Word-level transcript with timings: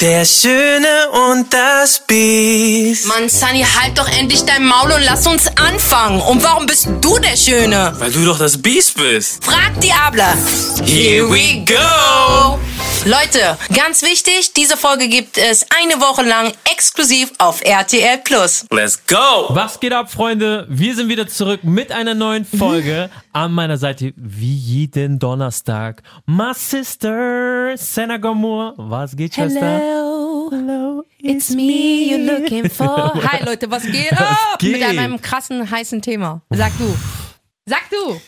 Der 0.00 0.26
Schöne 0.26 1.08
und 1.30 1.50
das 1.54 2.00
Biest. 2.06 3.06
Mann, 3.06 3.30
Sunny, 3.30 3.64
halt 3.64 3.96
doch 3.96 4.06
endlich 4.08 4.44
dein 4.44 4.66
Maul 4.66 4.92
und 4.92 5.02
lass 5.02 5.26
uns 5.26 5.46
anfangen. 5.56 6.20
Und 6.20 6.44
warum 6.44 6.66
bist 6.66 6.88
du 7.00 7.18
der 7.18 7.34
Schöne? 7.34 7.94
Weil 7.98 8.12
du 8.12 8.22
doch 8.26 8.38
das 8.38 8.60
Biest 8.60 8.94
bist. 8.98 9.42
Frag 9.42 9.80
Diabla. 9.80 10.34
Here 10.84 11.26
we 11.30 11.64
go. 11.64 12.58
Leute, 13.06 13.56
ganz 13.72 14.02
wichtig, 14.02 14.52
diese 14.54 14.76
Folge 14.76 15.06
gibt 15.06 15.38
es 15.38 15.64
eine 15.70 16.00
Woche 16.00 16.22
lang 16.24 16.52
exklusiv 16.72 17.30
auf 17.38 17.62
RTL 17.62 18.18
Plus. 18.18 18.66
Let's 18.72 19.06
go. 19.06 19.46
Was 19.50 19.78
geht 19.78 19.92
ab, 19.92 20.10
Freunde? 20.10 20.66
Wir 20.68 20.96
sind 20.96 21.08
wieder 21.08 21.28
zurück 21.28 21.62
mit 21.62 21.92
einer 21.92 22.14
neuen 22.16 22.44
Folge. 22.44 23.08
An 23.32 23.52
meiner 23.52 23.78
Seite, 23.78 24.12
wie 24.16 24.56
jeden 24.56 25.20
Donnerstag, 25.20 26.02
my 26.26 26.52
sister, 26.52 27.76
Senna 27.76 28.16
Gomour. 28.16 28.74
Was 28.76 29.14
geht, 29.14 29.36
Schwester? 29.36 29.60
Hello. 29.60 30.50
Hello. 30.50 31.04
It's 31.18 31.50
me 31.50 32.08
you're 32.10 32.40
looking 32.40 32.68
for. 32.70 33.14
Hi 33.22 33.44
Leute, 33.44 33.70
was 33.70 33.84
geht 33.84 34.12
ab? 34.14 34.58
geht? 34.58 34.72
Mit 34.72 34.82
einem 34.82 35.22
krassen, 35.22 35.70
heißen 35.70 36.02
Thema. 36.02 36.42
Sag 36.50 36.76
du. 36.76 36.92
Sag 37.66 37.88
du. 37.88 38.20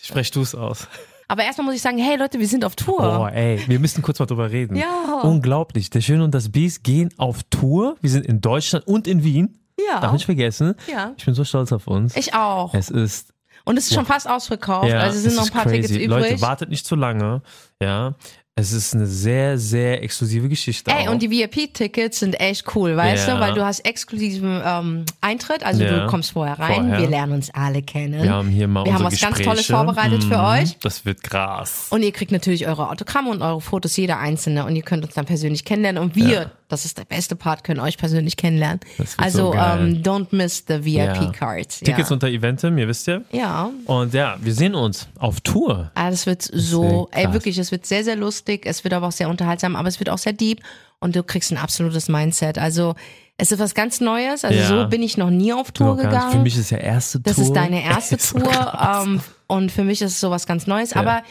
Sprech 0.00 0.30
du 0.30 0.40
es 0.40 0.54
aus. 0.54 0.88
Aber 1.28 1.42
erstmal 1.42 1.64
muss 1.66 1.74
ich 1.74 1.82
sagen, 1.82 1.98
hey 1.98 2.16
Leute, 2.16 2.38
wir 2.38 2.46
sind 2.46 2.64
auf 2.64 2.76
Tour. 2.76 2.98
Boah, 2.98 3.32
ey, 3.32 3.60
wir 3.66 3.78
müssen 3.80 4.02
kurz 4.02 4.18
mal 4.18 4.26
drüber 4.26 4.50
reden. 4.50 4.76
Ja. 4.76 5.20
Unglaublich. 5.22 5.90
Der 5.90 6.00
Schöne 6.00 6.22
und 6.24 6.34
das 6.34 6.50
Biest 6.50 6.84
gehen 6.84 7.10
auf 7.16 7.42
Tour. 7.50 7.96
Wir 8.00 8.10
sind 8.10 8.26
in 8.26 8.40
Deutschland 8.40 8.86
und 8.86 9.06
in 9.08 9.24
Wien. 9.24 9.58
Ja. 9.78 10.00
Darf 10.00 10.12
nicht 10.12 10.24
vergessen. 10.24 10.74
Ja. 10.90 11.12
Ich 11.16 11.24
bin 11.24 11.34
so 11.34 11.44
stolz 11.44 11.72
auf 11.72 11.86
uns. 11.86 12.16
Ich 12.16 12.34
auch. 12.34 12.72
es 12.74 12.90
ist 12.90 13.32
Und 13.64 13.76
es 13.76 13.86
ist 13.88 13.94
schon 13.94 14.06
fast 14.06 14.28
ausverkauft. 14.28 14.88
Ja, 14.88 15.00
also 15.00 15.16
es 15.16 15.24
sind 15.24 15.36
noch 15.36 15.46
ein 15.46 15.52
paar 15.52 15.64
crazy. 15.64 15.82
Tickets 15.82 16.04
übrig. 16.04 16.08
Leute, 16.08 16.40
wartet 16.40 16.70
nicht 16.70 16.86
zu 16.86 16.94
lange. 16.94 17.42
Ja, 17.82 18.14
es 18.58 18.72
ist 18.72 18.94
eine 18.94 19.06
sehr, 19.06 19.58
sehr 19.58 20.02
exklusive 20.02 20.48
Geschichte. 20.48 20.90
Ey, 20.90 21.06
auch. 21.08 21.12
und 21.12 21.20
die 21.20 21.30
VIP-Tickets 21.30 22.20
sind 22.20 22.40
echt 22.40 22.74
cool, 22.74 22.96
weißt 22.96 23.28
Ja. 23.28 23.34
du? 23.34 23.40
Weil 23.40 23.52
du 23.52 23.62
hast 23.62 23.80
exklusiven 23.80 24.62
ähm, 24.64 25.04
Eintritt, 25.20 25.62
also 25.64 25.82
Ja. 25.84 26.04
du 26.04 26.06
kommst 26.06 26.30
vorher 26.30 26.58
rein, 26.58 26.86
Vorher. 26.86 27.00
wir 27.00 27.08
lernen 27.08 27.34
uns 27.34 27.50
alle 27.52 27.82
kennen. 27.82 28.22
wir 28.22 28.32
haben 28.32 28.48
hier 28.48 28.66
mal 28.66 28.86
Wir 28.86 28.94
haben 28.94 29.04
was 29.04 29.20
ganz 29.20 29.36
Gespräche. 29.36 29.44
Tolles 29.50 29.66
vorbereitet 29.66 30.24
für 30.24 30.38
Mhm, 30.38 30.44
euch. 30.44 30.78
Das 30.80 31.04
wird 31.04 31.22
krass. 31.22 31.88
Und 31.90 32.02
ihr 32.02 32.12
kriegt 32.12 32.32
natürlich 32.32 32.66
eure 32.66 32.88
Autogramme 32.88 33.28
und 33.30 33.42
eure 33.42 33.60
Fotos, 33.60 33.94
jeder 33.98 34.18
einzelne. 34.20 34.64
Und 34.64 34.74
ihr 34.74 34.82
könnt 34.82 35.04
uns 35.04 35.12
dann 35.12 35.26
persönlich 35.26 35.66
kennenlernen. 35.66 36.02
Und 36.02 36.16
wir, 36.16 36.26
Ja. 36.26 36.50
Das 36.68 36.84
ist 36.84 36.98
der 36.98 37.04
beste 37.04 37.36
Part, 37.36 37.64
können 37.64 37.80
euch 37.80 37.96
persönlich 37.98 38.36
kennenlernen. 38.36 38.80
Das 38.98 39.18
Also 39.18 39.38
so 39.46 39.50
geil. 39.52 39.78
ähm, 39.80 40.02
don't 40.02 40.28
miss 40.30 40.64
the 40.68 40.74
Ja. 40.74 41.14
VIP-Cards. 41.20 41.80
Tickets 41.80 42.08
ja. 42.08 42.14
unter 42.14 42.28
Eventim, 42.28 42.76
ihr 42.78 42.88
wisst 42.88 43.06
ja. 43.06 43.20
ja. 43.32 43.70
Und 43.86 44.14
ja, 44.14 44.36
wir 44.40 44.52
sehen 44.54 44.74
uns 44.74 45.08
auf 45.18 45.40
Tour. 45.40 45.90
Ah, 45.94 46.10
das 46.10 46.26
wird 46.26 46.42
so, 46.42 47.06
krass. 47.12 47.24
ey, 47.24 47.32
wirklich, 47.32 47.58
es 47.58 47.70
wird 47.72 47.86
sehr, 47.86 48.04
sehr 48.04 48.16
lustig. 48.16 48.66
Es 48.66 48.84
wird 48.84 48.94
aber 48.94 49.06
auch 49.08 49.12
sehr 49.12 49.28
unterhaltsam, 49.28 49.76
aber 49.76 49.88
es 49.88 50.00
wird 50.00 50.10
auch 50.10 50.18
sehr 50.18 50.32
deep 50.32 50.60
und 50.98 51.14
du 51.16 51.22
kriegst 51.22 51.52
ein 51.52 51.58
absolutes 51.58 52.08
Mindset. 52.08 52.58
Also, 52.58 52.94
es 53.38 53.52
ist 53.52 53.58
was 53.58 53.74
ganz 53.74 54.00
Neues. 54.00 54.44
Also, 54.44 54.58
Ja. 54.58 54.66
so 54.66 54.88
bin 54.88 55.02
ich 55.02 55.18
noch 55.18 55.28
nie 55.30 55.52
auf 55.52 55.70
Tour 55.70 55.96
gegangen. 55.96 56.32
Für 56.32 56.38
mich 56.38 56.56
ist 56.56 56.70
ja 56.70 56.78
erste 56.78 57.20
das 57.20 57.36
Tour. 57.36 57.44
ist 57.44 57.52
deine 57.52 57.84
erste 57.84 58.16
so 58.20 58.38
Tour 58.38 58.48
krass. 58.50 59.04
ähm, 59.06 59.20
und 59.46 59.70
für 59.70 59.84
mich 59.84 60.00
ist 60.02 60.12
es 60.12 60.20
so 60.20 60.30
was 60.30 60.46
ganz 60.46 60.66
Neues. 60.66 60.94
Aber 60.94 61.22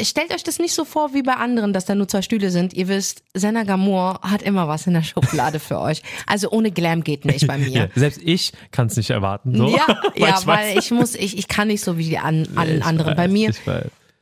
stellt 0.00 0.32
euch 0.34 0.42
das 0.42 0.58
nicht 0.58 0.74
so 0.74 0.84
vor 0.84 1.14
wie 1.14 1.22
bei 1.22 1.34
anderen, 1.34 1.72
dass 1.72 1.84
da 1.84 1.94
nur 1.94 2.08
zwei 2.08 2.22
Stühle 2.22 2.50
sind. 2.50 2.72
Ihr 2.74 2.88
wisst, 2.88 3.22
Senna 3.34 3.62
Gamur 3.62 4.18
hat 4.22 4.42
immer 4.42 4.66
was 4.66 4.86
in 4.86 4.94
der 4.94 5.02
Schublade 5.02 5.60
für 5.60 5.78
euch. 5.80 6.02
Also 6.26 6.50
ohne 6.50 6.70
Glam 6.72 7.04
geht 7.04 7.24
nicht 7.24 7.46
bei 7.46 7.56
Ja, 7.58 7.82
mir. 7.82 7.90
selbst 7.94 8.20
ich 8.24 8.52
kann 8.72 8.88
es 8.88 8.96
nicht 8.96 9.10
erwarten. 9.10 9.56
So. 9.56 9.68
Ja, 9.68 9.86
ja, 10.16 10.36
ich 10.40 10.46
weil 10.46 10.78
ich 10.78 10.90
muss, 10.90 11.14
ich, 11.14 11.38
ich 11.38 11.46
kann 11.48 11.68
nicht 11.68 11.82
so 11.84 11.96
wie 11.98 12.08
die 12.08 12.18
an, 12.18 12.48
allen 12.56 12.82
anderen. 12.82 13.14
Bei 13.16 13.28
mir 13.28 13.52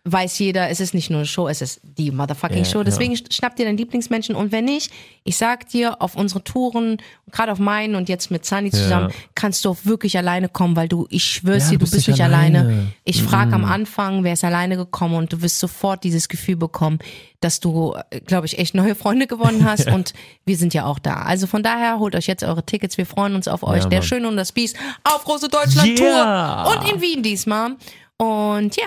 weiß. 0.05 0.39
jeder, 0.41 0.69
es 0.69 0.81
ist 0.81 0.95
nicht 0.95 1.11
nur 1.11 1.21
eine 1.21 1.27
Show, 1.27 1.47
es 1.49 1.63
ist 1.63 1.81
die 1.83 2.11
motherfucking 2.11 2.59
Ja, 2.59 2.65
Show. 2.65 2.83
Deswegen 2.83 3.17
schnappt 3.31 3.59
dir 3.59 3.65
deinen 3.67 3.77
Lieblingsmenschen 3.77 4.35
und 4.35 4.51
wenn 4.51 4.65
nicht, 4.65 4.91
ich 5.25 5.37
sag 5.37 5.69
dir, 5.69 6.03
auf 6.03 6.17
unsere 6.17 6.43
Touren, 6.43 6.97
gerade 7.31 7.53
auf 7.53 7.59
meinen 7.61 7.95
und 7.95 8.09
jetzt 8.09 8.31
mit 8.31 8.45
Sunny 8.45 8.71
zusammen, 8.71 9.11
Ja. 9.11 9.17
kannst 9.37 9.65
du 9.65 9.71
auch 9.71 9.77
wirklich 9.85 10.19
alleine 10.19 10.49
kommen, 10.49 10.75
weil 10.75 10.89
du, 10.89 11.07
ich 11.11 11.25
schwör's 11.25 11.65
Ja, 11.65 11.71
dir, 11.71 11.77
du 11.79 11.81
bist 11.81 11.93
bist 11.93 12.09
nicht 12.09 12.21
alleine. 12.21 12.61
alleine. 12.61 12.93
Ich 13.05 13.23
frage 13.23 13.53
am 13.55 13.65
Anfang, 13.65 14.25
wer 14.25 14.33
ist 14.33 14.43
alleine 14.45 14.77
gekommen 14.77 15.15
und 15.15 15.33
du 15.33 15.41
wirst 15.43 15.59
sofort 15.61 16.03
dieses 16.05 16.29
Gefühl 16.29 16.57
bekommen, 16.57 16.99
dass 17.41 17.61
du, 17.61 17.95
glaube 18.27 18.47
ich, 18.47 18.59
echt 18.59 18.75
neue 18.75 18.95
Freunde 18.97 19.27
gewonnen 19.29 19.65
hast 19.69 19.87
und 19.89 20.15
wir 20.45 20.57
sind 20.57 20.75
ja 20.75 20.85
auch 20.87 20.99
da. 20.99 21.23
Also 21.23 21.47
von 21.47 21.63
daher 21.63 21.99
holt 22.01 22.17
euch 22.17 22.27
jetzt 22.27 22.43
eure 22.43 22.65
Tickets, 22.67 22.99
wir 22.99 23.07
freuen 23.07 23.35
uns 23.37 23.47
auf 23.47 23.63
euch. 23.63 23.85
Ja, 23.85 23.89
Der. 23.89 24.03
Schöne 24.03 24.27
und 24.27 24.37
das 24.37 24.51
Biest 24.53 24.77
auf 25.05 25.25
Große 25.25 25.49
Deutschland 25.49 25.97
Tour 25.97 26.07
Yeah. 26.09 26.65
und 26.65 26.93
in 26.93 27.01
Wien 27.01 27.23
diesmal. 27.23 27.77
Und 28.19 28.77
ja, 28.77 28.87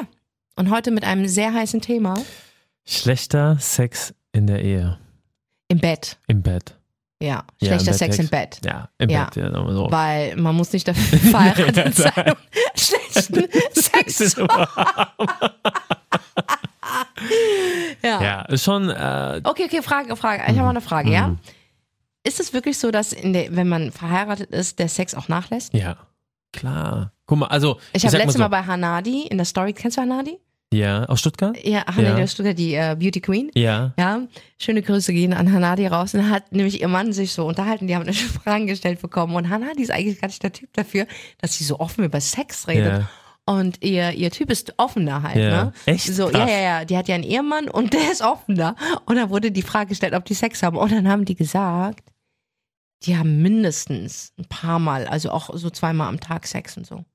und 0.56 0.70
heute 0.72 0.92
mit 0.92 1.04
einem 1.04 1.28
sehr 1.28 1.54
heißen 1.54 1.82
Thema. 1.82 2.16
Schlechter 2.86 3.58
Sex 3.60 4.14
in 4.32 4.48
der 4.48 4.62
Ehe. 4.64 4.98
Im 5.68 5.80
Bett. 5.80 6.18
Im 6.28 6.42
Bett. 6.42 6.78
Ja, 7.22 7.46
Ja, 7.62 7.80
schlechter 7.80 7.92
im 7.92 7.98
Sex 7.98 8.18
Bett. 8.18 8.26
im 8.26 8.30
Bett. 8.30 8.60
Ja, 8.66 8.90
im 8.98 9.10
Ja. 9.10 9.26
Bett. 9.26 9.36
Ja, 9.38 9.52
so. 9.72 9.88
Weil 9.90 10.36
man 10.36 10.56
muss 10.56 10.72
nicht 10.74 10.88
dafür 10.88 11.18
verheiratet 11.32 11.96
sein, 11.96 12.32
um 12.32 12.38
schlechten 12.76 13.48
Sex 13.74 14.18
zu 14.36 14.48
haben. 14.48 15.28
ja. 18.04 18.22
Ja, 18.22 18.42
ist 18.44 18.64
schon. 18.64 18.90
Äh, 18.90 19.42
Okay, 19.44 19.66
okay, 19.66 19.82
Frage, 19.82 20.16
Frage. 20.16 20.44
Ich 20.44 20.50
habe 20.50 20.62
mal 20.64 20.70
eine 20.70 20.82
Frage, 20.82 21.12
ja? 21.12 21.36
Ist 22.24 22.40
es 22.40 22.54
wirklich 22.54 22.78
so, 22.80 22.92
dass 22.92 23.14
in 23.14 23.34
der, 23.34 23.56
wenn 23.56 23.68
man 23.70 23.92
verheiratet 23.92 24.50
ist, 24.52 24.80
der 24.80 24.90
Sex 24.90 25.14
auch 25.16 25.28
nachlässt? 25.28 25.74
ja, 25.74 25.98
klar. 26.54 27.12
Guck 27.28 27.40
mal, 27.40 27.48
also. 27.48 27.80
Ich 27.94 28.04
habe 28.04 28.12
sag 28.12 28.20
letztes 28.20 28.38
Mal 28.38 28.46
so, 28.46 28.50
bei 28.52 28.64
Hanadi 28.64 29.24
in 29.28 29.38
der 29.38 29.46
Story, 29.46 29.74
kennst 29.74 29.98
du 29.98 30.02
Hanadi? 30.02 30.38
Ja, 30.78 31.06
aus 31.06 31.20
Stuttgart? 31.20 31.58
Ja, 31.66 31.86
Hanadi 31.88 32.18
Ja. 32.20 32.24
aus 32.24 32.32
Stuttgart, 32.34 32.58
die 32.58 32.74
äh, 32.76 32.96
Beauty 33.00 33.22
Queen. 33.22 33.50
Ja. 33.56 33.94
Ja, 33.98 34.22
schöne 34.58 34.82
Grüße 34.82 35.14
gehen 35.14 35.34
an 35.34 35.52
Hanadi 35.52 35.88
raus. 35.88 36.14
Und 36.14 36.30
hat 36.30 36.52
nämlich 36.52 36.82
ihr 36.82 36.88
Mann 36.88 37.14
sich 37.14 37.34
so 37.34 37.46
unterhalten, 37.48 37.88
die 37.88 37.96
haben 37.96 38.04
eine 38.08 38.14
Frage 38.14 38.66
gestellt 38.66 39.02
bekommen. 39.02 39.36
Und 39.36 39.50
Hanadi 39.50 39.82
ist 39.84 39.92
eigentlich 39.92 40.20
gar 40.22 40.28
nicht 40.28 40.44
der 40.44 40.54
Typ 40.54 40.72
dafür, 40.74 41.08
dass 41.40 41.58
sie 41.58 41.64
so 41.64 41.80
offen 41.80 42.04
über 42.06 42.20
Sex 42.22 42.68
redet. 42.68 43.02
Ja. 43.02 43.10
Und 43.48 43.84
ihr, 43.84 44.12
ihr 44.14 44.32
Typ 44.32 44.50
ist 44.50 44.74
offener 44.78 45.22
halt, 45.22 45.36
Ja. 45.36 45.66
ne? 45.66 45.74
Echt? 45.86 46.06
So, 46.14 46.30
Krass. 46.30 46.50
ja, 46.50 46.56
ja, 46.58 46.62
ja. 46.80 46.86
Die 46.86 46.98
hat 46.98 47.08
ja 47.08 47.14
einen 47.16 47.24
Ehemann 47.24 47.70
und 47.70 47.94
der 47.94 48.12
ist 48.12 48.22
offener. 48.24 48.76
Und 49.06 49.16
dann 49.18 49.30
wurde 49.30 49.52
die 49.52 49.62
Frage 49.62 49.90
gestellt, 49.90 50.14
ob 50.16 50.26
die 50.26 50.34
Sex 50.34 50.64
haben. 50.64 50.78
Und 50.78 50.92
dann 50.92 51.08
haben 51.08 51.26
die 51.26 51.36
gesagt, 51.36 52.10
die 53.04 53.18
haben 53.18 53.44
mindestens 53.44 54.34
ein 54.40 54.46
paar 54.46 54.80
Mal, 54.80 55.06
also 55.08 55.30
auch 55.30 55.52
so 55.56 55.70
zweimal 55.70 56.08
am 56.08 56.20
Tag 56.20 56.48
Sex 56.48 56.76
und 56.76 56.88
so. 56.88 57.06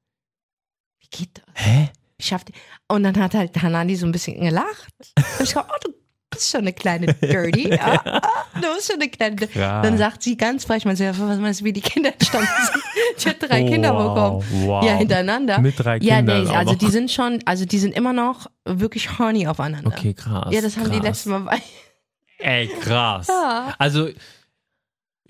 Wie 1.00 1.08
geht 1.10 1.38
das? 1.38 1.44
Hä? 1.54 1.88
Schafft? 2.20 2.48
Und 2.88 3.02
dann 3.02 3.16
hat 3.18 3.34
halt 3.34 3.60
Hanani 3.62 3.96
so 3.96 4.06
ein 4.06 4.12
bisschen 4.12 4.40
gelacht. 4.40 4.94
Und 5.16 5.44
ich 5.44 5.52
glaube, 5.52 5.68
oh, 5.72 5.78
du 5.82 5.90
bist 6.30 6.50
schon 6.50 6.60
eine 6.60 6.72
kleine 6.72 7.12
Dirty. 7.14 7.70
Ja, 7.70 8.00
ah, 8.04 8.20
du 8.54 8.74
bist 8.74 8.90
schon 8.90 9.00
eine 9.00 9.10
kleine 9.10 9.36
Dirty. 9.36 9.54
Krass. 9.58 9.82
Dann 9.84 9.98
sagt 9.98 10.22
sie 10.22 10.36
ganz 10.36 10.64
frech, 10.64 10.84
man 10.84 10.96
sagt, 10.96 11.18
was 11.20 11.38
meinst 11.38 11.60
du, 11.60 11.64
wie 11.64 11.72
die 11.72 11.80
Kinder 11.80 12.12
entstanden 12.12 12.48
sind? 12.72 12.82
Die 13.24 13.28
hat 13.28 13.36
drei 13.50 13.62
Oh, 13.64 13.68
Kinder 13.70 13.92
bekommen. 13.92 14.44
wow. 14.66 14.84
Ja, 14.84 14.96
hintereinander. 14.96 15.58
Mit 15.60 15.78
drei 15.78 15.98
ja, 15.98 16.16
Kindern 16.16 16.44
nee, 16.44 16.50
auch 16.50 16.54
also 16.56 16.74
die 16.74 16.90
sind 16.90 17.10
schon, 17.10 17.40
also 17.44 17.64
die 17.64 17.78
sind 17.78 17.94
immer 17.94 18.12
noch 18.12 18.46
wirklich 18.64 19.18
horny 19.18 19.46
aufeinander. 19.46 19.88
Okay, 19.88 20.14
krass. 20.14 20.48
Ja, 20.52 20.60
das 20.60 20.76
haben 20.76 20.84
krass. 20.84 20.92
die 21.00 21.06
letztes 21.06 21.26
Mal 21.26 21.40
bei. 21.40 21.58
Ey, 22.38 22.68
krass. 22.80 23.26
Ja. 23.28 23.74
Also, 23.78 24.08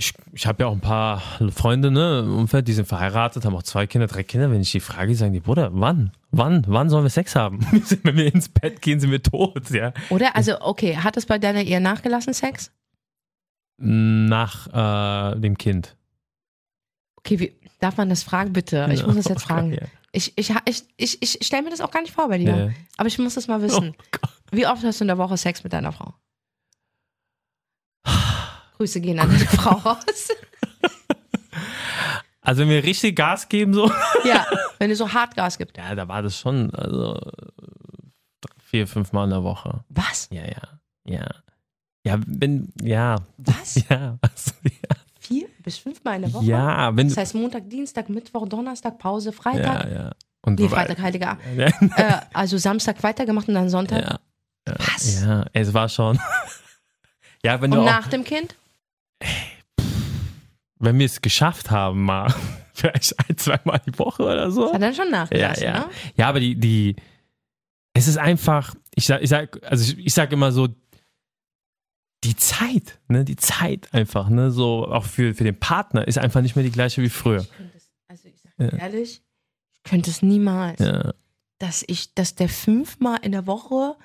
ich, 0.00 0.14
ich 0.32 0.46
habe 0.46 0.62
ja 0.62 0.68
auch 0.68 0.72
ein 0.72 0.80
paar 0.80 1.20
Freunde, 1.50 1.90
ne, 1.90 2.20
im 2.20 2.34
Umfeld, 2.38 2.66
die 2.66 2.72
sind 2.72 2.88
verheiratet, 2.88 3.44
haben 3.44 3.54
auch 3.54 3.62
zwei 3.62 3.86
Kinder, 3.86 4.06
drei 4.06 4.22
Kinder. 4.22 4.50
Wenn 4.50 4.62
ich 4.62 4.72
die 4.72 4.80
frage, 4.80 5.08
die 5.08 5.14
sagen 5.14 5.34
die, 5.34 5.40
Bruder, 5.40 5.68
wann? 5.74 6.12
Wann? 6.30 6.64
Wann 6.66 6.88
sollen 6.88 7.04
wir 7.04 7.10
Sex 7.10 7.36
haben? 7.36 7.60
Wenn 8.02 8.16
wir 8.16 8.32
ins 8.34 8.48
Bett 8.48 8.80
gehen, 8.80 8.98
sind 8.98 9.10
wir 9.10 9.22
tot, 9.22 9.68
ja. 9.70 9.92
Oder? 10.08 10.34
Also, 10.36 10.58
okay, 10.62 10.96
hat 10.96 11.18
es 11.18 11.26
bei 11.26 11.38
deiner 11.38 11.62
Ehe 11.62 11.82
nachgelassen, 11.82 12.32
Sex? 12.32 12.72
Nach 13.76 15.34
äh, 15.34 15.38
dem 15.38 15.58
Kind. 15.58 15.96
Okay, 17.16 17.38
wie, 17.38 17.52
darf 17.78 17.98
man 17.98 18.08
das 18.08 18.22
fragen, 18.22 18.54
bitte? 18.54 18.88
Ich 18.92 19.04
muss 19.04 19.16
das 19.16 19.28
jetzt 19.28 19.42
fragen. 19.48 19.74
Ja. 19.74 19.82
Ich, 20.12 20.32
ich, 20.36 20.50
ich, 20.64 20.84
ich, 20.96 21.22
ich 21.22 21.46
stelle 21.46 21.62
mir 21.62 21.70
das 21.70 21.82
auch 21.82 21.90
gar 21.90 22.00
nicht 22.00 22.14
vor 22.14 22.28
bei 22.28 22.38
dir. 22.38 22.56
Ja. 22.56 22.70
Aber 22.96 23.06
ich 23.06 23.18
muss 23.18 23.34
das 23.34 23.48
mal 23.48 23.60
Oh 23.60 23.62
wissen. 23.62 23.94
Gott. 24.10 24.30
Wie 24.50 24.66
oft 24.66 24.82
hast 24.82 25.00
du 25.00 25.04
in 25.04 25.08
der 25.08 25.18
Woche 25.18 25.36
Sex 25.36 25.62
mit 25.62 25.74
deiner 25.74 25.92
Frau? 25.92 26.14
Grüße 28.80 29.02
gehen 29.02 29.18
an 29.20 29.28
deine 29.30 29.44
Frau 29.44 29.72
raus. 29.90 30.28
Also, 32.40 32.62
wenn 32.62 32.70
wir 32.70 32.82
richtig 32.82 33.14
Gas 33.14 33.46
geben, 33.50 33.74
so. 33.74 33.92
Ja, 34.24 34.46
wenn 34.78 34.88
du 34.88 34.96
so 34.96 35.12
Hartgas 35.12 35.58
gibt. 35.58 35.76
Ja, 35.76 35.94
da 35.94 36.08
war 36.08 36.22
das 36.22 36.38
schon, 36.38 36.74
also, 36.74 37.20
vier, 38.58 38.86
fünf 38.86 39.12
Mal 39.12 39.24
in 39.24 39.30
der 39.30 39.42
Woche. 39.44 39.84
Was? 39.90 40.28
Ja, 40.32 40.44
ja, 40.44 40.62
ja. 41.04 41.26
Ja, 42.06 42.18
wenn, 42.26 42.72
ja, 42.82 43.16
Was? 43.36 43.74
ja, 43.90 44.16
also, 44.22 44.52
ja. 44.64 44.96
Vier 45.18 45.48
bis 45.62 45.76
fünfmal 45.76 46.16
in 46.16 46.22
der 46.22 46.32
Woche? 46.32 46.46
Ja, 46.46 46.96
wenn 46.96 47.08
Das 47.08 47.18
heißt 47.18 47.34
Montag, 47.34 47.68
Dienstag, 47.68 48.08
Mittwoch, 48.08 48.48
Donnerstag, 48.48 48.98
Pause, 48.98 49.32
Freitag. 49.32 49.84
Ja, 49.84 49.92
ja. 50.04 50.10
Und 50.40 50.58
Nee, 50.58 50.70
Freitag, 50.70 50.98
Heiliger 51.00 51.32
Abend. 51.32 51.44
Ja, 51.56 51.66
Äh, 51.96 52.20
also 52.32 52.56
Samstag 52.56 53.02
weitergemacht 53.02 53.46
und 53.46 53.54
dann 53.54 53.68
Sonntag. 53.68 54.02
ja. 54.02 54.18
ja. 54.66 54.74
Was? 54.78 55.22
Ja, 55.22 55.44
es 55.52 55.74
war 55.74 55.90
schon. 55.90 56.18
ja, 57.44 57.60
wenn 57.60 57.70
du 57.70 57.76
Und 57.76 57.82
auch, 57.86 57.90
nach 57.90 58.08
dem 58.08 58.24
Kind? 58.24 58.54
Wenn 60.80 60.98
wir 60.98 61.06
es 61.06 61.20
geschafft 61.22 61.70
haben, 61.70 62.02
mal 62.02 62.32
vielleicht 62.74 63.14
ein, 63.28 63.36
zweimal 63.36 63.80
die 63.86 63.96
Woche 63.98 64.22
oder 64.24 64.50
so. 64.50 64.72
Hat 64.72 64.82
dann 64.82 64.94
schon 64.94 65.06
Ja, 65.06 65.10
nachgelassen, 65.12 65.62
ja. 65.64 65.78
ne? 65.80 65.86
Ja, 66.16 66.28
aber 66.28 66.40
die, 66.40 66.56
die, 66.56 66.96
es 67.94 68.08
ist 68.08 68.16
einfach, 68.18 68.74
ich 68.94 69.06
sag, 69.06 69.22
ich 69.22 69.28
sag, 69.30 69.62
also 69.70 69.92
ich, 69.92 69.98
ich 70.06 70.14
sag 70.14 70.32
immer 70.32 70.50
so, 70.52 70.68
die 72.24 72.36
Zeit, 72.36 72.98
ne, 73.08 73.24
die 73.24 73.36
Zeit 73.36 73.92
einfach, 73.94 74.28
ne, 74.28 74.50
so 74.50 74.86
auch 74.86 75.04
für, 75.04 75.34
für 75.34 75.44
den 75.44 75.58
Partner 75.58 76.06
ist 76.06 76.18
einfach 76.18 76.42
nicht 76.42 76.54
mehr 76.54 76.64
die 76.64 76.70
gleiche 76.70 77.00
wie 77.02 77.08
früher. 77.08 77.40
Ich 77.40 77.48
es, 77.76 77.90
also 78.08 78.28
ich 78.28 78.40
sage 78.42 78.70
dir 78.70 78.78
ehrlich, 78.78 79.22
ich 79.72 79.82
könnte 79.84 80.10
es 80.10 80.20
niemals, 80.20 80.80
Ja, 80.80 81.14
dass 81.58 81.82
ich, 81.86 82.14
dass 82.14 82.34
der 82.34 82.48
fünfmal 82.50 83.18
in 83.22 83.32
der 83.32 83.46
Woche 83.46 83.96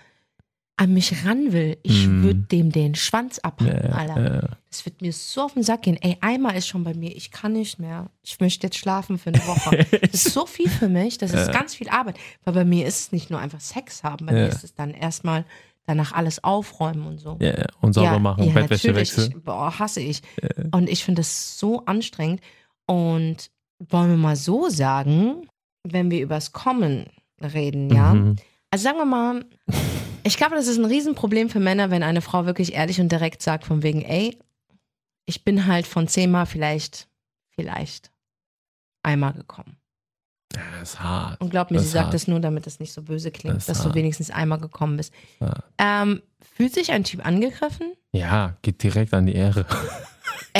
an 0.77 0.93
mich 0.93 1.25
ran 1.25 1.53
will. 1.53 1.77
Ich 1.83 2.05
Mhm. 2.05 2.23
würde 2.23 2.39
dem 2.41 2.71
den 2.71 2.95
Schwanz 2.95 3.39
abhacken, 3.39 3.89
ja, 3.89 3.95
Alter. 3.95 4.33
ja. 4.43 4.49
Das 4.69 4.85
wird 4.85 5.01
mir 5.01 5.13
so 5.13 5.43
auf 5.43 5.53
den 5.53 5.63
Sack 5.63 5.83
gehen. 5.83 5.97
Ey, 6.01 6.17
einmal 6.19 6.55
ist 6.57 6.67
schon 6.67 6.83
bei 6.83 6.93
mir, 6.93 7.15
ich 7.15 7.31
kann 7.31 7.53
nicht 7.53 7.79
mehr. 7.79 8.09
Ich 8.23 8.39
möchte 8.41 8.67
jetzt 8.67 8.77
schlafen 8.77 9.17
für 9.17 9.29
eine 9.29 9.39
Woche. 9.47 9.85
Das 10.01 10.25
ist 10.25 10.33
so 10.33 10.45
viel 10.45 10.69
für 10.69 10.89
mich, 10.89 11.17
das 11.17 11.31
ist 11.33 11.51
ganz 11.53 11.75
viel 11.75 11.87
Arbeit. 11.89 12.17
Weil 12.43 12.53
bei 12.55 12.65
mir 12.65 12.85
ist 12.85 12.99
es 12.99 13.11
nicht 13.13 13.29
nur 13.29 13.39
einfach 13.39 13.61
Sex 13.61 14.03
haben, 14.03 14.25
bei 14.25 14.33
mir 14.33 14.47
ist 14.49 14.63
es 14.65 14.73
dann 14.75 14.91
erstmal 14.93 15.45
danach 15.87 16.11
alles 16.13 16.43
aufräumen 16.43 17.05
und 17.07 17.19
so. 17.19 17.37
ja. 17.41 17.53
Und 17.79 17.93
sauber 17.93 18.19
machen, 18.19 18.43
ja, 18.43 18.53
Bettwäsche 18.53 18.95
wechseln. 18.95 19.33
Ich, 19.37 19.43
boah, 19.43 19.77
hasse 19.79 20.01
ich. 20.01 20.21
Und 20.71 20.89
ich 20.89 21.05
finde 21.05 21.21
das 21.21 21.57
so 21.57 21.85
anstrengend. 21.85 22.41
Und 22.85 23.49
wollen 23.79 24.09
wir 24.09 24.17
mal 24.17 24.35
so 24.35 24.67
sagen, 24.69 25.47
wenn 25.83 26.11
wir 26.11 26.21
übers 26.21 26.51
Kommen 26.51 27.05
reden, 27.41 27.89
ja. 27.93 28.13
Mhm. 28.13 28.35
Also 28.71 28.83
sagen 28.83 28.97
wir 28.97 29.05
mal, 29.05 29.45
ich 30.25 30.37
glaube, 30.37 30.55
das 30.55 30.67
ist 30.67 30.77
ein 30.77 30.85
Riesenproblem 30.85 31.49
für 31.49 31.59
Männer, 31.59 31.91
wenn 31.91 32.03
eine 32.03 32.21
Frau 32.21 32.45
wirklich 32.45 32.73
ehrlich 32.73 32.99
und 32.99 33.11
direkt 33.11 33.41
sagt, 33.41 33.63
von 33.63 33.83
wegen, 33.83 34.01
ey, 34.01 34.37
ich 35.25 35.43
bin 35.43 35.67
halt 35.67 35.87
von 35.87 36.07
zehnmal 36.07 36.45
vielleicht, 36.45 37.07
vielleicht 37.49 38.11
einmal 39.03 39.33
gekommen. 39.33 39.77
Ja, 40.55 40.61
das 40.79 40.93
ist 40.93 40.99
hart. 40.99 41.41
Und 41.41 41.49
glaub 41.49 41.69
mir, 41.71 41.77
Das 41.77 41.85
sie 41.85 41.91
sagt 41.91 42.05
hart. 42.05 42.13
das 42.13 42.27
nur, 42.27 42.39
damit 42.39 42.65
es 42.67 42.79
nicht 42.79 42.93
so 42.93 43.01
böse 43.01 43.31
klingt, 43.31 43.57
Das 43.57 43.65
dass 43.65 43.79
du 43.79 43.85
hart. 43.85 43.95
wenigstens 43.95 44.29
einmal 44.31 44.59
gekommen 44.59 44.97
bist. 44.97 45.13
Ähm, 45.77 46.21
fühlt 46.55 46.73
sich 46.73 46.91
ein 46.91 47.03
Typ 47.03 47.25
angegriffen? 47.25 47.93
Ja, 48.13 48.55
geht 48.61 48.81
direkt 48.83 49.13
an 49.13 49.25
die 49.25 49.35
Ehre. 49.35 49.65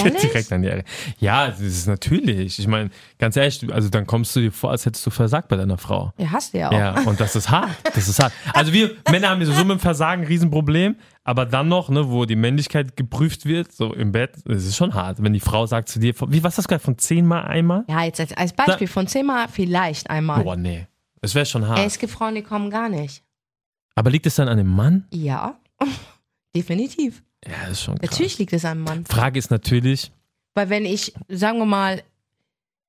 Ehrlich? 0.05 0.21
direkt 0.21 0.51
an 0.51 0.61
die 0.61 0.67
Ehre. 0.69 0.83
Ja, 1.19 1.47
das 1.47 1.59
ist 1.59 1.87
natürlich. 1.87 2.59
Ich 2.59 2.67
meine, 2.67 2.89
ganz 3.19 3.35
ehrlich, 3.35 3.71
also 3.73 3.89
dann 3.89 4.05
kommst 4.05 4.35
du 4.35 4.39
dir 4.39 4.51
vor, 4.51 4.71
als 4.71 4.85
hättest 4.85 5.05
du 5.05 5.09
versagt 5.09 5.47
bei 5.49 5.55
deiner 5.55 5.77
Frau. 5.77 6.13
Ja, 6.17 6.31
hast 6.31 6.53
du 6.53 6.59
ja 6.59 6.69
auch. 6.69 6.73
Ja, 6.73 6.99
und 7.01 7.19
das 7.19 7.35
ist 7.35 7.49
hart. 7.49 7.69
Das 7.93 8.07
ist 8.07 8.19
hart. 8.19 8.33
Also 8.53 8.71
wir 8.73 8.91
Männer 9.11 9.29
haben 9.29 9.41
ja 9.41 9.47
so 9.47 9.63
mit 9.65 9.77
dem 9.77 9.79
Versagen 9.79 10.21
ein 10.23 10.27
Riesenproblem, 10.27 10.95
aber 11.23 11.45
dann 11.45 11.67
noch, 11.67 11.89
ne, 11.89 12.09
wo 12.09 12.25
die 12.25 12.35
Männlichkeit 12.35 12.95
geprüft 12.95 13.45
wird, 13.45 13.71
so 13.71 13.93
im 13.93 14.11
Bett, 14.11 14.31
das 14.45 14.65
ist 14.65 14.75
schon 14.75 14.93
hart. 14.93 15.21
Wenn 15.23 15.33
die 15.33 15.39
Frau 15.39 15.65
sagt 15.65 15.89
zu 15.89 15.99
dir, 15.99 16.13
wie 16.27 16.43
was 16.43 16.57
hast 16.57 16.65
du 16.65 16.69
gesagt, 16.69 16.83
von 16.83 16.97
zehnmal 16.97 17.43
einmal? 17.45 17.83
Ja, 17.87 18.03
jetzt 18.03 18.19
als, 18.19 18.33
als 18.37 18.53
Beispiel 18.53 18.87
von 18.87 19.07
zehnmal 19.07 19.47
vielleicht 19.47 20.09
einmal. 20.09 20.43
Boah, 20.43 20.55
nee. 20.55 20.87
Das 21.21 21.33
wäre 21.33 21.45
schon 21.45 21.67
hart. 21.67 21.79
Es 21.79 21.97
gibt 21.97 22.11
Frauen, 22.13 22.35
die 22.35 22.43
kommen 22.43 22.69
gar 22.69 22.87
nicht. 22.89 23.23
aber 23.95 24.11
liegt 24.11 24.25
es 24.27 24.35
dann 24.35 24.47
an 24.47 24.57
dem 24.57 24.67
Mann? 24.67 25.07
Ja, 25.11 25.55
definitiv. 26.55 27.23
Ja, 27.47 27.67
ist 27.67 27.83
schon 27.83 27.97
krass. 27.97 28.09
Natürlich 28.11 28.37
liegt 28.39 28.53
es 28.53 28.65
am 28.65 28.79
Mann. 28.81 29.05
Frage 29.05 29.37
ist 29.39 29.51
natürlich, 29.51 30.11
Weil 30.55 30.69
wenn 30.69 30.85
ich, 30.85 31.13
sagen 31.29 31.59
wir 31.59 31.65
mal, 31.65 32.01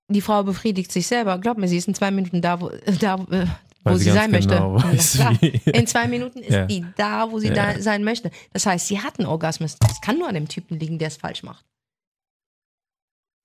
die 0.09 0.21
Frau 0.21 0.43
befriedigt 0.45 0.93
sich 0.93 1.07
selber, 1.07 1.39
glaub 1.39 1.59
mir, 1.59 1.69
sie 1.69 1.77
ist 1.77 1.89
in 1.89 1.95
zwei 1.95 2.11
Minuten 2.11 2.41
da, 2.41 2.61
wo, 2.61 2.71
da, 3.01 3.17
äh, 3.31 3.47
wo 3.85 3.97
sie, 3.97 4.05
sie 4.05 4.11
sein 4.13 4.31
möchte. 4.31 4.55
genau 4.55 4.77
klar. 4.79 5.37
wie. 5.41 5.61
In 5.71 5.87
zwei 5.87 6.07
Minuten 6.09 6.39
ist 6.41 6.51
Ja. 6.53 6.65
die 6.67 6.85
da, 6.97 7.31
wo 7.31 7.39
sie 7.39 7.49
Ja. 7.49 7.73
da 7.75 7.81
sein 7.83 8.03
möchte. 8.05 8.31
Das 8.53 8.67
heißt, 8.67 8.87
sie 8.87 9.01
hat 9.01 9.19
einen 9.19 9.27
Orgasmus. 9.29 9.77
Das 9.79 10.01
kann 10.01 10.19
nur 10.19 10.29
an 10.29 10.35
dem 10.35 10.49
Typen 10.49 10.79
liegen, 10.79 10.99
der 10.99 11.09
es 11.09 11.17
falsch 11.17 11.43
macht. 11.43 11.65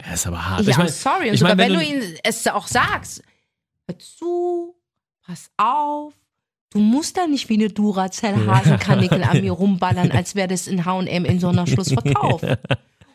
ja, 0.05 0.13
ist 0.13 0.25
aber 0.27 0.49
hart. 0.49 0.61
ja, 0.65 0.71
ich 0.71 0.77
mein, 0.77 0.87
sorry. 0.87 1.29
Und 1.31 1.37
sogar 1.37 1.55
mein, 1.55 1.71
wenn, 1.71 1.79
wenn 1.79 1.99
du 1.99 2.05
ihm 2.05 2.15
es 2.23 2.47
auch 2.47 2.67
sagst, 2.67 3.23
hör 3.87 3.99
zu, 3.99 4.75
pass 5.25 5.49
auf. 5.57 6.13
Du 6.71 6.79
musst 6.79 7.17
da 7.17 7.27
nicht 7.27 7.49
wie 7.49 7.55
eine 7.55 7.67
Duracell-Hasenkanickel 7.67 9.23
an 9.29 9.41
mir 9.41 9.51
rumballern, 9.51 10.11
als 10.11 10.35
wäre 10.35 10.47
das 10.47 10.67
in 10.67 10.85
H&M 10.85 11.25
in 11.25 11.39
so 11.39 11.49
einer 11.49 11.67
Schlussverkauf. 11.67 12.41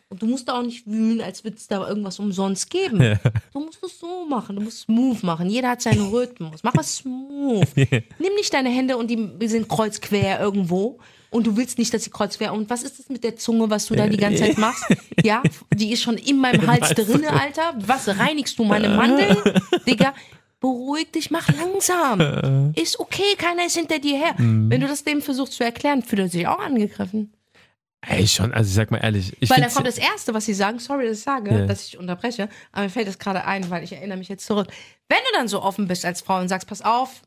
Und 0.09 0.23
du 0.23 0.27
musst 0.27 0.49
da 0.49 0.59
auch 0.59 0.63
nicht 0.63 0.87
wühlen, 0.87 1.21
als 1.21 1.43
würde 1.43 1.57
es 1.57 1.67
da 1.67 1.89
irgendwas 1.89 2.19
umsonst 2.19 2.71
geben. 2.71 3.19
Du 3.53 3.61
musst 3.61 3.83
es 3.83 3.99
so 3.99 4.27
machen, 4.27 4.57
du 4.57 4.63
musst 4.63 4.83
smooth 4.83 5.23
machen. 5.23 5.49
Jeder 5.49 5.71
hat 5.71 5.83
seinen 5.83 6.11
Rhythmus. 6.11 6.63
Mach 6.63 6.77
was 6.77 6.99
smooth. 6.99 7.67
Nimm 7.75 8.35
nicht 8.37 8.53
deine 8.53 8.69
Hände 8.69 8.97
und 8.99 9.11
die 9.11 9.49
sind 9.49 9.69
kreuzquer 9.69 10.39
irgendwo. 10.39 10.99
Und 11.31 11.47
du 11.47 11.57
willst 11.57 11.79
nicht, 11.79 11.93
dass 11.93 12.05
sie 12.05 12.11
kreuzquer. 12.11 12.53
Und 12.53 12.71
was 12.71 12.83
ist 12.83 12.99
das 12.99 13.09
mit 13.09 13.25
der 13.25 13.37
Zunge, 13.37 13.69
was 13.69 13.87
du 13.87 13.97
da 13.97 14.07
die 14.07 14.17
ganze 14.17 14.45
Zeit 14.45 14.59
machst? 14.59 14.85
Ja, 15.25 15.43
die 15.75 15.93
ist 15.93 16.03
schon 16.03 16.17
in 16.19 16.39
meinem 16.39 16.67
Hals 16.67 16.91
Hals 16.91 16.95
drinne, 16.95 17.31
Alter. 17.31 17.75
Was 17.79 18.07
reinigst 18.09 18.59
du 18.59 18.65
meine 18.65 18.89
Mandeln? 18.89 19.37
Digga, 19.87 20.15
beruhig 20.73 21.11
dich, 21.13 21.31
mach 21.31 21.49
langsam. 21.55 22.73
Ist 22.77 22.99
okay, 23.01 23.35
keiner 23.39 23.67
ist 23.67 23.77
hinter 23.77 23.99
dir 23.99 24.17
her. 24.17 24.35
Wenn 24.39 24.81
du 24.81 24.87
das 24.89 25.05
dem 25.05 25.23
versuchst 25.23 25.55
zu 25.55 25.65
erklären, 25.65 26.03
fühlt 26.03 26.21
er 26.21 26.29
sich 26.29 26.47
auch 26.47 26.59
angegriffen. 26.61 27.33
ey, 28.09 28.27
schon, 28.29 28.53
also 28.55 28.69
ich 28.69 28.75
sag 28.75 28.91
mal 28.93 28.99
ehrlich, 28.99 29.37
ich 29.41 29.51
Weil 29.51 29.57
dann 29.57 29.65
find's- 29.65 29.75
kommt 29.75 29.87
das 29.89 29.99
Erste, 29.99 30.33
was 30.35 30.45
sie 30.45 30.55
sagen, 30.55 30.79
sorry, 30.79 31.07
dass 31.09 31.19
ich 31.19 31.25
sage, 31.25 31.51
Ja. 31.51 31.67
dass 31.67 31.87
ich 31.89 31.99
unterbreche, 31.99 32.49
aber 32.71 32.85
mir 32.85 32.91
fällt 32.91 33.09
das 33.09 33.19
gerade 33.19 33.45
ein, 33.45 33.69
weil 33.71 33.83
ich 33.83 33.93
erinnere 33.93 34.19
mich 34.19 34.29
jetzt 34.29 34.47
zurück. 34.47 34.69
Wenn 35.09 35.19
du 35.31 35.39
dann 35.39 35.49
so 35.49 35.61
offen 35.63 35.89
bist 35.89 36.05
als 36.05 36.21
Frau 36.21 36.39
und 36.39 36.49
sagst, 36.49 36.69
pass 36.69 36.83
auf, 36.83 37.23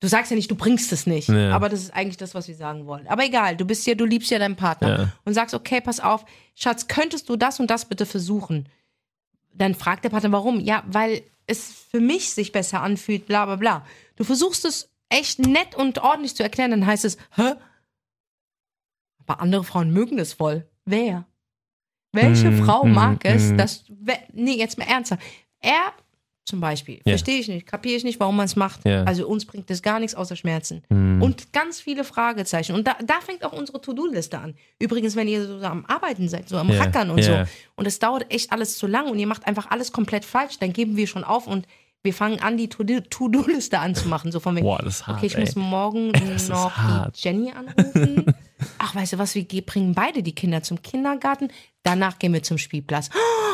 du 0.00 0.08
sagst 0.08 0.30
ja 0.32 0.36
nicht, 0.36 0.50
du 0.50 0.56
bringst 0.56 0.90
es 0.92 1.06
nicht, 1.06 1.28
Ja. 1.28 1.50
aber 1.52 1.68
das 1.68 1.80
ist 1.82 1.94
eigentlich 1.94 2.16
das, 2.16 2.34
was 2.34 2.46
sie 2.46 2.54
sagen 2.54 2.86
wollen. 2.86 3.06
Aber 3.06 3.24
egal, 3.24 3.56
du 3.56 3.64
bist 3.64 3.86
ja, 3.86 3.94
du 3.94 4.04
liebst 4.04 4.30
ja 4.32 4.38
deinen 4.40 4.56
Partner 4.56 4.88
Ja. 4.98 5.12
und 5.24 5.34
sagst, 5.34 5.54
okay, 5.54 5.80
pass 5.80 6.00
auf, 6.00 6.24
Schatz, 6.56 6.88
könntest 6.88 7.28
du 7.28 7.36
das 7.36 7.60
und 7.60 7.70
das 7.70 7.84
bitte 7.84 8.04
versuchen? 8.06 8.68
Dann 9.54 9.74
fragt 9.76 10.02
der 10.04 10.10
Partner, 10.10 10.32
warum? 10.32 10.58
Ja, 10.58 10.82
weil 10.88 11.22
es 11.50 11.72
für 11.90 12.00
mich 12.00 12.32
sich 12.32 12.52
besser 12.52 12.82
anfühlt, 12.82 13.26
bla 13.26 13.44
bla 13.46 13.56
bla. 13.56 13.86
Du 14.16 14.24
versuchst 14.24 14.64
es 14.64 14.88
echt 15.08 15.38
nett 15.40 15.74
und 15.74 15.98
ordentlich 15.98 16.36
zu 16.36 16.42
erklären, 16.42 16.70
dann 16.70 16.86
heißt 16.86 17.04
es, 17.04 17.16
hä? 17.36 17.54
Aber 19.18 19.40
andere 19.40 19.64
Frauen 19.64 19.92
mögen 19.92 20.16
das 20.16 20.32
voll. 20.32 20.66
Wer? 20.84 21.24
Welche 22.12 22.50
Mm, 22.50 22.64
Frau 22.64 22.84
mm, 22.84 22.92
mag 22.92 23.24
es, 23.24 23.52
mm. 23.52 23.56
dass. 23.56 23.84
we- 23.88 24.18
Nee, 24.32 24.54
jetzt 24.56 24.78
mal 24.78 24.84
ernsthaft. 24.86 25.22
Er 25.60 25.92
zum 26.50 26.60
Beispiel, 26.60 26.96
Ja. 27.04 27.12
verstehe 27.12 27.38
ich 27.40 27.48
nicht, 27.48 27.66
kapiere 27.66 27.96
ich 27.96 28.04
nicht, 28.04 28.20
warum 28.20 28.36
man 28.36 28.44
es 28.46 28.56
macht. 28.56 28.84
Ja. 28.84 29.04
Also 29.04 29.26
uns 29.26 29.46
bringt 29.46 29.70
das 29.70 29.80
gar 29.80 29.98
nichts 30.00 30.14
außer 30.14 30.36
Schmerzen. 30.36 30.82
Hm. 30.90 31.22
Und 31.22 31.52
ganz 31.52 31.80
viele 31.80 32.04
Fragezeichen. 32.04 32.74
Und 32.74 32.86
da, 32.86 32.96
da 33.04 33.20
fängt 33.20 33.44
auch 33.44 33.52
unsere 33.52 33.80
To-Do-Liste 33.80 34.38
an. 34.38 34.54
Übrigens, 34.78 35.16
wenn 35.16 35.28
ihr 35.28 35.46
so 35.46 35.64
am 35.64 35.84
Arbeiten 35.86 36.28
seid, 36.28 36.48
so 36.48 36.58
am 36.58 36.68
Ja, 36.70 36.82
Rackern 36.82 37.10
und 37.10 37.22
so, 37.22 37.32
und 37.76 37.86
es 37.86 37.98
dauert 37.98 38.30
echt 38.32 38.52
alles 38.52 38.76
zu 38.76 38.86
lang 38.86 39.08
und 39.10 39.18
ihr 39.18 39.26
macht 39.26 39.46
einfach 39.46 39.70
alles 39.70 39.92
komplett 39.92 40.24
falsch, 40.26 40.58
dann 40.58 40.72
geben 40.72 40.96
wir 40.96 41.06
schon 41.06 41.24
auf 41.24 41.46
und 41.46 41.66
wir 42.02 42.14
fangen 42.14 42.40
an, 42.40 42.56
die 42.56 42.68
To-Do- 42.68 43.02
To-Do-Liste 43.10 43.78
anzumachen. 43.78 44.32
So 44.32 44.40
von 44.40 44.56
wegen, 44.56 44.64
Boah, 44.66 44.78
das 44.82 44.96
ist 44.96 45.06
hart, 45.06 45.18
okay, 45.18 45.26
ich 45.26 45.34
ey. 45.34 45.40
muss 45.40 45.54
morgen 45.56 46.12
Das 46.32 46.48
noch 46.48 46.72
die 47.10 47.18
Jenny 47.22 47.52
anrufen. 47.52 48.24
Ach, 48.78 48.94
weißt 48.94 49.14
du 49.14 49.18
was, 49.18 49.34
wir 49.34 49.44
ge- 49.44 49.60
bringen 49.60 49.94
beide 49.94 50.22
die 50.22 50.34
Kinder 50.34 50.62
zum 50.62 50.82
Kindergarten, 50.82 51.48
danach 51.82 52.18
gehen 52.18 52.32
wir 52.32 52.42
zum 52.42 52.58
Spielplatz. 52.58 53.10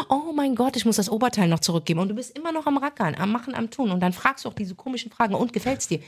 Oh 0.09 0.33
mein 0.35 0.54
Gott, 0.54 0.76
ich 0.76 0.85
muss 0.85 0.97
das 0.97 1.09
Oberteil 1.09 1.49
noch 1.49 1.61
zurückgeben. 1.61 2.00
Und 2.00 2.09
du 2.09 2.14
bist 2.14 2.37
immer 2.38 2.52
noch 2.52 2.66
am 2.66 2.76
Rackern, 2.76 3.14
am 3.16 3.33
Machen, 3.33 3.54
am 3.54 3.71
Tun. 3.71 3.90
Und 3.90 4.00
dann 4.00 4.12
fragst 4.12 4.45
du 4.45 4.49
auch 4.49 4.54
diese 4.54 4.75
komischen 4.75 5.11
Fragen. 5.11 5.35
Und 5.35 5.52
gefällt's 5.52 5.88
dir? 5.88 6.00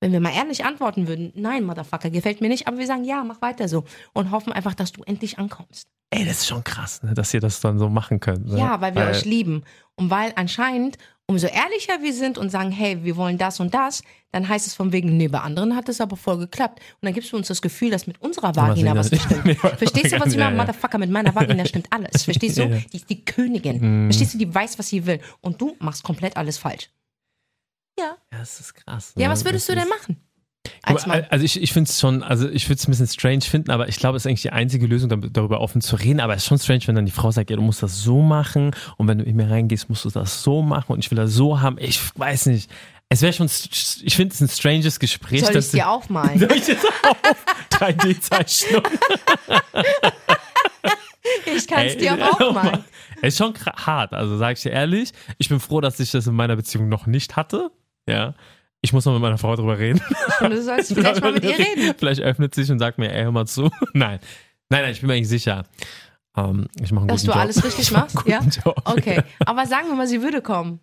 Wenn 0.00 0.12
wir 0.12 0.20
mal 0.20 0.34
ehrlich 0.34 0.64
antworten 0.64 1.06
würden, 1.06 1.32
nein, 1.34 1.64
Motherfucker, 1.64 2.10
gefällt 2.10 2.40
mir 2.40 2.48
nicht, 2.48 2.66
aber 2.66 2.78
wir 2.78 2.86
sagen, 2.86 3.04
ja, 3.04 3.22
mach 3.24 3.40
weiter 3.40 3.68
so. 3.68 3.84
Und 4.12 4.30
hoffen 4.32 4.52
einfach, 4.52 4.74
dass 4.74 4.92
du 4.92 5.02
endlich 5.04 5.38
ankommst. 5.38 5.88
Ey, 6.10 6.24
das 6.24 6.40
ist 6.40 6.46
schon 6.48 6.62
krass, 6.62 7.02
ne, 7.02 7.14
dass 7.14 7.32
ihr 7.32 7.40
das 7.40 7.60
dann 7.60 7.78
so 7.78 7.88
machen 7.88 8.20
könnt. 8.20 8.46
Ne? 8.46 8.58
Ja, 8.58 8.80
weil 8.80 8.94
wir 8.94 9.06
euch 9.06 9.24
lieben. 9.24 9.62
Und 9.96 10.10
weil 10.10 10.32
anscheinend, 10.36 10.98
umso 11.26 11.46
ehrlicher 11.46 12.02
wir 12.02 12.12
sind 12.12 12.38
und 12.38 12.50
sagen, 12.50 12.70
hey, 12.70 13.02
wir 13.02 13.16
wollen 13.16 13.38
das 13.38 13.60
und 13.60 13.72
das, 13.72 14.02
dann 14.32 14.48
heißt 14.48 14.66
es 14.66 14.74
von 14.74 14.92
wegen, 14.92 15.16
nee, 15.16 15.28
bei 15.28 15.40
anderen 15.40 15.74
hat 15.74 15.88
es 15.88 16.00
aber 16.00 16.16
voll 16.16 16.38
geklappt. 16.38 16.80
Und 17.00 17.06
dann 17.06 17.14
gibst 17.14 17.32
du 17.32 17.36
uns 17.36 17.48
das 17.48 17.62
Gefühl, 17.62 17.90
dass 17.90 18.06
mit 18.06 18.20
unserer 18.20 18.54
Vagina 18.54 18.94
was 18.94 19.10
nicht 19.10 19.24
stimmt. 19.24 19.58
Verstehst 19.78 20.12
du, 20.12 20.20
was 20.20 20.28
ich 20.28 20.34
ja, 20.34 20.44
meine? 20.44 20.56
ja. 20.56 20.62
Motherfucker, 20.62 20.98
mit 20.98 21.10
meiner 21.10 21.34
Vagina 21.34 21.64
stimmt 21.66 21.86
alles. 21.90 22.24
Verstehst 22.24 22.58
du? 22.58 22.62
Ja. 22.62 22.78
Die 22.92 22.96
ist 22.96 23.08
die 23.08 23.24
Königin. 23.24 24.06
Verstehst 24.10 24.34
du, 24.34 24.38
die 24.38 24.52
weiß, 24.52 24.78
was 24.78 24.88
sie 24.88 25.06
will. 25.06 25.20
Und 25.40 25.60
du 25.60 25.76
machst 25.78 26.02
komplett 26.02 26.36
alles 26.36 26.58
falsch. 26.58 26.90
Ja. 27.98 28.16
Ja, 28.32 28.38
das 28.38 28.60
ist 28.60 28.74
krass. 28.74 29.12
Ja, 29.16 29.28
ne? 29.28 29.32
was 29.32 29.44
würdest 29.44 29.68
Das 29.68 29.74
du 29.74 29.80
denn 29.80 29.88
machen? 29.88 30.23
Als 30.82 31.06
mal. 31.06 31.26
Also 31.30 31.44
ich, 31.44 31.60
ich 31.62 31.72
finde 31.72 31.88
es 31.90 32.00
schon, 32.00 32.22
also 32.22 32.48
ich 32.48 32.68
würde 32.68 32.78
es 32.78 32.86
ein 32.88 32.90
bisschen 32.90 33.06
strange 33.06 33.42
finden, 33.42 33.70
aber 33.70 33.88
ich 33.88 33.96
glaube, 33.96 34.16
es 34.16 34.22
ist 34.24 34.26
eigentlich 34.26 34.42
die 34.42 34.50
einzige 34.52 34.86
Lösung, 34.86 35.08
da- 35.10 35.16
darüber 35.16 35.60
offen 35.60 35.80
zu 35.80 35.96
reden. 35.96 36.20
Aber 36.20 36.34
es 36.34 36.42
ist 36.42 36.48
schon 36.48 36.58
strange, 36.58 36.82
wenn 36.86 36.94
dann 36.94 37.06
die 37.06 37.12
Frau 37.12 37.30
sagt, 37.30 37.50
ja, 37.50 37.56
du 37.56 37.62
musst 37.62 37.82
das 37.82 38.02
so 38.02 38.22
machen 38.22 38.70
und 38.96 39.08
wenn 39.08 39.18
du 39.18 39.24
in 39.24 39.36
mir 39.36 39.50
reingehst, 39.50 39.88
musst 39.88 40.04
du 40.04 40.10
das 40.10 40.42
so 40.42 40.62
machen 40.62 40.92
und 40.92 40.98
ich 41.00 41.10
will 41.10 41.16
das 41.16 41.32
so 41.32 41.60
haben. 41.60 41.76
Ich 41.78 42.00
weiß 42.18 42.46
nicht. 42.46 42.70
Es 43.10 43.20
wäre 43.22 43.32
schon, 43.34 43.46
ich 43.46 44.16
finde 44.16 44.34
es 44.34 44.40
ein 44.40 44.48
stranges 44.48 44.98
Gespräch. 44.98 45.44
Soll 45.44 45.56
ich 45.56 45.70
dir 45.70 45.88
aufmalen? 45.88 46.38
Soll 46.38 46.52
ich 46.52 46.64
das 46.66 46.84
auf 46.84 47.16
3D-Zeichnung? 47.80 48.82
Ich 51.56 51.66
kann 51.66 51.86
es 51.86 51.96
dir 51.96 52.14
auch 52.14 52.40
aufmalen. 52.40 52.84
Es 53.22 53.34
ist 53.34 53.38
schon 53.38 53.54
hart, 53.76 54.12
also 54.12 54.36
sage 54.36 54.54
ich 54.54 54.62
dir 54.62 54.72
ehrlich. 54.72 55.12
Ich 55.38 55.48
bin 55.48 55.58
froh, 55.60 55.80
dass 55.80 55.98
ich 56.00 56.10
das 56.10 56.26
in 56.26 56.34
meiner 56.34 56.56
Beziehung 56.56 56.88
noch 56.88 57.06
nicht 57.06 57.36
hatte. 57.36 57.70
Ja. 58.08 58.34
Ich 58.84 58.92
muss 58.92 59.06
noch 59.06 59.14
mit 59.14 59.22
meiner 59.22 59.38
Frau 59.38 59.56
drüber 59.56 59.78
reden. 59.78 60.02
Und 60.42 60.50
du 60.50 60.62
sollst 60.62 60.92
vielleicht 60.94 61.22
mal 61.22 61.32
mit 61.32 61.42
ihr 61.42 61.58
reden. 61.58 61.94
Vielleicht 61.96 62.20
öffnet 62.20 62.54
sich 62.54 62.70
und 62.70 62.78
sagt 62.78 62.98
mir, 62.98 63.10
ey, 63.10 63.22
hör 63.22 63.32
mal 63.32 63.46
zu. 63.46 63.70
Nein. 63.94 64.18
Nein, 64.68 64.82
nein, 64.82 64.92
ich 64.92 65.00
bin 65.00 65.08
mir 65.08 65.14
eigentlich 65.14 65.28
sicher. 65.30 65.64
Ähm, 66.36 66.66
ich 66.78 66.92
mache 66.92 67.04
einen 67.04 67.08
Dass 67.08 67.22
guten 67.22 67.32
du 67.32 67.32
Job. 67.32 67.40
alles 67.42 67.64
richtig 67.64 67.90
machst, 67.92 68.18
ja? 68.26 68.40
Job. 68.40 68.76
Okay. 68.84 69.22
Aber 69.46 69.64
sagen 69.64 69.88
wir 69.88 69.94
mal, 69.94 70.06
sie 70.06 70.20
würde 70.20 70.42
kommen. 70.42 70.80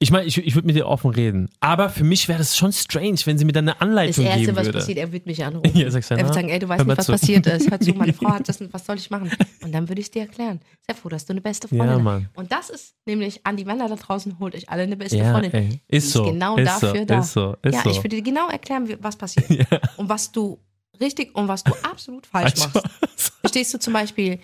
Ich 0.00 0.12
meine, 0.12 0.26
ich, 0.26 0.38
ich 0.38 0.54
würde 0.54 0.66
mit 0.66 0.76
dir 0.76 0.86
offen 0.86 1.10
reden. 1.10 1.50
Aber 1.58 1.88
für 1.90 2.04
mich 2.04 2.28
wäre 2.28 2.38
das 2.38 2.56
schon 2.56 2.72
strange, 2.72 3.18
wenn 3.24 3.36
sie 3.36 3.44
mir 3.44 3.50
dann 3.52 3.64
eine 3.68 3.72
Das 3.74 3.80
Anleitung 3.82 4.24
Erste, 4.24 4.40
geben 4.42 4.56
was 4.56 4.66
würde. 4.66 4.78
passiert, 4.78 4.98
er 4.98 5.10
wird 5.12 5.26
mich 5.26 5.44
anrufen. 5.44 5.72
Ja, 5.76 5.90
sagst 5.90 6.10
du, 6.10 6.14
er 6.14 6.18
wird 6.18 6.28
na, 6.28 6.34
sagen, 6.34 6.48
ey, 6.50 6.58
du 6.60 6.68
weißt 6.68 6.86
nicht, 6.86 6.96
was 6.98 7.06
zu. 7.06 7.12
passiert 7.12 7.46
ist. 7.48 7.68
Hör 7.68 7.80
zu, 7.80 7.92
meine 7.94 8.12
Frau 8.14 8.30
hat 8.30 8.48
das, 8.48 8.60
was 8.72 8.86
soll 8.86 8.96
ich 8.96 9.10
machen? 9.10 9.30
Und 9.62 9.72
dann 9.72 9.88
würde 9.88 10.00
ich 10.00 10.10
dir 10.12 10.22
erklären. 10.22 10.60
Sehr 10.86 10.94
froh, 10.94 11.08
dass 11.08 11.26
du 11.26 11.32
eine 11.32 11.40
beste 11.40 11.66
Freundin 11.66 12.04
Ja, 12.06 12.12
hast. 12.12 12.24
Und 12.36 12.52
das 12.52 12.70
ist 12.70 12.94
nämlich 13.06 13.44
an 13.44 13.56
die 13.56 13.64
Männer 13.64 13.88
da 13.88 13.96
draußen, 13.96 14.38
holt 14.38 14.54
euch 14.54 14.68
alle 14.68 14.82
eine 14.84 14.96
beste 14.96 15.16
Ja, 15.18 15.32
Freundin. 15.32 15.52
ey, 15.52 15.80
ist 15.88 16.12
so. 16.12 16.22
genau 16.24 16.56
ist 16.56 16.66
dafür 16.66 17.00
so, 17.00 17.04
da. 17.04 17.18
Ist 17.18 17.32
so, 17.32 17.56
ist 17.62 17.74
ja, 17.74 17.82
so. 17.82 17.90
ich 17.90 17.96
würde 17.98 18.16
dir 18.16 18.22
genau 18.22 18.48
erklären, 18.50 18.88
was 19.00 19.16
passiert. 19.16 19.46
Und 19.96 20.08
was 20.08 20.30
du 20.30 20.58
richtig 21.00 21.34
und 21.36 21.46
was 21.48 21.62
du 21.64 21.72
absolut 21.82 22.26
falsch 22.26 22.52
Also, 22.52 22.68
machst. 22.74 23.32
Verstehst 23.40 23.72
du 23.74 23.78
zum 23.78 23.92
Beispiel 23.92 24.38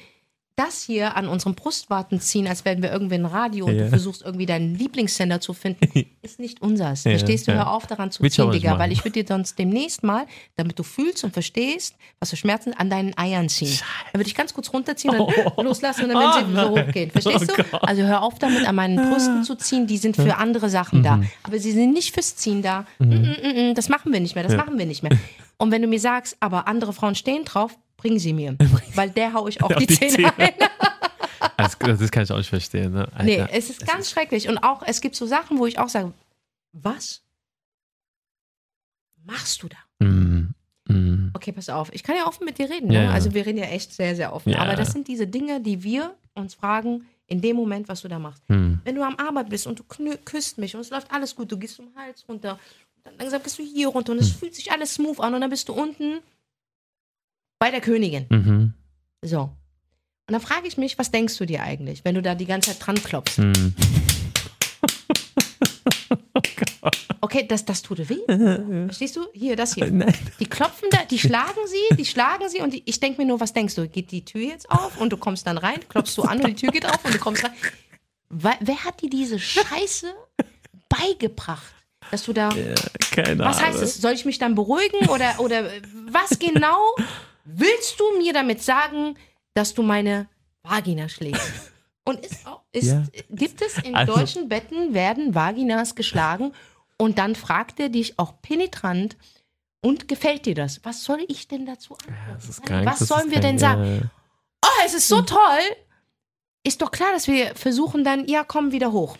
das 0.56 0.82
hier 0.82 1.16
an 1.16 1.26
unseren 1.26 1.54
Brustwarten 1.56 2.20
ziehen, 2.20 2.46
als 2.46 2.64
wären 2.64 2.80
wir 2.80 2.92
irgendwie 2.92 3.16
ein 3.16 3.26
Radio 3.26 3.66
und 3.66 3.74
Ja. 3.76 3.84
du 3.84 3.88
versuchst 3.88 4.22
irgendwie 4.22 4.46
deinen 4.46 4.76
Lieblingssender 4.76 5.40
zu 5.40 5.52
finden, 5.52 6.06
ist 6.22 6.38
nicht 6.38 6.62
unsers. 6.62 7.02
Ja, 7.04 7.10
Verstehst 7.10 7.48
du? 7.48 7.52
ja. 7.52 7.58
Hör 7.58 7.70
auf 7.72 7.86
daran 7.88 8.10
zu 8.12 8.22
ziehen, 8.22 8.50
Digga, 8.52 8.78
weil 8.78 8.92
ich 8.92 9.04
würde 9.04 9.20
dir 9.22 9.26
sonst 9.26 9.58
demnächst 9.58 10.04
mal, 10.04 10.26
damit 10.56 10.78
du 10.78 10.84
fühlst 10.84 11.24
und 11.24 11.32
verstehst, 11.32 11.96
was 12.20 12.30
für 12.30 12.36
Schmerzen 12.36 12.72
an 12.72 12.88
deinen 12.88 13.18
Eiern 13.18 13.48
ziehen. 13.48 13.76
Dann 14.12 14.20
würde 14.20 14.28
ich 14.28 14.34
ganz 14.36 14.54
kurz 14.54 14.72
runterziehen 14.72 15.18
und 15.18 15.32
dann 15.56 15.64
loslassen 15.66 16.04
und 16.04 16.10
dann 16.10 16.18
werden 16.20 16.32
sie 16.54 16.60
Oh, 16.60 16.64
so 16.68 16.74
nein. 16.76 16.86
hochgehen. 16.86 17.10
Verstehst 17.10 17.52
Oh 17.52 17.56
du? 17.56 17.64
Gott. 17.70 17.82
Also 17.88 18.02
hör 18.02 18.22
auf 18.22 18.38
damit 18.38 18.66
an 18.68 18.74
meinen 18.76 19.10
Brüsten 19.10 19.42
zu 19.42 19.56
ziehen, 19.56 19.86
die 19.88 19.98
sind 19.98 20.14
für 20.16 20.36
andere 20.36 20.70
Sachen 20.70 21.02
da. 21.02 21.16
Mhm. 21.16 21.28
Aber 21.42 21.58
sie 21.58 21.72
sind 21.72 21.92
nicht 21.92 22.14
fürs 22.14 22.36
Ziehen 22.36 22.62
da. 22.62 22.86
Mm, 23.00 23.04
mm, 23.70 23.74
das 23.74 23.88
machen 23.88 24.12
wir 24.12 24.20
nicht 24.20 24.34
mehr, 24.36 24.44
das 24.44 24.54
machen 24.56 24.78
wir 24.78 24.86
nicht 24.86 25.02
mehr. 25.02 25.12
Und 25.56 25.70
wenn 25.72 25.82
du 25.82 25.88
mir 25.88 26.00
sagst, 26.00 26.36
aber 26.40 26.68
andere 26.68 26.92
Frauen 26.92 27.14
stehen 27.14 27.44
drauf, 27.44 27.76
bring 27.96 28.18
sie 28.18 28.32
mir. 28.32 28.56
Weil 28.94 29.10
der 29.10 29.32
hau 29.32 29.48
ich 29.48 29.62
auf 29.62 29.70
Auf 29.70 29.76
die, 29.78 29.86
die 29.86 29.94
Zähne 29.98 30.12
Zähne. 30.12 30.32
ein. 30.38 30.52
das, 31.56 31.78
das 31.78 32.10
kann 32.10 32.22
ich 32.24 32.32
auch 32.32 32.36
nicht 32.36 32.48
verstehen. 32.48 32.92
Ne? 32.92 33.08
Alter. 33.12 33.24
Nee, 33.24 33.46
es 33.52 33.70
ist 33.70 33.86
ganz 33.86 34.10
schrecklich. 34.10 34.48
Und 34.48 34.58
auch, 34.58 34.82
es 34.86 35.00
gibt 35.00 35.16
so 35.16 35.26
Sachen, 35.26 35.58
wo 35.58 35.66
ich 35.66 35.78
auch 35.78 35.88
sage, 35.88 36.12
was 36.72 37.22
machst 39.24 39.62
du 39.62 39.68
da? 39.68 40.04
Mm, 40.06 40.54
mm. 40.88 41.30
Okay, 41.34 41.52
pass 41.52 41.68
auf. 41.68 41.92
Ich 41.92 42.02
kann 42.02 42.16
ja 42.16 42.26
offen 42.26 42.44
mit 42.44 42.58
dir 42.58 42.68
reden. 42.68 42.90
Ja, 42.90 43.04
ne? 43.04 43.10
Also 43.10 43.32
wir 43.34 43.46
reden 43.46 43.58
ja 43.58 43.66
echt 43.66 43.92
sehr, 43.92 44.14
sehr 44.16 44.32
offen. 44.32 44.50
Ja. 44.50 44.58
Aber 44.58 44.74
das 44.76 44.92
sind 44.92 45.08
diese 45.08 45.26
Dinge, 45.26 45.60
die 45.60 45.82
wir 45.82 46.14
uns 46.34 46.54
fragen, 46.54 47.06
in 47.26 47.40
dem 47.40 47.56
Moment, 47.56 47.88
was 47.88 48.02
du 48.02 48.08
da 48.08 48.18
machst. 48.18 48.42
Mm. 48.48 48.74
Wenn 48.84 48.94
du 48.94 49.02
am 49.02 49.16
Arbeit 49.16 49.48
bist 49.48 49.66
und 49.66 49.78
du 49.78 49.84
küsst 50.24 50.58
mich 50.58 50.74
und 50.74 50.82
es 50.82 50.90
läuft 50.90 51.10
alles 51.10 51.34
gut, 51.34 51.50
du 51.50 51.56
gehst 51.58 51.76
zum 51.76 51.88
Hals 51.96 52.24
runter, 52.28 52.58
dann 53.02 53.16
langsam 53.18 53.42
gehst 53.42 53.58
du 53.58 53.62
hier 53.62 53.88
runter 53.88 54.12
und 54.12 54.18
es 54.18 54.30
Hm. 54.30 54.38
fühlt 54.38 54.54
sich 54.54 54.70
alles 54.72 54.94
smooth 54.94 55.20
an 55.20 55.34
und 55.34 55.40
dann 55.40 55.50
bist 55.50 55.68
du 55.68 55.72
unten 55.72 56.18
bei 57.64 57.70
der 57.70 57.80
Königin. 57.80 58.26
Mhm. 58.28 58.74
So. 59.22 59.40
Und 59.40 60.32
dann 60.32 60.42
frage 60.42 60.68
ich 60.68 60.76
mich, 60.76 60.98
was 60.98 61.10
denkst 61.10 61.38
du 61.38 61.46
dir 61.46 61.62
eigentlich, 61.62 62.04
wenn 62.04 62.14
du 62.14 62.20
da 62.20 62.34
die 62.34 62.44
ganze 62.44 62.72
Zeit 62.72 62.86
dran 62.86 63.02
klopfst? 63.02 63.38
Mm. 63.38 63.52
Okay, 67.22 67.46
das, 67.48 67.64
das 67.64 67.80
tut 67.80 67.98
weh. 68.10 68.18
Verstehst 68.86 69.16
du? 69.16 69.26
Hier, 69.32 69.56
das 69.56 69.74
hier. 69.74 69.90
Nein. 69.90 70.12
Die 70.38 70.46
klopfen 70.46 70.88
da, 70.90 70.98
die 71.10 71.18
schlagen 71.18 71.66
sie, 71.66 71.96
die 71.96 72.04
schlagen 72.04 72.50
sie 72.50 72.60
und 72.60 72.74
die, 72.74 72.82
ich 72.84 73.00
denke 73.00 73.22
mir 73.22 73.26
nur, 73.26 73.40
was 73.40 73.54
denkst 73.54 73.74
du? 73.74 73.88
Geht 73.88 74.10
die 74.10 74.26
Tür 74.26 74.42
jetzt 74.42 74.70
auf 74.70 75.00
und 75.00 75.10
du 75.10 75.16
kommst 75.16 75.46
dann 75.46 75.56
rein, 75.56 75.80
klopfst 75.88 76.18
du 76.18 76.22
an 76.22 76.40
und 76.40 76.48
die 76.48 76.54
Tür 76.54 76.70
geht 76.70 76.84
auf 76.84 77.02
und 77.02 77.14
du 77.14 77.18
kommst 77.18 77.42
rein. 77.42 77.52
Wer, 78.28 78.56
wer 78.60 78.84
hat 78.84 79.00
dir 79.00 79.08
diese 79.08 79.38
Scheiße 79.40 80.12
beigebracht? 80.90 81.74
Dass 82.10 82.24
du 82.24 82.34
da. 82.34 82.50
Keine 83.10 83.38
Was 83.38 83.56
Ahnung. 83.56 83.70
heißt 83.70 83.82
es? 83.82 83.96
Soll 83.96 84.12
ich 84.12 84.26
mich 84.26 84.38
dann 84.38 84.54
beruhigen 84.54 85.08
oder, 85.08 85.40
oder 85.40 85.70
was 86.10 86.38
genau 86.38 86.76
willst 87.44 87.98
du 88.00 88.18
mir 88.18 88.32
damit 88.32 88.62
sagen, 88.62 89.16
dass 89.54 89.74
du 89.74 89.82
meine 89.82 90.28
Vagina 90.62 91.08
schlägst? 91.08 91.70
Und 92.06 92.20
ist 92.26 92.46
auch, 92.46 92.60
ist, 92.72 92.88
Ja. 92.88 93.02
gibt 93.30 93.62
es 93.62 93.78
in 93.78 93.94
Also- 93.94 94.14
deutschen 94.14 94.48
Betten 94.48 94.92
werden 94.92 95.34
Vaginas 95.34 95.94
geschlagen 95.94 96.52
und 96.98 97.18
dann 97.18 97.34
fragt 97.34 97.80
er 97.80 97.88
dich 97.88 98.18
auch 98.18 98.42
penetrant 98.42 99.16
und 99.80 100.06
gefällt 100.06 100.44
dir 100.44 100.54
das? 100.54 100.84
Was 100.84 101.02
soll 101.02 101.24
ich 101.28 101.48
denn 101.48 101.64
dazu 101.64 101.94
antworten? 101.96 102.62
Krank, 102.66 102.86
Was 102.86 102.98
sollen 103.00 103.30
wir 103.30 103.40
denn 103.40 103.58
sagen? 103.58 104.00
ja. 104.02 104.10
Oh, 104.66 104.82
es 104.86 104.92
ist 104.94 105.08
so 105.08 105.22
toll. 105.22 105.38
Ist 106.62 106.82
doch 106.82 106.90
klar, 106.90 107.12
dass 107.12 107.26
wir 107.26 107.54
versuchen 107.54 108.04
dann, 108.04 108.26
ja, 108.28 108.44
komm 108.44 108.72
wieder 108.72 108.92
hoch. 108.92 109.16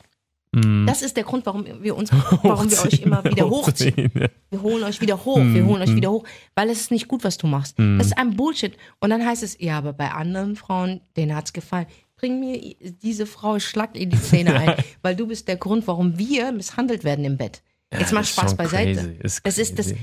Das 0.95 1.03
ist 1.03 1.17
der 1.17 1.25
Grund, 1.25 1.45
warum 1.45 1.67
wir 1.83 1.97
uns, 1.97 2.13
warum 2.13 2.71
wir 2.71 2.83
euch 2.85 3.01
immer 3.01 3.25
wieder 3.25 3.51
hochziehen. 3.51 4.13
ja. 4.15 4.29
Wir 4.51 4.63
holen 4.63 4.85
euch 4.85 5.01
wieder 5.01 5.25
hoch, 5.25 5.41
wir 5.41 5.65
holen 5.67 5.83
euch 5.83 5.93
wieder 5.97 6.13
hoch, 6.13 6.25
weil 6.55 6.71
es 6.71 6.83
ist 6.83 6.93
nicht 6.93 7.09
gut, 7.09 7.25
was 7.25 7.37
du 7.37 7.49
machst. 7.49 7.77
Das 7.77 8.07
ist 8.07 8.17
ein 8.17 8.37
Bullshit. 8.37 8.77
Und 9.01 9.11
dann 9.11 9.27
heißt 9.27 9.43
es, 9.43 9.57
ja, 9.59 9.77
aber 9.77 9.93
bei 9.93 10.13
anderen 10.13 10.55
Frauen, 10.55 11.01
denen 11.17 11.35
hat's 11.35 11.53
gefallen. 11.53 11.87
Bring 12.15 12.39
mir 12.39 12.77
diese 13.03 13.27
Frau 13.27 13.59
Schlag 13.59 13.97
in 13.97 14.11
die 14.11 14.23
Zähne 14.23 14.55
ein, 14.61 14.85
weil 15.03 15.17
du 15.17 15.27
bist 15.27 15.49
der 15.49 15.57
Grund, 15.57 15.85
warum 15.89 16.17
wir 16.17 16.53
misshandelt 16.53 17.03
werden 17.03 17.25
im 17.25 17.39
Bett. 17.39 17.65
Jetzt 17.93 18.13
mal 18.13 18.25
Spaß 18.25 18.57
beiseite. 18.57 18.95
crazy, 18.95 19.19
ist 19.21 19.41
das 19.45 19.59
ist 19.59 19.79
das, 19.81 19.95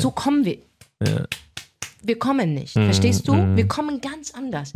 so 0.00 0.12
kommen 0.12 0.44
wir. 0.44 0.58
Ja. 1.04 1.26
Wir 2.02 2.18
kommen 2.18 2.54
nicht, 2.54 2.76
Mhm, 2.76 2.84
verstehst 2.84 3.26
du? 3.26 3.32
Wir 3.56 3.66
kommen 3.66 4.00
ganz 4.00 4.30
anders. 4.30 4.72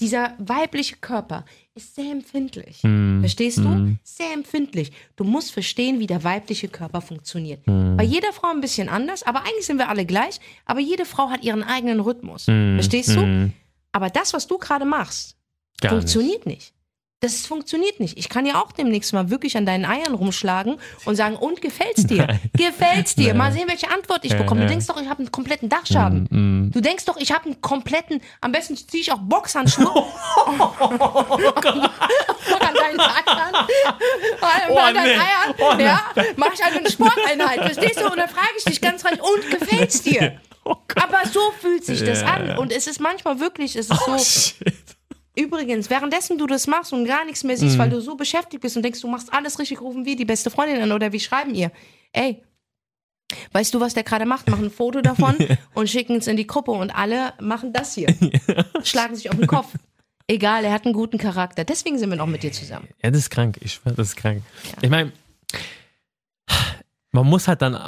Dieser 0.00 0.34
weibliche 0.38 0.96
Körper 0.96 1.44
ist 1.74 1.94
sehr 1.94 2.10
empfindlich. 2.12 2.82
Mhm. 2.82 3.20
Verstehst 3.20 3.58
du? 3.58 3.96
Sehr 4.02 4.32
empfindlich. 4.34 4.92
Du 5.16 5.24
musst 5.24 5.52
verstehen, 5.52 5.98
wie 5.98 6.06
der 6.06 6.22
weibliche 6.24 6.68
Körper 6.68 7.00
funktioniert. 7.00 7.66
Mhm. 7.66 7.96
Bei 7.96 8.04
jeder 8.04 8.32
Frau 8.32 8.50
ein 8.50 8.60
bisschen 8.60 8.88
anders, 8.88 9.22
aber 9.22 9.40
eigentlich 9.42 9.66
sind 9.66 9.78
wir 9.78 9.88
alle 9.88 10.04
gleich. 10.04 10.40
Aber 10.66 10.80
jede 10.80 11.04
Frau 11.06 11.30
hat 11.30 11.42
ihren 11.42 11.62
eigenen 11.62 12.00
Rhythmus. 12.00 12.46
Mhm. 12.48 12.74
Verstehst 12.76 13.14
du? 13.16 13.20
Mhm. 13.20 13.52
Aber 13.92 14.10
das, 14.10 14.34
was 14.34 14.46
du 14.46 14.58
gerade 14.58 14.84
machst, 14.84 15.36
Gar 15.80 15.90
funktioniert 15.92 16.44
nicht. 16.46 16.73
Das 17.24 17.46
funktioniert 17.46 18.00
nicht. 18.00 18.18
Ich 18.18 18.28
kann 18.28 18.44
ja 18.44 18.60
auch 18.62 18.70
demnächst 18.72 19.14
mal 19.14 19.30
wirklich 19.30 19.56
an 19.56 19.64
deinen 19.64 19.86
Eiern 19.86 20.12
rumschlagen 20.12 20.76
und 21.06 21.16
sagen, 21.16 21.36
und 21.36 21.62
gefällt's 21.62 22.06
dir? 22.06 22.26
Nein. 22.28 22.40
Gefällt's 22.52 23.14
dir? 23.14 23.28
Nein. 23.28 23.38
Mal 23.38 23.52
sehen, 23.52 23.64
welche 23.66 23.90
Antwort 23.90 24.26
ich 24.26 24.32
Ja, 24.32 24.36
bekomme. 24.38 24.60
Du 24.60 24.66
ja. 24.66 24.70
denkst 24.72 24.86
doch, 24.88 25.00
ich 25.00 25.08
habe 25.08 25.20
einen 25.20 25.32
kompletten 25.32 25.70
Dachschaden. 25.70 26.28
Mm, 26.30 26.66
mm. 26.66 26.70
Du 26.72 26.82
denkst 26.82 27.06
doch, 27.06 27.16
ich 27.16 27.32
habe 27.32 27.46
einen 27.46 27.62
kompletten, 27.62 28.20
am 28.42 28.52
besten 28.52 28.76
ziehe 28.76 29.00
ich 29.00 29.10
auch 29.10 29.20
Boxhandschuhe. 29.20 29.86
an 32.60 32.74
deinen 32.74 33.00
Eiern. 33.00 33.54
An 34.40 34.50
Oh, 34.68 34.74
deinen 34.74 35.04
nee. 35.04 35.14
Eiern. 35.16 35.54
Oh, 35.58 35.74
ja, 35.80 36.00
mach 36.36 36.52
ich 36.52 36.62
eine 36.62 36.90
Sporteinheit. 36.90 37.60
Verstehst 37.72 38.00
du? 38.00 38.04
Und 38.10 38.18
dann 38.18 38.28
frage 38.28 38.48
ich 38.58 38.64
dich 38.64 38.80
ganz 38.82 39.02
rein, 39.04 39.18
und 39.18 39.50
gefällt's 39.50 40.02
dir? 40.02 40.38
Oh. 40.64 40.76
Aber 40.96 41.26
so 41.30 41.40
fühlt 41.60 41.84
sich 41.84 42.02
das 42.04 42.22
an. 42.22 42.56
Und 42.58 42.72
es 42.72 42.86
ist 42.86 43.00
manchmal 43.00 43.38
wirklich, 43.40 43.76
es 43.76 43.90
ist 43.90 44.00
Oh, 44.08 44.16
so. 44.16 44.24
shit. 44.24 44.56
Übrigens, 45.36 45.90
währenddessen 45.90 46.38
du 46.38 46.46
das 46.46 46.66
machst 46.66 46.92
und 46.92 47.06
gar 47.06 47.24
nichts 47.24 47.42
mehr 47.44 47.56
Mhm. 47.56 47.60
siehst, 47.60 47.78
weil 47.78 47.90
du 47.90 48.00
so 48.00 48.14
beschäftigt 48.16 48.62
bist 48.62 48.76
und 48.76 48.82
denkst, 48.84 49.00
du 49.00 49.08
machst 49.08 49.32
alles 49.32 49.58
richtig, 49.58 49.80
rufen 49.80 50.04
wir 50.04 50.14
die 50.16 50.24
beste 50.24 50.50
Freundin 50.50 50.80
an 50.82 50.92
oder 50.92 51.12
wie 51.12 51.18
schreiben 51.20 51.54
ihr? 51.54 51.72
Ey, 52.12 52.42
weißt 53.52 53.74
du, 53.74 53.80
was 53.80 53.94
der 53.94 54.04
gerade 54.04 54.26
macht? 54.26 54.48
Machen 54.48 54.66
ein 54.66 54.70
Foto 54.70 55.00
davon 55.00 55.36
und 55.74 55.90
schicken 55.90 56.16
es 56.16 56.26
in 56.28 56.36
die 56.36 56.46
Gruppe 56.46 56.70
und 56.70 56.90
alle 56.96 57.32
machen 57.40 57.72
das 57.72 57.94
hier. 57.94 58.14
Schlagen 58.84 59.16
sich 59.16 59.28
auf 59.30 59.36
den 59.36 59.46
Kopf. 59.48 59.74
Egal, 60.28 60.64
er 60.64 60.72
hat 60.72 60.84
einen 60.84 60.94
guten 60.94 61.18
Charakter. 61.18 61.64
Deswegen 61.64 61.98
sind 61.98 62.08
wir 62.10 62.16
noch 62.16 62.26
mit 62.26 62.42
dir 62.42 62.52
zusammen. 62.52 62.88
Ja, 63.02 63.10
das 63.10 63.18
ist 63.20 63.30
krank. 63.30 63.58
Ich 63.60 63.72
schwör, 63.74 63.92
das 63.92 64.08
ist 64.10 64.16
krank. 64.16 64.42
Ich 64.80 64.88
meine, 64.88 65.12
man 67.12 67.26
muss 67.26 67.46
halt 67.48 67.62
dann, 67.62 67.78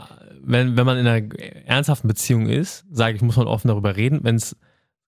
wenn, 0.42 0.76
wenn 0.76 0.86
man 0.86 0.98
in 0.98 1.06
einer 1.06 1.34
ernsthaften 1.66 2.08
Beziehung 2.08 2.48
ist, 2.48 2.84
sage 2.90 3.16
ich, 3.16 3.22
muss 3.22 3.36
man 3.36 3.46
offen 3.46 3.68
darüber 3.68 3.96
reden. 3.96 4.20
Wenn 4.22 4.36
es 4.36 4.56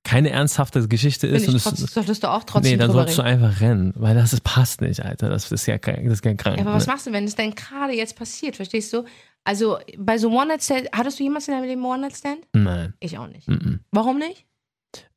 keine 0.05 0.31
ernsthafte 0.31 0.87
Geschichte 0.89 1.27
ist 1.27 1.45
Finde 1.45 1.51
und 1.51 1.57
ich, 1.57 1.67
es, 1.67 1.81
trotz, 1.81 1.93
solltest 1.93 2.23
du 2.23 2.31
auch 2.31 2.45
trotzdem 2.45 2.73
nee, 2.73 2.77
dann 2.79 2.89
drüber 2.89 3.03
sollst 3.03 3.19
du 3.19 3.23
reden. 3.23 3.45
einfach 3.45 3.61
rennen, 3.61 3.93
weil 3.97 4.15
das 4.15 4.33
ist, 4.33 4.43
passt 4.43 4.81
nicht, 4.81 5.05
Alter. 5.05 5.29
Das 5.29 5.51
ist 5.53 5.67
ja. 5.67 5.79
Das 5.79 5.97
ist 5.97 6.25
ja 6.25 6.35
krank. 6.35 6.57
Ja, 6.57 6.65
aber 6.65 6.75
was 6.75 6.87
ne? 6.87 6.93
machst 6.93 7.07
du, 7.07 7.13
wenn 7.13 7.25
es 7.25 7.35
denn 7.35 7.55
gerade 7.55 7.93
jetzt 7.93 8.17
passiert? 8.17 8.57
Verstehst 8.57 8.93
du? 8.93 9.05
Also 9.45 9.79
bei 9.99 10.19
so 10.19 10.31
One-Night-Stand, 10.31 10.89
hattest 10.93 11.19
du 11.19 11.25
jemals 11.25 11.49
in 11.49 11.55
deinem 11.55 11.65
Leben 11.65 11.85
One-Night-Stand? 11.85 12.41
Nein. 12.53 12.95
Ich 13.01 13.19
auch 13.19 13.29
nicht. 13.29 13.49
Mm-mm. 13.49 13.81
Warum 13.91 14.19
nicht? 14.19 14.47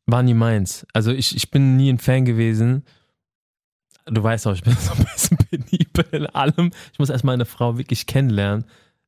War 0.06 0.24
nie 0.24 0.34
meins. 0.34 0.86
Also 0.94 1.12
ich, 1.12 1.36
ich 1.36 1.52
bin 1.52 1.76
nie 1.78 1.92
ein 1.92 2.00
Fan 2.00 2.26
gewesen. 2.26 2.84
Du 4.06 4.24
weißt 4.24 4.48
auch, 4.48 4.54
ich 4.54 4.64
bin 4.64 4.76
so 4.80 4.94
ein 4.94 5.06
bisschen 5.06 5.38
penibel 5.38 6.06
in 6.12 6.26
allem. 6.28 6.72
Ich 6.92 7.00
muss 7.00 7.10
erstmal 7.10 7.34
eine 7.34 7.46
Frau 7.46 7.78
wirklich 7.78 8.08
kennenlernen, 8.08 8.66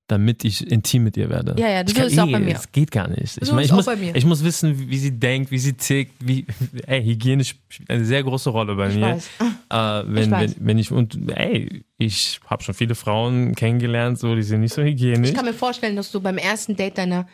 damit 0.08 0.44
ich 0.44 0.70
intim 0.70 1.06
mit 1.06 1.16
ihr 1.18 1.30
werde. 1.30 1.56
Ja, 1.58 1.70
ja, 1.70 1.88
so 1.88 1.96
ist 2.04 2.12
es 2.14 2.20
auch 2.20 2.30
bei 2.30 2.40
mir. 2.40 2.54
Das 2.54 2.72
geht 2.72 2.92
gar 2.92 3.08
nicht. 3.08 3.38
Ich, 3.42 3.48
So 3.48 3.54
meine, 3.54 3.62
ist 3.62 3.68
ich, 3.68 3.72
auch 3.72 3.78
muss, 3.78 3.86
bei 3.86 3.96
mir. 3.96 4.16
ich 4.16 4.26
muss 4.26 4.44
wissen, 4.44 4.90
wie, 4.90 4.98
sie 4.98 5.18
denkt, 5.18 5.50
wie 5.50 5.58
sie 5.58 5.74
tickt, 5.74 6.14
wie, 6.20 6.46
ey, 6.88 7.04
Hygiene 7.04 7.44
spielt 7.44 7.90
eine 7.90 8.04
sehr 8.04 8.22
große 8.22 8.50
Rolle 8.50 8.76
bei 8.76 8.90
Ich 8.90 8.96
mir. 8.96 9.02
weiß. 9.02 9.30
Äh, 9.70 10.04
wenn, 10.14 10.24
Ich 10.26 10.32
weiß. 10.32 10.56
wenn, 10.58 10.68
wenn 10.68 10.78
ich, 10.78 10.92
und 10.92 11.32
ey, 11.32 11.84
ich 11.98 12.40
habe 12.48 12.62
schon 12.64 12.76
viele 12.76 12.96
Frauen 12.96 13.56
kennengelernt, 13.56 14.20
so, 14.20 14.36
die 14.36 14.44
sind 14.44 14.60
nicht 14.60 14.74
so 14.74 14.82
hygienisch. 14.84 15.30
Ich 15.30 15.36
kann 15.36 15.46
mir 15.46 15.54
vorstellen, 15.54 15.96
dass 15.96 16.12
du 16.12 16.20
beim 16.20 16.38
ersten 16.38 16.76
Date 16.76 16.98
deiner, 16.98 17.26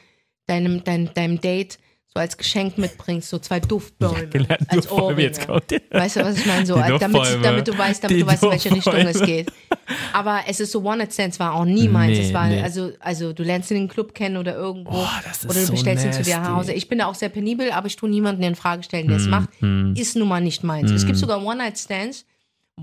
deinem, 0.46 0.84
deinem, 0.84 1.14
deinem 1.14 1.42
Date 1.42 1.80
so 2.14 2.20
als 2.20 2.38
Geschenk 2.38 2.78
mitbringst, 2.80 3.30
so 3.30 3.38
zwei 3.38 3.60
Duftbäume 3.60 4.28
gelernt, 4.28 4.62
als 4.68 4.88
Duftbäume, 4.88 5.04
Ohrringe. 5.04 5.22
jetzt 5.22 5.46
kommt 5.46 5.64
Weißt 5.92 6.16
du, 6.16 6.22
was 6.26 6.38
ich 6.40 6.46
meine? 6.48 6.66
So, 6.66 6.76
damit, 6.76 7.40
damit 7.44 7.68
du 7.68 7.78
weißt, 7.78 8.04
damit 8.04 8.18
Die 8.18 8.22
du 8.22 8.28
weißt, 8.28 8.44
in 8.44 8.50
welche 8.52 8.72
Richtung 8.72 8.94
es 8.96 9.22
geht. 9.22 9.52
Aber 10.12 10.42
es 10.48 10.60
ist 10.60 10.72
so 10.72 10.82
One 10.84 10.98
Night 10.98 11.14
Stands 11.14 11.40
war 11.40 11.54
auch 11.54 11.66
nie 11.66 11.88
meins. 11.88 12.18
Nee, 12.18 12.26
es 12.28 12.34
war 12.34 12.48
nee. 12.48 12.62
also, 12.62 12.92
also 13.00 13.32
du 13.34 13.44
lernst 13.44 13.70
ihn 13.72 13.78
den 13.78 13.88
Club 13.88 14.16
kennen 14.16 14.38
oder 14.38 14.56
irgendwo 14.56 15.06
ist 15.32 15.46
oder 15.46 15.54
du 15.54 15.66
so 15.66 15.74
bestellst 15.74 16.04
ihn 16.06 16.14
zu 16.14 16.24
dir 16.24 16.38
nasty. 16.38 16.50
nach 16.52 16.58
Hause. 16.58 16.74
Ich 16.74 16.88
bin 16.90 16.98
da 16.98 17.06
auch 17.06 17.16
sehr 17.16 17.30
penibel, 17.30 17.72
aber 17.72 17.86
ich 17.88 17.96
tue 17.96 18.10
niemanden 18.10 18.42
in 18.42 18.56
Frage 18.56 18.82
stellen, 18.84 19.08
der 19.08 19.18
es 19.18 19.26
Hm, 19.26 19.30
macht. 19.30 19.50
Ist 20.00 20.16
nun 20.16 20.28
mal 20.28 20.42
nicht 20.42 20.64
meins. 20.64 20.90
Es 20.92 21.06
gibt 21.06 21.18
sogar 21.18 21.44
One 21.46 21.58
Night 21.58 21.78
Stands, 21.78 22.26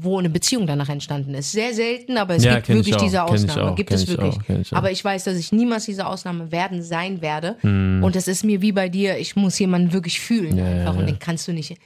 wo 0.00 0.19
eine 0.19 0.29
Beziehung 0.31 0.67
danach 0.67 0.88
entstanden 0.88 1.35
ist. 1.35 1.53
Sehr 1.53 1.73
selten, 1.75 2.17
aber 2.19 2.35
es 2.37 2.45
Ja, 2.45 2.57
gibt 2.57 2.69
wirklich 2.69 2.95
auch, 2.97 3.03
diese 3.03 3.23
Ausnahme. 3.25 3.71
auch, 3.71 3.75
gibt 3.76 3.91
es 3.93 4.03
ich 4.03 4.09
wirklich. 4.09 4.35
auch, 4.37 4.49
ich 4.61 4.73
aber 4.75 4.91
ich 4.91 5.05
weiß, 5.05 5.25
dass 5.25 5.37
ich 5.37 5.53
niemals 5.53 5.85
diese 5.87 6.07
Ausnahme 6.07 6.53
werden 6.53 6.83
sein 6.83 7.21
werde. 7.23 7.57
Hm. 7.61 8.03
Und 8.03 8.15
das 8.17 8.29
ist 8.29 8.45
mir 8.45 8.62
wie 8.62 8.73
bei 8.73 8.88
dir, 8.88 9.19
ich 9.19 9.37
muss 9.37 9.59
jemanden 9.59 9.93
wirklich 9.93 10.21
fühlen 10.21 10.57
Ja, 10.57 10.65
einfach. 10.67 10.95
ja, 10.95 11.00
Und 11.00 11.07
den 11.07 11.19
kannst 11.19 11.47
du 11.49 11.53
nicht 11.53 11.76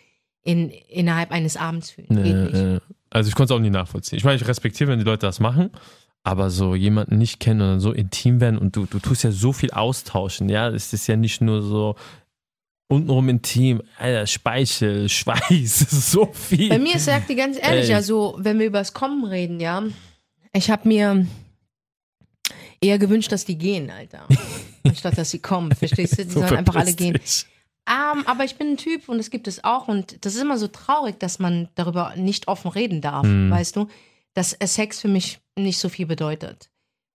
in, 0.43 0.71
innerhalb 0.89 1.31
eines 1.33 1.57
Abends 1.57 1.91
fühlen. 1.91 2.09
Geht 2.09 2.53
nicht. 2.55 2.83
also 3.11 3.29
ich 3.29 3.35
konnte 3.35 3.53
es 3.55 3.59
auch 3.59 3.63
nie 3.63 3.71
nachvollziehen. 3.71 4.17
Ich 4.19 4.25
meine, 4.25 4.37
ich 4.37 4.47
respektiere, 4.49 4.91
wenn 4.91 4.99
die 4.99 5.05
Leute 5.05 5.27
das 5.27 5.39
machen, 5.41 5.71
aber 6.23 6.51
so 6.51 6.75
jemanden 6.75 7.19
nicht 7.19 7.41
kennen 7.41 7.61
und 7.61 7.67
dann 7.69 7.81
so 7.81 7.93
intim 7.93 8.41
werden 8.41 8.59
und 8.59 8.77
du, 8.77 8.87
du 8.87 8.99
tust 8.99 9.25
ja 9.25 9.31
so 9.33 9.53
viel 9.53 9.71
austauschen, 9.71 10.49
ja, 10.49 10.69
es 10.69 10.93
ist 10.93 11.07
ja 11.07 11.17
nicht 11.17 11.41
nur 11.41 11.63
so 11.63 11.95
untenrum 12.91 13.29
intim, 13.29 13.83
Alter, 13.99 14.27
Speichel, 14.27 15.09
Schweiß, 15.09 15.79
so 16.13 16.27
viel. 16.33 16.69
Bei 16.69 16.79
mir 16.79 16.99
sagt 16.99 17.31
die 17.31 17.37
ganz 17.37 17.57
ehrlich, 17.61 17.89
Ey. 17.89 17.95
also 17.95 18.35
wenn 18.39 18.59
wir 18.59 18.67
über 18.67 18.79
das 18.81 18.93
Kommen 18.93 19.25
reden, 19.25 19.61
ja, 19.61 19.83
ich 20.53 20.71
habe 20.71 20.89
mir 20.89 21.27
eher 22.81 22.99
gewünscht, 22.99 23.33
dass 23.33 23.45
die 23.45 23.57
gehen, 23.59 23.91
Alter. 23.91 24.27
Anstatt 24.85 25.17
dass 25.19 25.31
sie 25.31 25.39
kommen. 25.39 25.73
Verstehst 25.73 26.19
du? 26.19 26.25
Die 26.25 26.31
So 26.31 26.41
sollen 26.41 26.57
einfach 26.57 26.77
alle 26.77 26.93
gehen. 26.95 27.15
dich. 27.15 27.47
Ähm, 27.89 28.25
aber 28.27 28.45
ich 28.45 28.57
bin 28.57 28.73
ein 28.73 28.77
Typ 28.77 29.09
und 29.09 29.19
es 29.19 29.31
gibt 29.31 29.47
es 29.49 29.65
auch 29.65 29.89
und 29.89 30.25
das 30.25 30.35
ist 30.35 30.43
immer 30.43 30.59
so 30.59 30.69
traurig, 30.69 31.19
dass 31.19 31.39
man 31.39 31.69
darüber 31.75 32.15
nicht 32.17 32.49
offen 32.49 32.71
reden 32.71 33.01
darf, 33.01 33.27
Mhm. 33.27 33.51
weißt 33.51 33.77
du? 33.77 33.89
Dass 34.35 34.57
Sex 34.65 35.01
für 35.01 35.09
mich 35.09 35.41
nicht 35.57 35.79
so 35.79 35.89
viel 35.89 36.07
bedeutet. 36.07 36.70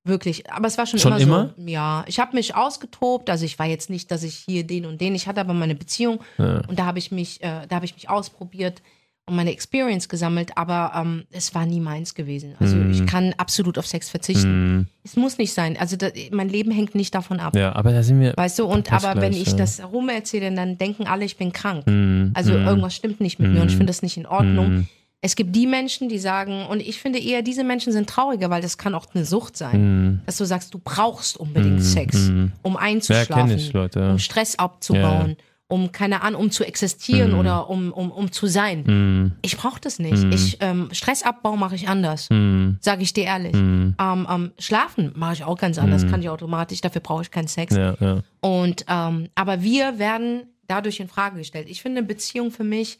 Wirklich. 0.05 0.50
Aber 0.51 0.67
es 0.67 0.77
war 0.77 0.85
schon, 0.85 1.00
Schon 1.00 1.13
immer, 1.13 1.21
immer? 1.21 1.53
so. 1.57 1.63
Ja. 1.67 2.05
Ich 2.07 2.19
habe 2.19 2.35
mich 2.35 2.55
ausgetobt, 2.55 3.29
also 3.29 3.43
ich 3.43 3.57
war 3.59 3.65
jetzt 3.65 3.89
nicht, 3.89 4.12
dass 4.12 4.24
ich 4.24 4.35
hier 4.47 4.63
den 4.65 4.85
und 4.85 5.01
den, 5.01 5.15
ich 5.15 5.27
hatte 5.27 5.41
aber 5.41 5.53
meine 5.53 5.75
Beziehung 5.75 6.19
Ja. 6.38 6.62
und 6.67 6.77
da 6.79 6.85
habe 6.85 7.00
ich 7.00 7.12
mich, 7.12 7.41
äh, 7.43 7.65
da 7.67 7.75
habe 7.77 7.85
ich 7.85 7.95
mich 7.95 8.09
ausprobiert 8.09 8.81
und 9.27 9.35
meine 9.35 9.51
Experience 9.51 10.07
gesammelt, 10.07 10.55
aber 10.55 10.91
ähm, 10.95 11.24
es 11.31 11.55
war 11.55 11.65
nie 11.65 11.79
meins 11.79 12.13
gewesen. 12.13 12.53
Also 12.59 12.75
Mhm. 12.75 12.91
ich 12.91 13.07
kann 13.07 13.33
absolut 13.38 13.79
auf 13.79 13.88
Sex 13.88 14.07
verzichten. 14.07 14.81
Mm, 14.81 14.88
Es 15.03 15.15
muss 15.15 15.39
nicht 15.39 15.51
sein. 15.51 15.75
Also 15.79 15.95
da, 15.97 16.09
mein 16.29 16.47
Leben 16.50 16.69
hängt 16.69 16.93
nicht 16.93 17.15
davon 17.15 17.39
ab. 17.39 17.55
ja, 17.55 17.74
aber 17.75 17.91
da 17.91 18.03
sind 18.03 18.19
wir. 18.21 18.33
Weißt 18.38 18.59
du, 18.59 18.65
und 18.65 18.93
aber 18.93 19.19
wenn 19.19 19.31
gleich, 19.31 19.41
ich 19.41 19.47
ja. 19.53 19.57
das 19.57 19.81
rum 19.83 20.09
erzähle, 20.09 20.53
dann 20.53 20.77
denken 20.77 21.07
alle, 21.07 21.25
ich 21.25 21.38
bin 21.38 21.51
krank. 21.51 21.88
Mm, 21.88 22.33
Also 22.35 22.53
mm, 22.53 22.67
irgendwas 22.67 22.93
stimmt 22.93 23.19
nicht 23.19 23.39
mit 23.39 23.51
mir 23.51 23.62
und 23.62 23.69
ich 23.69 23.74
Mhm. 23.74 23.77
finde 23.79 23.89
das 23.91 24.03
nicht 24.03 24.17
in 24.17 24.27
Ordnung. 24.27 24.88
Es 25.25 25.36
gibt 25.36 25.55
die 25.55 25.65
Menschen, 25.65 26.08
die 26.08 26.20
sagen, 26.20 26.67
und 26.67 26.79
ich 26.82 27.00
finde 27.00 27.17
eher, 27.17 27.41
diese 27.41 27.63
Menschen 27.63 27.91
sind 27.91 28.08
trauriger, 28.08 28.51
weil 28.51 28.62
das 28.62 28.77
kann 28.77 28.94
auch 28.94 29.08
eine 29.15 29.25
Sucht 29.25 29.58
sein. 29.58 29.79
mm, 30.12 30.22
Dass 30.27 30.38
du 30.38 30.46
sagst, 30.46 30.72
du 30.74 30.77
brauchst 30.84 31.36
unbedingt 31.38 31.77
mm, 31.79 31.82
Sex, 31.82 32.29
mm. 32.29 32.46
um 32.62 32.74
Ja, 32.74 32.79
einzuschlafen, 32.79 33.48
kenne 33.48 33.55
ich, 33.55 33.74
Leute. 33.74 34.00
Ja. 34.01 34.12
um 34.12 34.20
Stress 34.20 34.55
abzubauen, 34.60 35.36
um, 35.67 35.91
keine 35.91 36.22
Ahnung, 36.22 36.41
um 36.41 36.51
zu 36.51 36.63
existieren 36.63 37.32
Mhm. 37.32 37.39
oder 37.39 37.70
um, 37.72 37.91
um, 37.91 38.12
um 38.12 38.32
zu 38.32 38.46
sein. 38.46 38.84
Mm, 38.86 39.32
Ich 39.41 39.58
brauche 39.58 39.82
das 39.82 39.98
nicht. 39.98 40.24
Mhm. 40.24 40.32
Ich, 40.32 40.58
ähm, 40.62 40.89
Stressabbau 40.91 41.55
mache 41.58 41.74
ich 41.74 41.88
anders, 41.89 42.27
mm, 42.29 42.74
sage 42.82 43.01
ich 43.01 43.12
dir 43.13 43.24
ehrlich. 43.24 43.55
Ähm, 43.55 43.96
ähm, 44.00 44.51
schlafen 44.60 45.12
mache 45.15 45.34
ich 45.34 45.44
auch 45.44 45.58
ganz 45.58 45.79
anders, 45.79 46.03
Mhm. 46.03 46.12
kann 46.12 46.22
ich 46.22 46.29
automatisch, 46.29 46.82
dafür 46.82 47.01
brauche 47.01 47.24
ich 47.24 47.32
keinen 47.32 47.48
Sex. 47.48 47.75
Ja, 47.75 47.96
ja. 48.00 48.22
Und 48.41 48.86
ähm, 48.88 49.29
aber 49.34 49.63
wir 49.63 49.98
werden 49.98 50.44
dadurch 50.67 51.00
in 51.00 51.08
Frage 51.08 51.38
gestellt. 51.39 51.67
Ich 51.67 51.82
finde 51.82 52.03
Beziehung 52.03 52.51
für 52.51 52.63
mich 52.63 53.00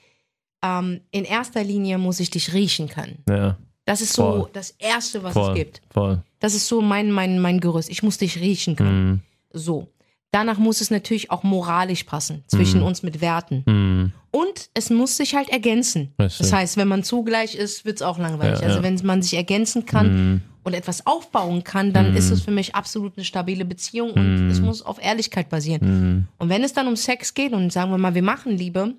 ähm, 0.65 1.01
in 1.12 1.24
erster 1.25 1.63
Linie 1.63 1.98
muss 1.98 2.19
ich 2.19 2.29
dich 2.29 2.53
riechen 2.53 2.88
können. 2.89 3.19
ja. 3.29 3.57
Das 3.88 4.01
ist 4.01 4.13
so 4.13 4.24
Voll. 4.24 4.50
das 4.51 4.72
erste, 4.79 5.22
was 5.22 5.34
Voll. 5.34 5.51
es 5.51 5.55
gibt. 5.60 5.81
Voll. 5.91 6.19
Das 6.39 6.55
ist 6.55 6.67
so 6.67 6.81
mein 6.81 7.12
mein 7.12 7.39
mein 7.39 7.60
Gerüst. 7.60 7.88
Ich 7.91 8.01
muss 8.01 8.17
dich 8.17 8.39
riechen 8.39 8.75
können. 8.75 9.12
Mm, 9.12 9.22
So. 9.53 9.88
Danach 10.31 10.57
muss 10.57 10.81
es 10.81 10.89
natürlich 10.89 11.29
auch 11.29 11.43
moralisch 11.43 12.03
passen 12.03 12.43
zwischen 12.48 12.79
Mhm. 12.79 12.88
uns 12.88 13.03
mit 13.03 13.22
Werten. 13.22 13.57
mm, 13.67 14.12
Und 14.31 14.69
es 14.74 14.89
muss 14.89 15.15
sich 15.17 15.36
halt 15.36 15.50
ergänzen. 15.50 16.13
Richtig. 16.19 16.39
Das 16.39 16.51
heißt, 16.51 16.77
wenn 16.77 16.88
man 16.88 17.03
zugleich 17.03 17.53
ist, 17.53 17.86
wird 17.86 17.98
es 17.98 18.01
auch 18.01 18.17
langweilig. 18.17 18.60
Ja, 18.62 18.65
also 18.65 18.77
ja. 18.79 18.84
wenn 18.84 19.00
man 19.03 19.22
sich 19.22 19.36
ergänzen 19.36 19.86
kann 19.86 20.07
mm, 20.34 20.41
und 20.63 20.74
etwas 20.74 21.05
aufbauen 21.05 21.63
kann, 21.63 21.93
dann 21.93 22.10
Mhm. 22.12 22.17
ist 22.17 22.31
es 22.31 22.41
für 22.41 22.50
mich 22.51 22.74
absolut 22.74 23.13
eine 23.17 23.24
stabile 23.24 23.65
Beziehung 23.65 24.12
und 24.13 24.45
Mhm. 24.45 24.50
es 24.50 24.62
muss 24.62 24.81
auf 24.81 24.98
Ehrlichkeit 25.00 25.48
basieren. 25.50 26.27
Und 26.39 26.50
wenn 26.50 26.63
es 26.63 26.74
dann 26.74 26.88
um 26.88 26.95
Sex 26.95 27.36
geht 27.36 27.53
und 27.53 27.72
sagen 27.72 27.91
wir 27.91 28.00
mal, 28.00 28.15
wir 28.15 28.24
machen 28.24 28.57
Liebe 28.57 28.95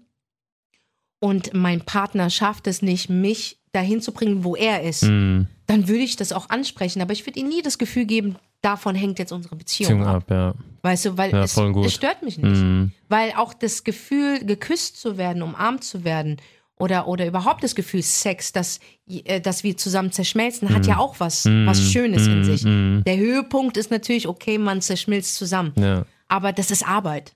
und 1.26 1.54
mein 1.54 1.80
Partner 1.80 2.30
schafft 2.30 2.68
es 2.68 2.82
nicht, 2.82 3.10
mich 3.10 3.58
dahin 3.72 4.00
zu 4.00 4.12
bringen, 4.12 4.44
wo 4.44 4.54
er 4.54 4.84
ist, 4.84 5.02
mm. 5.02 5.40
dann 5.66 5.88
würde 5.88 6.04
ich 6.04 6.14
das 6.14 6.32
auch 6.32 6.50
ansprechen. 6.50 7.02
Aber 7.02 7.12
ich 7.12 7.26
würde 7.26 7.40
ihm 7.40 7.48
nie 7.48 7.62
das 7.62 7.78
Gefühl 7.78 8.04
geben, 8.04 8.36
davon 8.62 8.94
hängt 8.94 9.18
jetzt 9.18 9.32
unsere 9.32 9.56
Beziehung, 9.56 9.98
Beziehung 9.98 10.06
ab. 10.08 10.22
ab, 10.22 10.30
ja. 10.30 10.54
Weißt 10.82 11.04
du, 11.04 11.18
weil 11.18 11.32
Ja, 11.32 11.42
es, 11.42 11.56
es 11.56 11.94
stört 11.94 12.22
mich 12.22 12.38
nicht. 12.38 12.62
Mm, 12.62 12.92
Weil 13.08 13.32
auch 13.36 13.54
das 13.54 13.82
Gefühl, 13.82 14.38
geküsst 14.44 15.00
zu 15.00 15.18
werden, 15.18 15.42
umarmt 15.42 15.82
zu 15.82 16.04
werden 16.04 16.36
oder, 16.78 17.08
oder 17.08 17.26
überhaupt 17.26 17.64
das 17.64 17.74
Gefühl 17.74 18.04
Sex, 18.04 18.52
dass, 18.52 18.78
äh, 19.08 19.40
dass 19.40 19.64
wir 19.64 19.76
zusammen 19.76 20.12
zerschmelzen, 20.12 20.72
hat 20.72 20.86
ja 20.86 20.98
auch 20.98 21.18
was, 21.18 21.44
was 21.46 21.82
Schönes 21.90 22.28
in 22.28 22.40
mm, 22.42 22.44
sich. 22.44 22.64
mm. 22.64 23.02
Der 23.04 23.16
Höhepunkt 23.16 23.76
ist 23.76 23.90
natürlich, 23.90 24.28
okay, 24.28 24.58
man 24.58 24.80
zerschmilzt 24.80 25.34
zusammen. 25.34 25.72
Ja, 25.76 26.04
Aber 26.28 26.52
das 26.52 26.70
ist 26.70 26.86
Arbeit. 26.86 27.32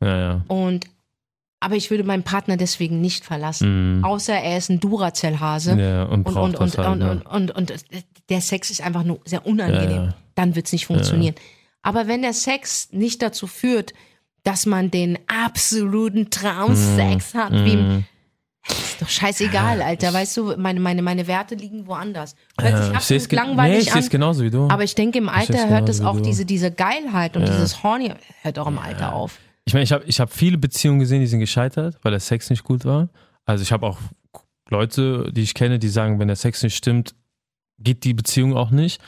Und 0.46 0.86
aber 1.60 1.76
ich 1.76 1.90
würde 1.90 2.04
meinen 2.04 2.22
Partner 2.22 2.56
deswegen 2.56 3.00
nicht 3.02 3.24
verlassen. 3.24 4.00
Mm. 4.00 4.04
Außer 4.04 4.34
er 4.34 4.56
ist 4.56 4.70
ein 4.70 4.80
Duracell-Hase. 4.80 5.78
Ja, 5.78 6.02
und 6.04 6.26
Und, 6.26 6.34
braucht 6.34 6.58
und, 6.58 6.60
das 6.60 6.74
und, 6.74 6.78
halt, 6.78 6.88
und, 6.92 6.98
ne? 7.00 7.10
und, 7.30 7.50
und, 7.50 7.70
und 7.72 7.84
der 8.30 8.40
Sex 8.40 8.70
ist 8.70 8.80
einfach 8.82 9.04
nur 9.04 9.20
sehr 9.26 9.46
unangenehm. 9.46 9.90
Ja, 9.90 10.04
ja. 10.04 10.14
Dann 10.34 10.56
wird 10.56 10.66
es 10.66 10.72
nicht 10.72 10.86
funktionieren. 10.86 11.34
Aber 11.82 12.08
wenn 12.08 12.22
der 12.22 12.32
Sex 12.32 12.88
nicht 12.92 13.20
dazu 13.22 13.46
führt, 13.46 13.92
dass 14.42 14.64
man 14.64 14.90
den 14.90 15.18
absoluten 15.26 16.30
Traumsex 16.30 17.34
hat, 17.34 17.52
wie 17.52 17.76
Mm. 17.76 18.04
ist 18.68 19.00
doch 19.02 19.08
scheißegal, 19.08 19.80
Alter. 19.82 20.12
Weißt 20.12 20.36
du, 20.36 20.54
meine, 20.56 20.80
meine, 20.80 21.02
meine 21.02 21.26
Werte 21.26 21.54
liegen 21.54 21.86
woanders. 21.86 22.36
Hört 22.60 22.76
sich 22.76 22.86
Ja, 22.92 22.98
ich 22.98 23.04
seh's 23.04 23.24
absolut 23.24 23.32
langweilig 23.32 23.84
nee, 23.86 23.98
ich 23.98 24.04
an. 24.04 24.08
genauso 24.10 24.44
wie 24.44 24.50
du. 24.50 24.68
Aber 24.68 24.84
ich 24.84 24.94
denke, 24.94 25.18
im 25.18 25.28
Alter 25.28 25.68
hört 25.68 25.88
es 25.88 26.00
auch 26.02 26.20
diese, 26.20 26.44
diese 26.44 26.70
Geilheit 26.70 27.36
und 27.36 27.46
dieses 27.48 27.82
Horny 27.82 28.12
hört 28.42 28.58
auch 28.58 28.66
im 28.66 28.78
Alter 28.78 29.14
auf. 29.14 29.38
Ich 29.70 29.74
meine, 29.74 29.84
ich 29.84 29.92
habe 29.92 30.04
ich 30.04 30.18
hab 30.18 30.32
viele 30.32 30.58
Beziehungen 30.58 30.98
gesehen, 30.98 31.20
die 31.20 31.28
sind 31.28 31.38
gescheitert, 31.38 31.96
weil 32.02 32.10
der 32.10 32.18
Sex 32.18 32.50
nicht 32.50 32.64
gut 32.64 32.84
war. 32.84 33.08
Also 33.44 33.62
ich 33.62 33.70
habe 33.70 33.86
auch 33.86 33.98
Leute, 34.68 35.30
die 35.32 35.42
ich 35.42 35.54
kenne, 35.54 35.78
die 35.78 35.88
sagen, 35.88 36.18
wenn 36.18 36.26
der 36.26 36.34
Sex 36.34 36.64
nicht 36.64 36.74
stimmt, 36.74 37.14
geht 37.78 38.02
die 38.02 38.12
Beziehung 38.12 38.56
auch 38.56 38.72
nicht. 38.72 39.00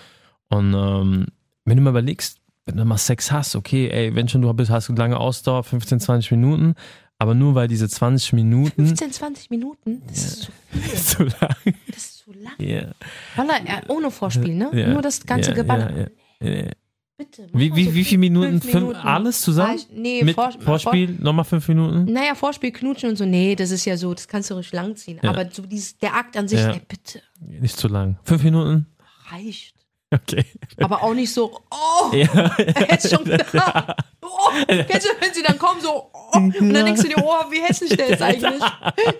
Und 0.50 0.72
ähm, 0.72 1.26
wenn 1.64 1.76
du 1.76 1.82
mal 1.82 1.90
überlegst, 1.90 2.38
wenn 2.64 2.76
du 2.76 2.84
mal 2.84 2.96
Sex 2.96 3.32
hast, 3.32 3.56
okay, 3.56 3.88
ey, 3.88 4.14
wenn 4.14 4.28
schon 4.28 4.40
du 4.40 4.52
bist, 4.54 4.70
hast 4.70 4.88
du 4.88 4.92
lange 4.92 5.18
Ausdauer, 5.18 5.64
15, 5.64 5.98
20 5.98 6.30
Minuten, 6.30 6.76
aber 7.18 7.34
nur 7.34 7.56
weil 7.56 7.66
diese 7.66 7.88
20 7.88 8.32
Minuten 8.32 8.86
15, 8.86 9.10
20 9.10 9.50
Minuten? 9.50 10.04
Das 10.06 10.16
ist 10.18 10.42
zu 10.42 10.52
viel. 10.70 10.94
zu 10.94 11.22
lang. 11.24 11.56
Das 11.88 11.96
ist 11.96 12.18
zu 12.18 12.32
lang. 12.34 12.54
Ja, 12.58 12.92
Voller, 13.34 13.60
ohne 13.88 14.12
Vorspiel, 14.12 14.54
ne? 14.54 14.70
ja, 14.72 14.90
Nur 14.90 15.02
das 15.02 15.26
ganze 15.26 15.50
ja, 15.50 15.56
Geballer. 15.56 16.08
Ja. 16.40 16.70
Bitte. 17.18 17.46
Wie, 17.52 17.74
wie, 17.76 17.84
so 17.84 17.94
wie 17.94 18.04
viele 18.04 18.18
Minuten? 18.20 18.60
fünf 18.60 18.72
Fünf, 18.72 18.74
Minuten. 18.88 19.06
alles 19.06 19.40
zusammen? 19.42 19.70
Reicht- 19.72 19.92
Nee, 19.92 20.24
Mit 20.24 20.34
Vor- 20.34 20.52
Vorspiel, 20.60 21.16
nochmal 21.20 21.44
fünf 21.44 21.68
Minuten? 21.68 22.06
Vor, 22.06 22.14
naja, 22.14 22.34
Vorspiel, 22.34 22.72
Knutschen 22.72 23.10
und 23.10 23.16
so, 23.16 23.24
nee, 23.26 23.54
das 23.54 23.70
ist 23.70 23.84
ja 23.84 23.96
so, 23.96 24.12
das 24.14 24.26
kannst 24.26 24.50
du 24.50 24.54
ruhig 24.54 24.72
lang 24.72 24.96
ziehen. 24.96 25.20
Ja. 25.22 25.30
Aber 25.30 25.48
so 25.50 25.62
dieses, 25.62 25.96
der 25.98 26.14
Akt 26.14 26.36
an 26.36 26.48
sich, 26.48 26.58
Ja. 26.60 26.70
ey, 26.72 26.80
bitte, 26.86 27.22
Nicht 27.40 27.76
zu 27.76 27.88
lang. 27.88 28.18
Fünf 28.24 28.42
Minuten? 28.42 28.86
reicht. 29.30 29.74
Okay. 30.14 30.44
Aber 30.78 31.02
auch 31.02 31.14
nicht 31.14 31.32
so, 31.32 31.58
oh, 31.70 32.14
Ja, 32.14 32.26
er 32.58 32.98
ist 32.98 33.08
schon 33.14 33.24
da. 33.52 33.96
Oh, 34.20 34.50
kennst 34.66 35.06
du, 35.06 35.10
wenn 35.20 35.32
sie 35.32 35.42
dann 35.42 35.56
kommen, 35.58 35.80
so, 35.80 36.10
oh, 36.12 36.36
und 36.36 36.54
dann 36.72 36.84
denkst 36.84 37.00
du 37.02 37.08
dir, 37.08 37.16
oh, 37.24 37.50
wie 37.50 37.62
hässlich 37.62 37.96
der 37.96 38.08
ist 38.08 38.20
eigentlich. 38.20 38.62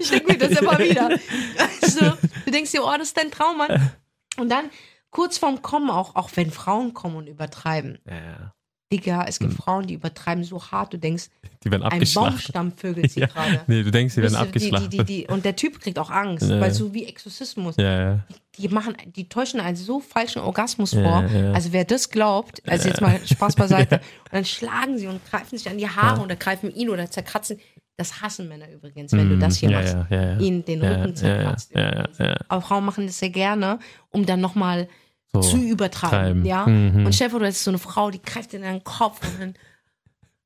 Ich 0.01 0.11
denke 0.11 0.33
mir 0.33 0.39
das 0.39 0.51
immer 0.61 0.79
wieder. 0.79 1.09
Also, 1.83 2.13
du 2.45 2.51
denkst 2.51 2.73
dir, 2.73 2.83
oh, 2.85 2.91
das 2.99 3.09
ist 3.09 3.17
dein 3.17 3.31
Traum, 3.31 3.57
Mann. 3.59 3.91
Und 4.39 4.51
dann 4.51 4.67
kurz 5.13 5.39
vorm 5.39 5.63
Kommen 5.63 5.89
auch, 5.91 6.17
auch 6.17 6.31
wenn 6.35 6.51
Frauen 6.51 6.93
kommen 6.95 7.15
und 7.17 7.29
übertreiben. 7.29 7.99
ja. 8.09 8.53
Digga, 8.93 9.25
es 9.27 9.41
Hm. 9.41 9.49
gibt 9.49 9.63
Frauen, 9.63 9.87
die 9.87 9.95
übertreiben 9.95 10.45
so 10.45 10.63
hart, 10.71 10.93
du 10.93 10.99
denkst, 10.99 11.31
Die 11.65 11.71
werden 11.71 11.83
ein 11.83 11.93
abgeschlachtet. 11.93 12.33
Baumstamm 12.33 12.73
vögelt 12.77 13.11
sie 13.11 13.21
Ja. 13.21 13.27
gerade. 13.27 13.63
Nee, 13.67 13.85
du 13.85 13.91
denkst, 13.91 14.15
die 14.17 14.21
werden 14.21 14.35
du, 14.35 14.45
die, 14.45 14.59
die, 14.59 14.71
abgeschlachtet. 14.75 15.09
die, 15.09 15.27
und 15.29 15.47
der 15.47 15.57
Typ 15.57 15.81
kriegt 15.81 15.99
auch 15.99 16.11
Angst, 16.11 16.51
Ja. 16.51 16.61
weil 16.61 16.73
so 16.75 16.93
wie 16.93 17.07
Exorzismus. 17.07 17.77
ja, 17.79 18.01
ja. 18.13 18.19
Die 18.59 18.69
machen, 18.69 18.95
die 19.07 19.31
täuschen 19.31 19.61
einen 19.61 19.77
so 19.77 19.99
falschen 20.01 20.41
Orgasmus 20.43 20.93
vor. 20.93 21.25
Also 21.55 21.73
wer 21.73 21.87
das 21.87 22.11
glaubt, 22.11 22.61
also 22.69 22.87
jetzt 22.91 23.01
mal 23.01 23.19
Spaß 23.27 23.57
beiseite, 23.57 23.95
und 24.27 24.33
dann 24.33 24.45
schlagen 24.45 24.99
sie 24.99 25.07
und 25.07 25.25
greifen 25.25 25.57
sich 25.57 25.71
an 25.71 25.79
die 25.79 25.89
Haare 25.89 26.21
oder 26.21 26.37
greifen 26.37 26.71
ihn 26.75 26.91
oder 26.91 27.11
zerkratzen. 27.11 27.59
Das 27.97 28.21
hassen 28.21 28.47
Männer 28.47 28.71
übrigens, 28.71 29.13
wenn 29.13 29.31
du 29.31 29.39
das 29.39 29.57
hier 29.57 29.71
machst. 29.71 29.97
Ihnen 30.39 30.67
den 30.67 30.83
Rücken 30.83 31.09
ja, 31.11 31.15
zerkratzt. 31.15 31.71
ja, 31.75 31.81
ja, 31.81 31.91
übrigens. 31.93 32.19
ja. 32.19 32.37
Aber 32.49 32.61
Frauen 32.61 32.85
machen 32.85 33.07
das 33.07 33.19
sehr 33.19 33.31
gerne, 33.31 33.79
um 34.11 34.27
dann 34.27 34.43
nochmal 34.43 34.87
So, 35.35 35.41
zu 35.41 35.57
übertreiben. 35.57 36.43
treiben. 36.43 36.45
Ja? 36.45 36.67
Mhm. 36.67 37.07
Und 37.07 37.15
vor, 37.15 37.41
du 37.41 37.47
hättest 37.47 37.65
so 37.65 37.71
eine 37.71 37.79
Frau, 37.79 38.11
die 38.11 38.21
greift 38.21 38.53
in 38.53 38.63
deinen 38.63 38.85
Kopf 38.85 39.21
und 39.27 39.41
dann 39.41 39.55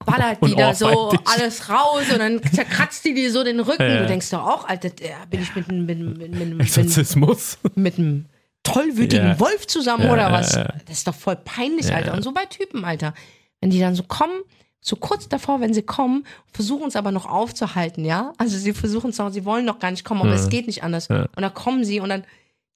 ballert 0.05 0.38
die 0.46 0.55
da 0.55 0.75
so 0.75 1.12
alles 1.25 1.68
raus 1.68 2.05
und 2.12 2.18
dann 2.20 2.40
zerkratzt 2.53 3.05
die 3.05 3.14
dir 3.14 3.33
so 3.33 3.42
den 3.42 3.59
Rücken. 3.59 3.83
Ja. 3.83 4.03
Du 4.03 4.07
denkst 4.07 4.31
doch 4.31 4.46
auch, 4.46 4.68
Alter, 4.68 4.90
ja, 5.01 5.25
bin 5.29 5.42
ich 5.42 5.55
mit 5.57 5.68
einem 5.68 5.87
mit, 5.87 5.99
mit, 5.99 6.35
mit, 6.35 6.61
Exorzismus. 6.61 7.59
mit 7.75 7.99
einem 7.99 8.27
tollwütigen 8.62 9.27
Ja. 9.29 9.40
Wolf 9.40 9.66
zusammen 9.66 10.09
oder 10.09 10.31
was? 10.31 10.53
Das 10.53 10.99
ist 10.99 11.09
doch 11.09 11.14
voll 11.14 11.37
peinlich, 11.37 11.92
Alter. 11.92 12.14
Und 12.14 12.22
so 12.22 12.33
bei 12.33 12.44
Typen, 12.46 12.85
Alter. 12.85 13.12
Wenn 13.61 13.70
die 13.70 13.81
dann 13.81 13.94
so 13.96 14.05
kommen, 14.05 14.42
so 14.81 14.94
kurz 14.94 15.29
davor, 15.29 15.61
wenn 15.61 15.75
sie 15.75 15.83
kommen, 15.83 16.25
versuchen 16.53 16.87
es 16.87 16.94
aber 16.94 17.11
noch 17.11 17.27
aufzuhalten, 17.27 18.05
ja? 18.05 18.33
Also 18.38 18.57
sie 18.57 18.72
versuchen 18.72 19.11
es 19.11 19.18
noch, 19.18 19.33
sie 19.33 19.44
wollen 19.44 19.64
noch 19.64 19.81
gar 19.81 19.90
nicht 19.90 20.05
kommen, 20.05 20.20
aber 20.20 20.35
es 20.35 20.49
geht 20.49 20.68
nicht 20.68 20.85
anders. 20.85 21.09
Und 21.09 21.29
dann 21.35 21.55
kommen 21.55 21.85
sie 21.85 21.99
und 21.99 22.09
dann 22.11 22.25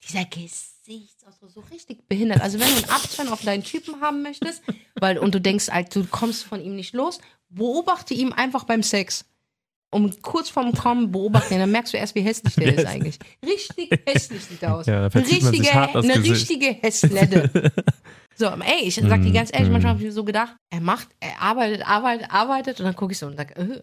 dieser 0.09 0.25
Gesichtsausdruck 1.21 1.51
so 1.51 1.59
richtig 1.71 2.07
behindert. 2.07 2.41
Also 2.41 2.59
wenn 2.59 2.67
du 2.67 2.75
einen 2.75 2.89
Abstand 2.89 3.31
auf 3.31 3.43
deinen 3.43 3.63
Typen 3.63 4.01
haben 4.01 4.21
möchtest, 4.23 4.63
weil 4.99 5.17
und 5.17 5.35
du 5.35 5.41
denkst, 5.41 5.69
halt, 5.69 5.95
du 5.95 6.05
kommst 6.05 6.43
von 6.43 6.61
ihm 6.61 6.75
nicht 6.75 6.93
los, 6.93 7.19
beobachte 7.49 8.13
ihn 8.13 8.33
einfach 8.33 8.63
beim 8.63 8.81
Sex. 8.83 9.25
Um 9.93 10.09
kurz 10.21 10.49
vorm 10.49 10.73
Kommen 10.73 11.11
beobachten, 11.11 11.59
dann 11.59 11.69
merkst 11.69 11.93
du 11.93 11.97
erst, 11.97 12.15
wie 12.15 12.21
hässlich 12.21 12.55
der 12.55 12.75
ist 12.77 12.85
eigentlich. 12.85 13.19
Richtig 13.45 13.89
hässlich 14.05 14.41
sieht 14.45 14.63
er 14.63 14.75
aus. 14.75 14.85
Ja, 14.85 15.09
da 15.09 15.19
richtige, 15.19 15.71
eine 15.71 16.13
Gesicht. 16.13 16.31
richtige 16.31 16.67
Hässlette. 16.67 17.71
So, 18.35 18.45
ey, 18.45 18.85
ich 18.87 18.95
sag 18.95 19.21
dir 19.21 19.33
ganz 19.33 19.51
ehrlich, 19.53 19.67
Mm, 19.67 19.73
manchmal 19.73 19.89
habe 19.91 19.99
ich 19.99 20.05
mir 20.05 20.13
so 20.13 20.23
gedacht, 20.23 20.55
er 20.69 20.79
macht, 20.79 21.09
er 21.19 21.41
arbeitet, 21.41 21.85
arbeitet, 21.85 22.31
arbeitet 22.31 22.79
und 22.79 22.85
dann 22.85 22.95
gucke 22.95 23.11
ich 23.11 23.19
so 23.19 23.27
und 23.27 23.35
sage, 23.35 23.53
äh, 23.55 23.81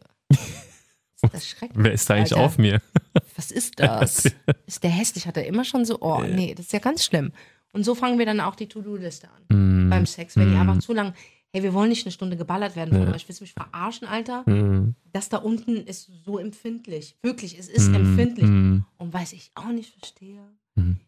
ist 1.22 1.34
das 1.34 1.48
schrecklich. 1.48 1.84
Wer 1.84 1.92
ist 1.92 2.08
da 2.08 2.14
eigentlich 2.14 2.32
Alter. 2.34 2.44
auf 2.44 2.58
mir? 2.58 2.80
Was 3.36 3.50
ist 3.50 3.78
das? 3.80 4.32
Ist 4.66 4.82
der 4.82 4.90
hässlich? 4.90 5.26
Hat 5.26 5.36
er 5.36 5.46
immer 5.46 5.64
schon 5.64 5.84
so, 5.84 5.98
oh 6.00 6.22
nee, 6.22 6.54
das 6.54 6.66
ist 6.66 6.72
ja 6.72 6.78
ganz 6.78 7.04
schlimm. 7.04 7.32
Und 7.72 7.84
so 7.84 7.94
fangen 7.94 8.18
wir 8.18 8.26
dann 8.26 8.40
auch 8.40 8.54
die 8.54 8.66
To-Do-Liste 8.68 9.28
an 9.28 9.86
Mm, 9.86 9.90
beim 9.90 10.06
Sex. 10.06 10.36
Wenn 10.36 10.50
die 10.50 10.56
Mm. 10.56 10.60
einfach 10.60 10.78
zu 10.78 10.92
lang, 10.94 11.14
hey, 11.52 11.62
wir 11.62 11.72
wollen 11.74 11.88
nicht 11.90 12.04
eine 12.06 12.12
Stunde 12.12 12.36
geballert 12.36 12.76
werden 12.76 12.92
von 12.94 13.08
Ja. 13.08 13.14
euch. 13.14 13.28
Willst 13.28 13.40
du 13.40 13.44
mich 13.44 13.52
verarschen, 13.52 14.06
Alter? 14.08 14.42
mm, 14.48 14.94
Das 15.12 15.28
da 15.28 15.38
unten 15.38 15.76
ist 15.76 16.10
so 16.24 16.38
empfindlich. 16.38 17.16
Wirklich, 17.22 17.58
es 17.58 17.68
ist 17.68 17.88
mm, 17.90 17.94
empfindlich. 17.94 18.46
mm, 18.48 18.84
Und 18.98 19.12
was 19.12 19.32
ich 19.32 19.50
auch 19.54 19.68
nicht 19.68 19.92
verstehe, 19.98 20.40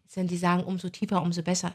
ist, 0.07 0.17
wenn 0.17 0.27
die 0.27 0.37
sagen, 0.37 0.63
umso 0.63 0.89
tiefer, 0.89 1.21
umso 1.21 1.41
besser. 1.41 1.73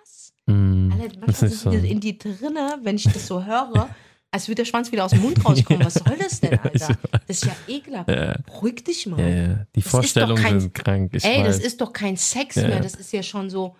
Was? 0.00 0.32
mm. 0.46 0.92
Alter, 0.92 1.18
manchmal 1.20 1.50
sind 1.50 1.72
die 1.72 1.78
so. 1.80 1.86
in 1.86 2.00
die 2.00 2.18
drinne, 2.18 2.78
wenn 2.82 2.96
ich 2.96 3.04
das 3.04 3.26
so 3.26 3.44
höre, 3.44 3.90
als 4.32 4.48
würde 4.48 4.56
der 4.62 4.64
Schwanz 4.64 4.90
wieder 4.90 5.04
aus 5.04 5.12
dem 5.12 5.20
Mund 5.20 5.44
rauskommen. 5.44 5.84
Was 5.86 5.94
soll 5.94 6.16
das 6.18 6.40
denn, 6.40 6.58
Alter? 6.58 6.96
Das 7.10 7.20
ist 7.28 7.44
ja 7.44 7.54
ekelhaft. 7.68 8.08
Ja, 8.10 8.38
Beruhig 8.46 8.82
dich 8.82 9.06
mal. 9.06 9.20
ja, 9.20 9.28
ja. 9.28 9.66
Die 9.76 9.82
Vorstellungen 9.82 10.42
kein- 10.42 10.60
sind 10.60 10.74
krank. 10.74 11.12
Ich 11.14 11.24
Ey, 11.24 11.40
weiß. 11.44 11.46
das 11.56 11.58
ist 11.64 11.80
doch 11.80 11.92
kein 11.92 12.16
Sex 12.16 12.56
Ja. 12.56 12.66
mehr. 12.68 12.80
Das 12.80 12.94
ist 12.94 13.12
ja 13.12 13.22
schon 13.22 13.48
so. 13.50 13.76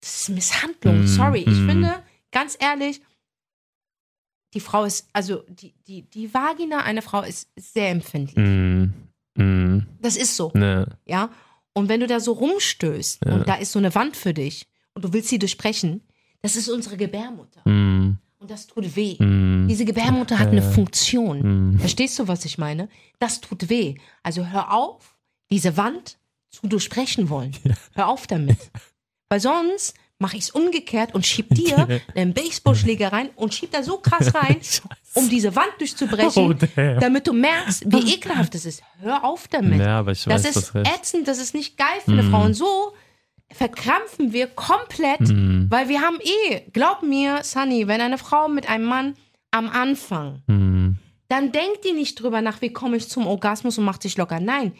Das 0.00 0.20
ist 0.22 0.28
Misshandlung. 0.28 1.02
Mm, 1.02 1.06
Sorry. 1.06 1.40
Ich 1.40 1.46
mm. 1.58 1.68
finde, 1.68 1.94
ganz 2.30 2.56
ehrlich, 2.60 3.00
die 4.54 4.60
Frau 4.60 4.84
ist, 4.84 5.08
also 5.12 5.42
die, 5.48 5.74
die, 5.86 6.02
die 6.02 6.32
Vagina 6.34 6.78
einer 6.82 7.02
Frau 7.02 7.22
ist 7.22 7.48
sehr 7.56 7.90
empfindlich. 7.90 8.36
Mm, 9.34 9.80
Das 10.00 10.16
ist 10.16 10.36
so, 10.36 10.50
ne, 10.54 10.86
ja. 11.04 11.30
Und 11.72 11.88
wenn 11.88 12.00
du 12.00 12.06
da 12.08 12.18
so 12.18 12.32
rumstößt 12.32 13.24
und 13.26 13.46
da 13.46 13.54
ist 13.54 13.70
so 13.72 13.78
eine 13.78 13.94
Wand 13.94 14.16
für 14.16 14.34
dich 14.34 14.66
und 14.94 15.04
du 15.04 15.12
willst 15.12 15.28
sie 15.28 15.38
durchbrechen, 15.38 16.00
das 16.42 16.56
ist 16.56 16.68
unsere 16.68 16.96
Gebärmutter. 16.96 17.60
Mm, 18.38 18.42
Und 18.42 18.50
das 18.50 18.66
tut 18.66 18.96
weh. 18.96 19.16
mm, 19.22 19.68
Diese 19.68 19.84
Gebärmutter 19.84 20.38
hat 20.38 20.48
eine 20.48 20.62
Funktion. 20.62 21.72
mm. 21.74 21.78
Verstehst 21.78 22.18
du, 22.18 22.28
was 22.28 22.44
ich 22.44 22.58
meine? 22.58 22.88
Das 23.18 23.40
tut 23.40 23.68
weh. 23.68 23.96
Also 24.22 24.46
hör 24.46 24.72
auf, 24.72 25.16
diese 25.50 25.76
Wand 25.76 26.18
zu 26.50 26.66
durchbrechen 26.66 27.28
wollen. 27.30 27.54
Hör 27.94 28.08
auf 28.08 28.26
damit. 28.26 28.58
Weil 29.28 29.40
sonst 29.40 29.94
mache 30.20 30.36
ich 30.36 30.44
es 30.44 30.50
umgekehrt 30.50 31.14
und 31.14 31.24
schieb 31.26 31.54
dir 31.54 32.00
einen 32.16 32.34
Baseballschläger 32.34 33.12
rein 33.12 33.30
und 33.36 33.54
schieb 33.54 33.70
da 33.70 33.82
so 33.84 33.98
krass 33.98 34.34
rein, 34.34 34.56
um 35.14 35.28
diese 35.28 35.54
Wand 35.54 35.68
durchzubrechen, 35.78 36.58
Oh, 36.76 36.98
damit 36.98 37.26
du 37.28 37.32
merkst, 37.32 37.84
wie 37.86 38.14
ekelhaft 38.14 38.54
es 38.56 38.66
ist. 38.66 38.82
Hör 39.00 39.22
auf 39.24 39.46
damit. 39.46 39.78
Ja, 39.80 40.02
das 40.02 40.26
weiß, 40.26 40.56
ist 40.56 40.74
ätzend, 40.74 41.28
das 41.28 41.38
ist 41.38 41.54
nicht 41.54 41.76
geil 41.76 42.00
für 42.04 42.12
eine 42.12 42.24
Frau. 42.24 42.42
Und 42.42 42.54
so 42.54 42.94
verkrampfen 43.52 44.32
wir 44.32 44.46
komplett, 44.46 45.20
Mm, 45.20 45.66
weil 45.70 45.88
wir 45.88 46.00
haben 46.00 46.18
eh, 46.20 46.60
glaub 46.72 47.02
mir, 47.02 47.42
Sunny, 47.42 47.86
wenn 47.88 48.00
eine 48.00 48.18
Frau 48.18 48.48
mit 48.48 48.68
einem 48.68 48.84
Mann 48.84 49.14
am 49.50 49.68
Anfang 49.68 50.42
mm, 50.46 50.98
dann 51.28 51.52
denkt 51.52 51.84
die 51.84 51.92
nicht 51.92 52.20
drüber 52.22 52.40
nach, 52.42 52.60
wie 52.62 52.72
komme 52.72 52.96
ich 52.96 53.08
zum 53.08 53.26
Orgasmus 53.26 53.76
und 53.78 53.84
macht 53.84 54.02
sich 54.02 54.16
locker. 54.16 54.40
Nein, 54.40 54.72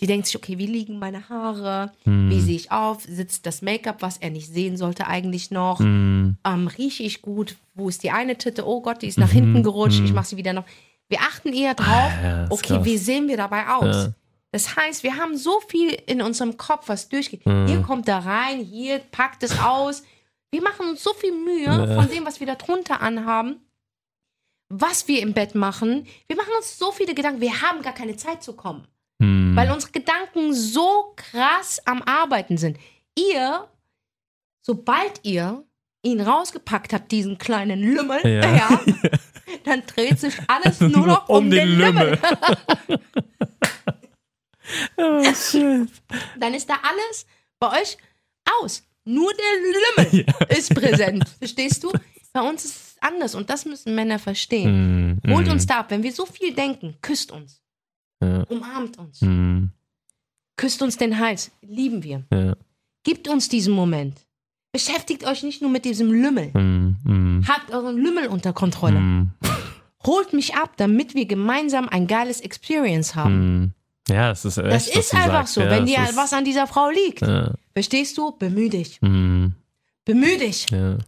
die 0.00 0.06
denkt 0.06 0.26
sich, 0.26 0.36
okay, 0.36 0.58
wie 0.58 0.66
liegen 0.66 0.98
meine 0.98 1.28
Haare? 1.28 1.92
mm, 2.04 2.28
Wie 2.30 2.40
sehe 2.40 2.56
ich 2.56 2.72
auf? 2.72 3.02
Sitzt 3.02 3.46
das 3.46 3.62
Make-up, 3.62 4.02
was 4.02 4.18
er 4.18 4.30
nicht 4.30 4.52
sehen 4.52 4.76
sollte, 4.76 5.06
eigentlich 5.06 5.50
noch? 5.50 5.78
mm, 5.80 6.36
Ähm, 6.44 6.66
rieche 6.78 7.02
ich 7.04 7.22
gut? 7.22 7.56
Wo 7.74 7.88
ist 7.88 8.02
die 8.02 8.10
eine 8.10 8.36
Titte? 8.36 8.66
Oh 8.66 8.80
Gott, 8.82 9.02
die 9.02 9.06
ist 9.08 9.18
nach 9.18 9.30
hinten 9.30 9.62
gerutscht. 9.62 10.00
Ich 10.04 10.12
mache 10.12 10.26
sie 10.26 10.36
wieder 10.36 10.52
noch. 10.52 10.64
Wir 11.08 11.20
achten 11.20 11.52
eher 11.52 11.74
drauf, 11.74 12.10
Mhm, 12.18 12.24
ja, 12.24 12.46
okay, 12.50 12.74
krass. 12.76 12.84
wie 12.84 12.96
sehen 12.98 13.28
wir 13.28 13.36
dabei 13.36 13.68
aus? 13.68 13.94
Ja. 13.96 14.12
Das 14.54 14.76
heißt, 14.76 15.02
wir 15.02 15.16
haben 15.16 15.36
so 15.36 15.58
viel 15.66 15.90
in 16.06 16.22
unserem 16.22 16.56
Kopf, 16.56 16.88
was 16.88 17.08
durchgeht. 17.08 17.44
Mhm. 17.44 17.66
Hier 17.66 17.82
kommt 17.82 18.06
da 18.06 18.20
rein, 18.20 18.60
hier 18.60 19.00
packt 19.00 19.42
es 19.42 19.58
aus. 19.58 20.04
Wir 20.52 20.62
machen 20.62 20.90
uns 20.90 21.02
so 21.02 21.12
viel 21.12 21.32
Mühe 21.32 21.64
Ja. 21.64 21.96
von 21.96 22.08
dem, 22.08 22.24
was 22.24 22.38
wir 22.38 22.46
da 22.46 22.54
drunter 22.54 23.00
anhaben, 23.00 23.56
was 24.68 25.08
wir 25.08 25.22
im 25.22 25.32
Bett 25.32 25.56
machen. 25.56 26.06
Wir 26.28 26.36
machen 26.36 26.52
uns 26.56 26.78
so 26.78 26.92
viele 26.92 27.16
Gedanken. 27.16 27.40
Wir 27.40 27.62
haben 27.62 27.82
gar 27.82 27.94
keine 27.94 28.14
Zeit 28.14 28.44
zu 28.44 28.52
kommen, 28.52 28.86
mm. 29.18 29.56
weil 29.56 29.72
unsere 29.72 29.90
Gedanken 29.90 30.54
so 30.54 31.14
krass 31.16 31.84
am 31.84 32.00
Arbeiten 32.02 32.56
sind. 32.56 32.78
Ihr, 33.18 33.66
sobald 34.62 35.18
ihr 35.24 35.64
ihn 36.02 36.20
rausgepackt 36.20 36.92
habt, 36.92 37.10
diesen 37.10 37.38
kleinen 37.38 37.80
Lümmel, 37.80 38.20
Ja. 38.22 38.54
ja, 38.56 38.80
dann 39.64 39.82
dreht 39.84 40.20
sich 40.20 40.34
alles 40.46 40.78
nur 40.78 41.08
noch 41.08 41.28
um, 41.28 41.50
den, 41.50 41.76
Lümmel. 41.76 42.20
Oh, 44.96 45.22
shit. 45.34 45.88
dann 46.38 46.54
ist 46.54 46.68
da 46.70 46.74
alles 46.82 47.26
bei 47.58 47.80
euch 47.82 47.96
aus. 48.60 48.82
Nur 49.04 49.30
der 49.34 50.04
Lümmel 50.14 50.26
ist 50.56 50.74
präsent. 50.74 51.28
Verstehst 51.38 51.84
du? 51.84 51.92
Bei 52.32 52.40
uns 52.40 52.64
ist 52.64 52.74
es 52.76 52.96
anders 53.00 53.34
und 53.34 53.50
das 53.50 53.64
müssen 53.66 53.94
Männer 53.94 54.18
verstehen. 54.18 55.20
Mm, 55.24 55.30
Holt 55.32 55.46
mm, 55.46 55.50
uns 55.50 55.66
da 55.66 55.80
ab. 55.80 55.90
Wenn 55.90 56.02
wir 56.02 56.12
so 56.12 56.24
viel 56.26 56.54
denken, 56.54 56.96
küsst 57.02 57.30
uns. 57.30 57.62
Ja. 58.22 58.42
Umarmt 58.44 58.98
uns. 58.98 59.20
mm, 59.20 59.64
Küsst 60.56 60.80
uns 60.82 60.96
den 60.96 61.18
Hals. 61.18 61.50
Lieben 61.62 62.02
wir. 62.02 62.24
ja. 62.32 62.56
Gibt 63.04 63.28
uns 63.28 63.50
diesen 63.50 63.74
Moment. 63.74 64.26
Beschäftigt 64.72 65.26
euch 65.26 65.42
nicht 65.42 65.60
nur 65.60 65.70
mit 65.70 65.84
diesem 65.84 66.10
Lümmel. 66.10 66.50
Mm, 66.54 66.96
mm, 67.04 67.44
Habt 67.46 67.70
euren 67.70 67.98
Lümmel 67.98 68.28
unter 68.28 68.52
Kontrolle. 68.54 68.98
mm, 68.98 69.30
Holt 70.06 70.32
mich 70.32 70.54
ab, 70.54 70.72
damit 70.78 71.14
wir 71.14 71.26
gemeinsam 71.26 71.88
ein 71.88 72.06
geiles 72.06 72.40
Experience 72.40 73.14
haben. 73.14 73.74
Ja, 74.08 74.28
das 74.28 74.44
ist 74.44 74.58
echt, 74.58 74.70
Das 74.70 74.88
ist 74.88 75.14
einfach 75.14 75.32
sagst. 75.32 75.54
so. 75.54 75.60
Ja, 75.62 75.70
Wenn 75.70 75.86
dir 75.86 76.02
ist- 76.02 76.16
was 76.16 76.32
an 76.32 76.44
dieser 76.44 76.66
Frau 76.66 76.90
liegt, 76.90 77.22
Ja, 77.22 77.52
verstehst 77.72 78.18
du? 78.18 78.32
Bemüh 78.36 78.68
dich. 78.68 79.00
mm, 79.00 79.48
Bemüh 80.04 80.36
dich. 80.38 80.68
ja. 80.70 80.98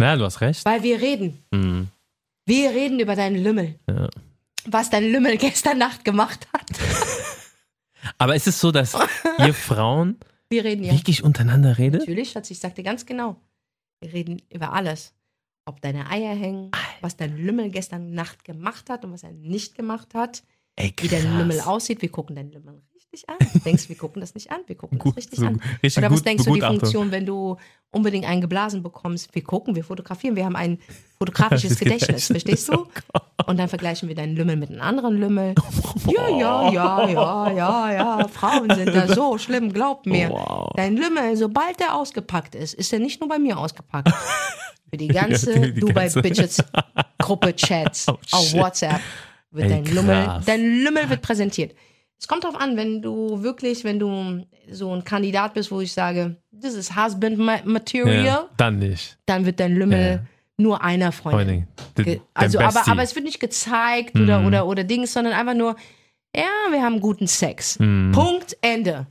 ja, 0.00 0.16
du 0.16 0.24
hast 0.24 0.40
recht. 0.40 0.64
Weil 0.64 0.82
wir 0.82 1.00
reden. 1.00 1.42
Mm, 1.50 1.82
Wir 2.46 2.70
reden 2.70 3.00
über 3.00 3.16
deinen 3.16 3.42
Lümmel. 3.42 3.78
ja. 3.88 4.08
Was 4.68 4.90
dein 4.90 5.04
Lümmel 5.10 5.36
gestern 5.38 5.78
Nacht 5.78 6.04
gemacht 6.04 6.46
hat. 6.52 6.66
Aber 8.18 8.34
ist 8.36 8.46
es 8.46 8.60
so, 8.60 8.70
dass 8.72 8.96
ihr 9.38 9.54
Frauen 9.54 10.18
Wir 10.48 10.64
reden 10.64 10.84
ja. 10.84 10.92
wirklich 10.92 11.24
untereinander 11.24 11.78
redet? 11.78 12.00
Natürlich, 12.02 12.30
Schatz, 12.30 12.50
ich 12.50 12.58
sagte 12.60 12.82
ganz 12.82 13.06
genau. 13.06 13.36
Wir 14.00 14.12
reden 14.12 14.42
über 14.50 14.72
alles. 14.72 15.12
Ob 15.64 15.80
deine 15.80 16.08
Eier 16.10 16.34
hängen, 16.34 16.70
was 17.00 17.16
dein 17.16 17.36
Lümmel 17.36 17.70
gestern 17.70 18.12
Nacht 18.12 18.44
gemacht 18.44 18.88
hat 18.88 19.04
und 19.04 19.12
was 19.12 19.24
er 19.24 19.32
nicht 19.32 19.74
gemacht 19.74 20.14
hat, 20.14 20.44
Ey, 20.76 20.92
wie 21.00 21.08
dein 21.08 21.38
Lümmel 21.38 21.60
aussieht. 21.60 22.02
Wir 22.02 22.10
gucken 22.10 22.36
deinen 22.36 22.52
Lümmel 22.52 22.82
richtig 22.94 23.28
an. 23.28 23.36
Denkst 23.64 23.84
du, 23.84 23.88
wir 23.90 23.96
gucken 23.96 24.20
das 24.20 24.34
nicht 24.34 24.50
an? 24.50 24.60
Wir 24.66 24.76
gucken 24.76 24.98
Gut, 24.98 25.12
das 25.12 25.24
richtig 25.24 25.38
so 25.40 25.46
an. 25.46 25.60
richtig 25.82 25.96
Oder 25.98 26.10
was 26.10 26.18
gut 26.18 26.26
denkst 26.26 26.44
du, 26.44 26.54
die. 26.54 26.60
Funktion, 26.60 27.10
wenn 27.12 27.24
du 27.24 27.56
unbedingt 27.90 28.26
einen 28.26 28.42
geblasen 28.42 28.82
bekommst? 28.82 29.34
Wir 29.34 29.42
gucken, 29.42 29.74
wir 29.74 29.84
fotografieren, 29.84 30.36
wir 30.36 30.44
haben 30.44 30.54
ein 30.56 30.78
fotografisches 31.18 31.78
Gedächtnis, 31.78 32.26
verstehst 32.26 32.68
du? 32.68 32.86
Und 33.46 33.58
dann 33.58 33.68
vergleichen 33.68 34.06
wir 34.08 34.14
deinen 34.14 34.36
Lümmel 34.36 34.56
mit 34.56 34.70
einem 34.70 34.82
anderen 34.82 35.16
Lümmel. 35.18 35.54
Ja, 36.06 36.28
ja, 36.28 36.70
ja, 36.70 37.08
ja, 37.08 37.50
ja, 37.50 37.92
ja. 37.92 38.28
Frauen 38.28 38.72
sind 38.72 38.94
da 38.94 39.08
so 39.12 39.38
schlimm, 39.38 39.72
glaub 39.72 40.06
mir. 40.06 40.30
Wow. 40.30 40.70
Dein 40.76 40.96
Lümmel, 40.96 41.36
sobald 41.36 41.80
der 41.80 41.94
ausgepackt 41.96 42.54
ist, 42.54 42.74
ist 42.74 42.92
er 42.92 43.00
nicht 43.00 43.18
nur 43.20 43.28
bei 43.28 43.38
mir 43.40 43.58
ausgepackt. 43.58 44.08
Für 44.90 44.96
die 44.96 45.08
ganze 45.08 45.58
die- 45.58 45.72
die 45.74 45.80
Dubai 45.80 46.02
ganze- 46.02 46.22
Bitches 46.22 46.62
Gruppe 47.18 47.56
Chats 47.56 48.06
Oh, 48.08 48.18
auf. 48.30 48.52
WhatsApp 48.54 49.00
wird 49.56 49.70
Ey, 49.70 49.82
dein 49.82 49.94
Lümmel, 49.94 50.40
dein 50.46 50.60
Lümmel 50.84 51.10
wird 51.10 51.22
präsentiert. 51.22 51.74
Es 52.18 52.28
kommt 52.28 52.44
darauf 52.44 52.58
an, 52.60 52.76
wenn 52.76 53.02
du 53.02 53.42
wirklich, 53.42 53.84
wenn 53.84 53.98
du 53.98 54.46
so 54.70 54.92
ein 54.94 55.04
Kandidat 55.04 55.54
bist, 55.54 55.70
wo 55.70 55.80
ich 55.80 55.92
sage, 55.92 56.36
this 56.58 56.74
is 56.74 56.96
husband 56.96 57.36
ma- 57.38 57.60
material, 57.64 58.24
Ja, 58.24 58.48
dann 58.56 58.78
nicht. 58.78 59.18
dann 59.26 59.44
wird 59.44 59.60
dein 59.60 59.74
Lümmel 59.76 60.10
Ja. 60.12 60.18
nur 60.56 60.82
einer 60.82 61.12
Freundin. 61.12 61.66
Freundin. 61.94 62.20
Also, 62.32 62.58
aber, 62.58 62.88
aber 62.88 63.02
es 63.02 63.14
wird 63.14 63.24
nicht 63.26 63.40
gezeigt 63.40 64.18
oder, 64.18 64.40
Mhm. 64.40 64.46
oder, 64.46 64.66
oder 64.66 64.84
Dings, 64.84 65.12
sondern 65.12 65.34
einfach 65.34 65.54
nur, 65.54 65.76
ja, 66.34 66.44
wir 66.70 66.82
haben 66.82 67.00
guten 67.00 67.26
Sex. 67.26 67.78
Mm, 67.78 68.12
Punkt, 68.12 68.56
Ende. 68.62 69.06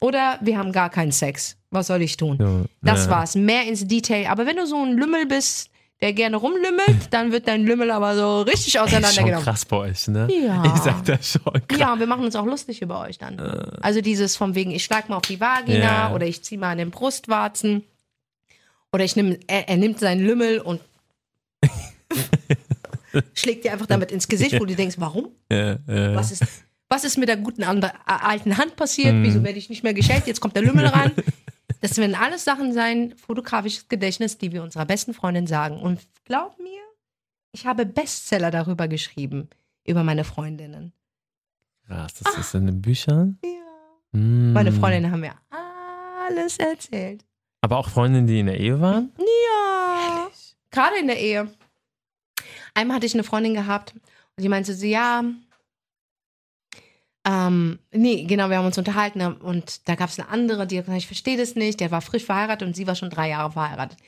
Oder 0.00 0.38
wir 0.40 0.56
haben 0.56 0.72
gar 0.72 0.88
keinen 0.90 1.12
Sex. 1.12 1.56
Was 1.70 1.86
soll 1.88 2.02
ich 2.02 2.16
tun? 2.16 2.38
ja, 2.40 2.64
Das 2.82 3.08
war's. 3.10 3.34
Mehr 3.34 3.64
ins 3.66 3.86
Detail. 3.86 4.28
Aber 4.28 4.46
wenn 4.46 4.56
du 4.56 4.66
so 4.66 4.82
ein 4.82 4.94
Lümmel 4.96 5.26
bist, 5.26 5.69
der 6.02 6.12
gerne 6.14 6.36
rumlümmelt, 6.36 7.08
dann 7.10 7.30
wird 7.32 7.46
dein 7.46 7.64
Lümmel 7.64 7.90
aber 7.90 8.16
so 8.16 8.42
richtig 8.42 8.54
Ey, 8.54 8.66
ist 8.66 8.72
schon 8.72 8.80
auseinandergenommen. 8.82 9.44
krass 9.44 9.64
bei 9.66 9.76
euch, 9.76 10.08
ne? 10.08 10.28
Ja. 10.30 10.64
Ihr 10.64 10.76
seid 10.76 11.08
da 11.08 11.22
schon 11.22 11.42
krass. 11.68 11.78
Ja, 11.78 11.92
und 11.92 11.98
wir 12.00 12.06
machen 12.06 12.24
uns 12.24 12.34
auch 12.36 12.46
lustig 12.46 12.80
über 12.80 13.00
euch 13.00 13.18
dann. 13.18 13.38
Also 13.82 14.00
dieses 14.00 14.36
von 14.36 14.54
wegen, 14.54 14.70
ich 14.70 14.82
schlag 14.84 15.08
mal 15.08 15.16
auf 15.16 15.22
die 15.26 15.40
Vagina 15.40 15.78
Ja. 15.78 16.14
oder 16.14 16.26
ich 16.26 16.42
zieh 16.42 16.56
mal 16.56 16.70
an 16.70 16.78
den 16.78 16.90
Brustwarzen. 16.90 17.84
Oder 18.92 19.04
ich 19.04 19.14
nehm, 19.14 19.36
er, 19.46 19.68
er 19.68 19.76
nimmt 19.76 20.00
seinen 20.00 20.24
Lümmel 20.24 20.58
und 20.60 20.80
schlägt 23.34 23.64
dir 23.64 23.72
einfach 23.72 23.86
damit 23.86 24.10
ins 24.12 24.26
Gesicht, 24.28 24.58
wo 24.60 24.64
du 24.64 24.74
denkst, 24.74 24.96
warum? 24.98 25.28
Ja, 25.50 25.76
ja. 25.86 26.14
Was 26.14 26.32
ist, 26.32 26.44
was 26.88 27.04
ist 27.04 27.18
mit 27.18 27.28
der 27.28 27.36
guten 27.36 27.62
alten 27.62 28.56
Hand 28.58 28.76
passiert? 28.76 29.14
Mhm. 29.14 29.22
Wieso 29.24 29.44
werde 29.44 29.58
ich 29.58 29.68
nicht 29.68 29.82
mehr 29.84 29.94
geschält? 29.94 30.26
Jetzt 30.26 30.40
kommt 30.40 30.56
der 30.56 30.62
Lümmel 30.62 30.86
ran. 30.86 31.12
Das 31.80 31.96
werden 31.96 32.14
alles 32.14 32.44
Sachen 32.44 32.72
sein, 32.72 33.14
fotografisches 33.16 33.88
Gedächtnis, 33.88 34.38
die 34.38 34.52
wir 34.52 34.62
unserer 34.62 34.84
besten 34.84 35.14
Freundin 35.14 35.46
sagen. 35.46 35.80
Und 35.80 36.06
glaub 36.24 36.58
mir, 36.58 36.82
ich 37.52 37.66
habe 37.66 37.86
Bestseller 37.86 38.50
darüber 38.50 38.86
geschrieben, 38.86 39.48
über 39.84 40.04
meine 40.04 40.24
Freundinnen. 40.24 40.92
Krass, 41.86 42.14
das 42.14 42.36
ist 42.38 42.54
in 42.54 42.66
den 42.66 42.82
Büchern. 42.82 43.38
Ja. 43.42 44.18
Mm. 44.18 44.52
Meine 44.52 44.72
Freundinnen 44.72 45.10
haben 45.10 45.20
mir 45.20 45.34
alles 45.50 46.58
erzählt. 46.58 47.24
Aber 47.62 47.78
auch 47.78 47.88
Freundinnen, 47.88 48.26
die 48.26 48.40
in 48.40 48.46
der 48.46 48.60
Ehe 48.60 48.80
waren? 48.80 49.12
Ja. 49.18 50.28
Gerade 50.70 50.98
in 50.98 51.08
der 51.08 51.18
Ehe. 51.18 51.52
Einmal 52.74 52.96
hatte 52.96 53.06
ich 53.06 53.14
eine 53.14 53.24
Freundin 53.24 53.54
gehabt 53.54 53.94
und 53.94 54.42
die 54.42 54.48
meinte 54.48 54.74
so, 54.74 54.86
ja, 54.86 55.24
ähm, 57.26 57.78
nee, 57.92 58.24
genau, 58.24 58.48
wir 58.48 58.58
haben 58.58 58.66
uns 58.66 58.78
unterhalten 58.78 59.20
und 59.20 59.88
da 59.88 59.94
gab 59.94 60.08
es 60.08 60.18
eine 60.18 60.28
andere, 60.28 60.66
die 60.66 60.78
hat 60.78 60.86
gesagt, 60.86 61.02
ich 61.02 61.06
verstehe 61.06 61.36
das 61.36 61.54
nicht, 61.54 61.80
der 61.80 61.90
war 61.90 62.00
frisch 62.00 62.24
verheiratet 62.24 62.66
und 62.66 62.74
sie 62.74 62.86
war 62.86 62.94
schon 62.94 63.10
drei 63.10 63.28
Jahre 63.28 63.52
verheiratet. 63.52 63.98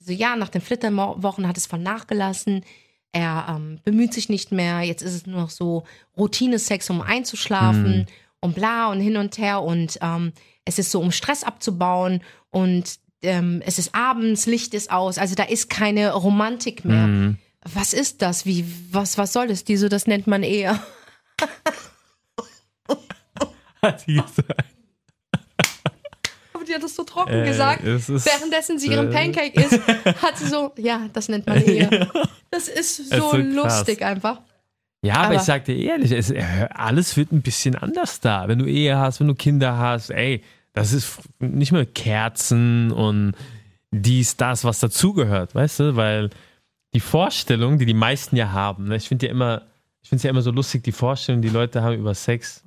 So, 0.00 0.12
ja, 0.12 0.36
nach 0.36 0.48
den 0.48 0.60
Flitterwochen 0.60 1.46
hat 1.46 1.56
es 1.56 1.66
von 1.66 1.82
nachgelassen, 1.82 2.64
er 3.12 3.46
ähm, 3.48 3.80
bemüht 3.84 4.12
sich 4.12 4.28
nicht 4.28 4.52
mehr, 4.52 4.82
jetzt 4.82 5.02
ist 5.02 5.14
es 5.14 5.26
nur 5.26 5.40
noch 5.40 5.50
so 5.50 5.84
Routinesex, 6.18 6.90
um 6.90 7.00
einzuschlafen 7.00 8.00
Mhm. 8.00 8.06
und 8.40 8.54
bla 8.54 8.90
und 8.90 9.00
hin 9.00 9.16
und 9.16 9.38
her 9.38 9.62
und 9.62 9.98
ähm, 10.02 10.32
es 10.64 10.78
ist 10.78 10.90
so, 10.90 11.00
um 11.00 11.12
Stress 11.12 11.44
abzubauen 11.44 12.20
und 12.50 12.98
ähm, 13.22 13.62
es 13.64 13.78
ist 13.78 13.94
abends, 13.94 14.46
Licht 14.46 14.74
ist 14.74 14.90
aus, 14.90 15.18
also 15.18 15.34
da 15.34 15.44
ist 15.44 15.70
keine 15.70 16.12
Romantik 16.12 16.84
mehr. 16.84 17.06
Mm. 17.06 17.38
Was 17.62 17.92
ist 17.94 18.20
das? 18.22 18.44
Wie, 18.44 18.64
was, 18.92 19.16
was 19.18 19.32
soll 19.32 19.48
das? 19.48 19.64
Die 19.64 19.76
so, 19.76 19.88
das 19.88 20.06
nennt 20.06 20.26
man 20.26 20.42
Ehe. 20.42 20.78
Hat 23.82 24.00
sie 24.00 24.14
gesagt. 24.14 24.64
Aber 26.52 26.64
die 26.64 26.74
hat 26.74 26.82
das 26.82 26.94
so 26.96 27.04
trocken 27.04 27.32
Äh, 27.42 27.46
gesagt. 27.46 27.84
Währenddessen 27.84 28.78
sie 28.78 28.88
ihren 28.88 29.10
Pancake 29.10 29.60
isst, 29.60 29.80
hat 30.22 30.38
sie 30.38 30.46
so, 30.46 30.72
ja, 30.78 31.08
das 31.12 31.28
nennt 31.28 31.46
man 31.46 31.62
Ehe. 31.62 32.08
Das 32.50 32.68
ist 32.68 33.10
so, 33.10 33.30
so 33.32 33.36
lustig 33.36 34.02
einfach. 34.02 34.40
Ja, 35.02 35.14
aber, 35.16 35.24
Aber- 35.26 35.34
ich 35.36 35.42
sag 35.42 35.64
dir 35.66 35.76
ehrlich, 35.76 36.10
es, 36.12 36.30
äh, 36.30 36.68
alles 36.72 37.16
wird 37.16 37.30
ein 37.32 37.42
bisschen 37.42 37.76
anders 37.76 38.20
da. 38.20 38.48
Wenn 38.48 38.58
du 38.58 38.64
Ehe 38.66 38.96
hast, 38.98 39.20
wenn 39.20 39.28
du 39.28 39.34
Kinder 39.34 39.76
hast, 39.76 40.10
ey, 40.10 40.42
das 40.72 40.92
ist 40.92 41.18
nicht 41.38 41.72
mehr 41.72 41.86
Kerzen 41.86 42.90
und 42.90 43.34
dies, 43.92 44.36
das, 44.36 44.64
was 44.64 44.80
dazugehört, 44.80 45.54
weißt 45.54 45.80
du? 45.80 45.96
Weil 45.96 46.30
die 46.94 47.00
Vorstellung, 47.00 47.78
die 47.78 47.86
die 47.86 47.94
meisten 47.94 48.36
ja 48.36 48.52
haben, 48.52 48.84
ne? 48.88 48.96
ich 48.96 49.06
finde 49.08 49.26
ja 49.26 49.32
immer, 49.32 49.62
ich 50.02 50.08
finde 50.08 50.20
es 50.20 50.22
ja 50.24 50.30
immer 50.30 50.42
so 50.42 50.50
lustig, 50.50 50.82
die 50.84 50.92
Vorstellung, 50.92 51.40
die 51.42 51.48
Leute 51.50 51.82
haben 51.82 51.94
über 51.96 52.14
Sex. 52.14 52.62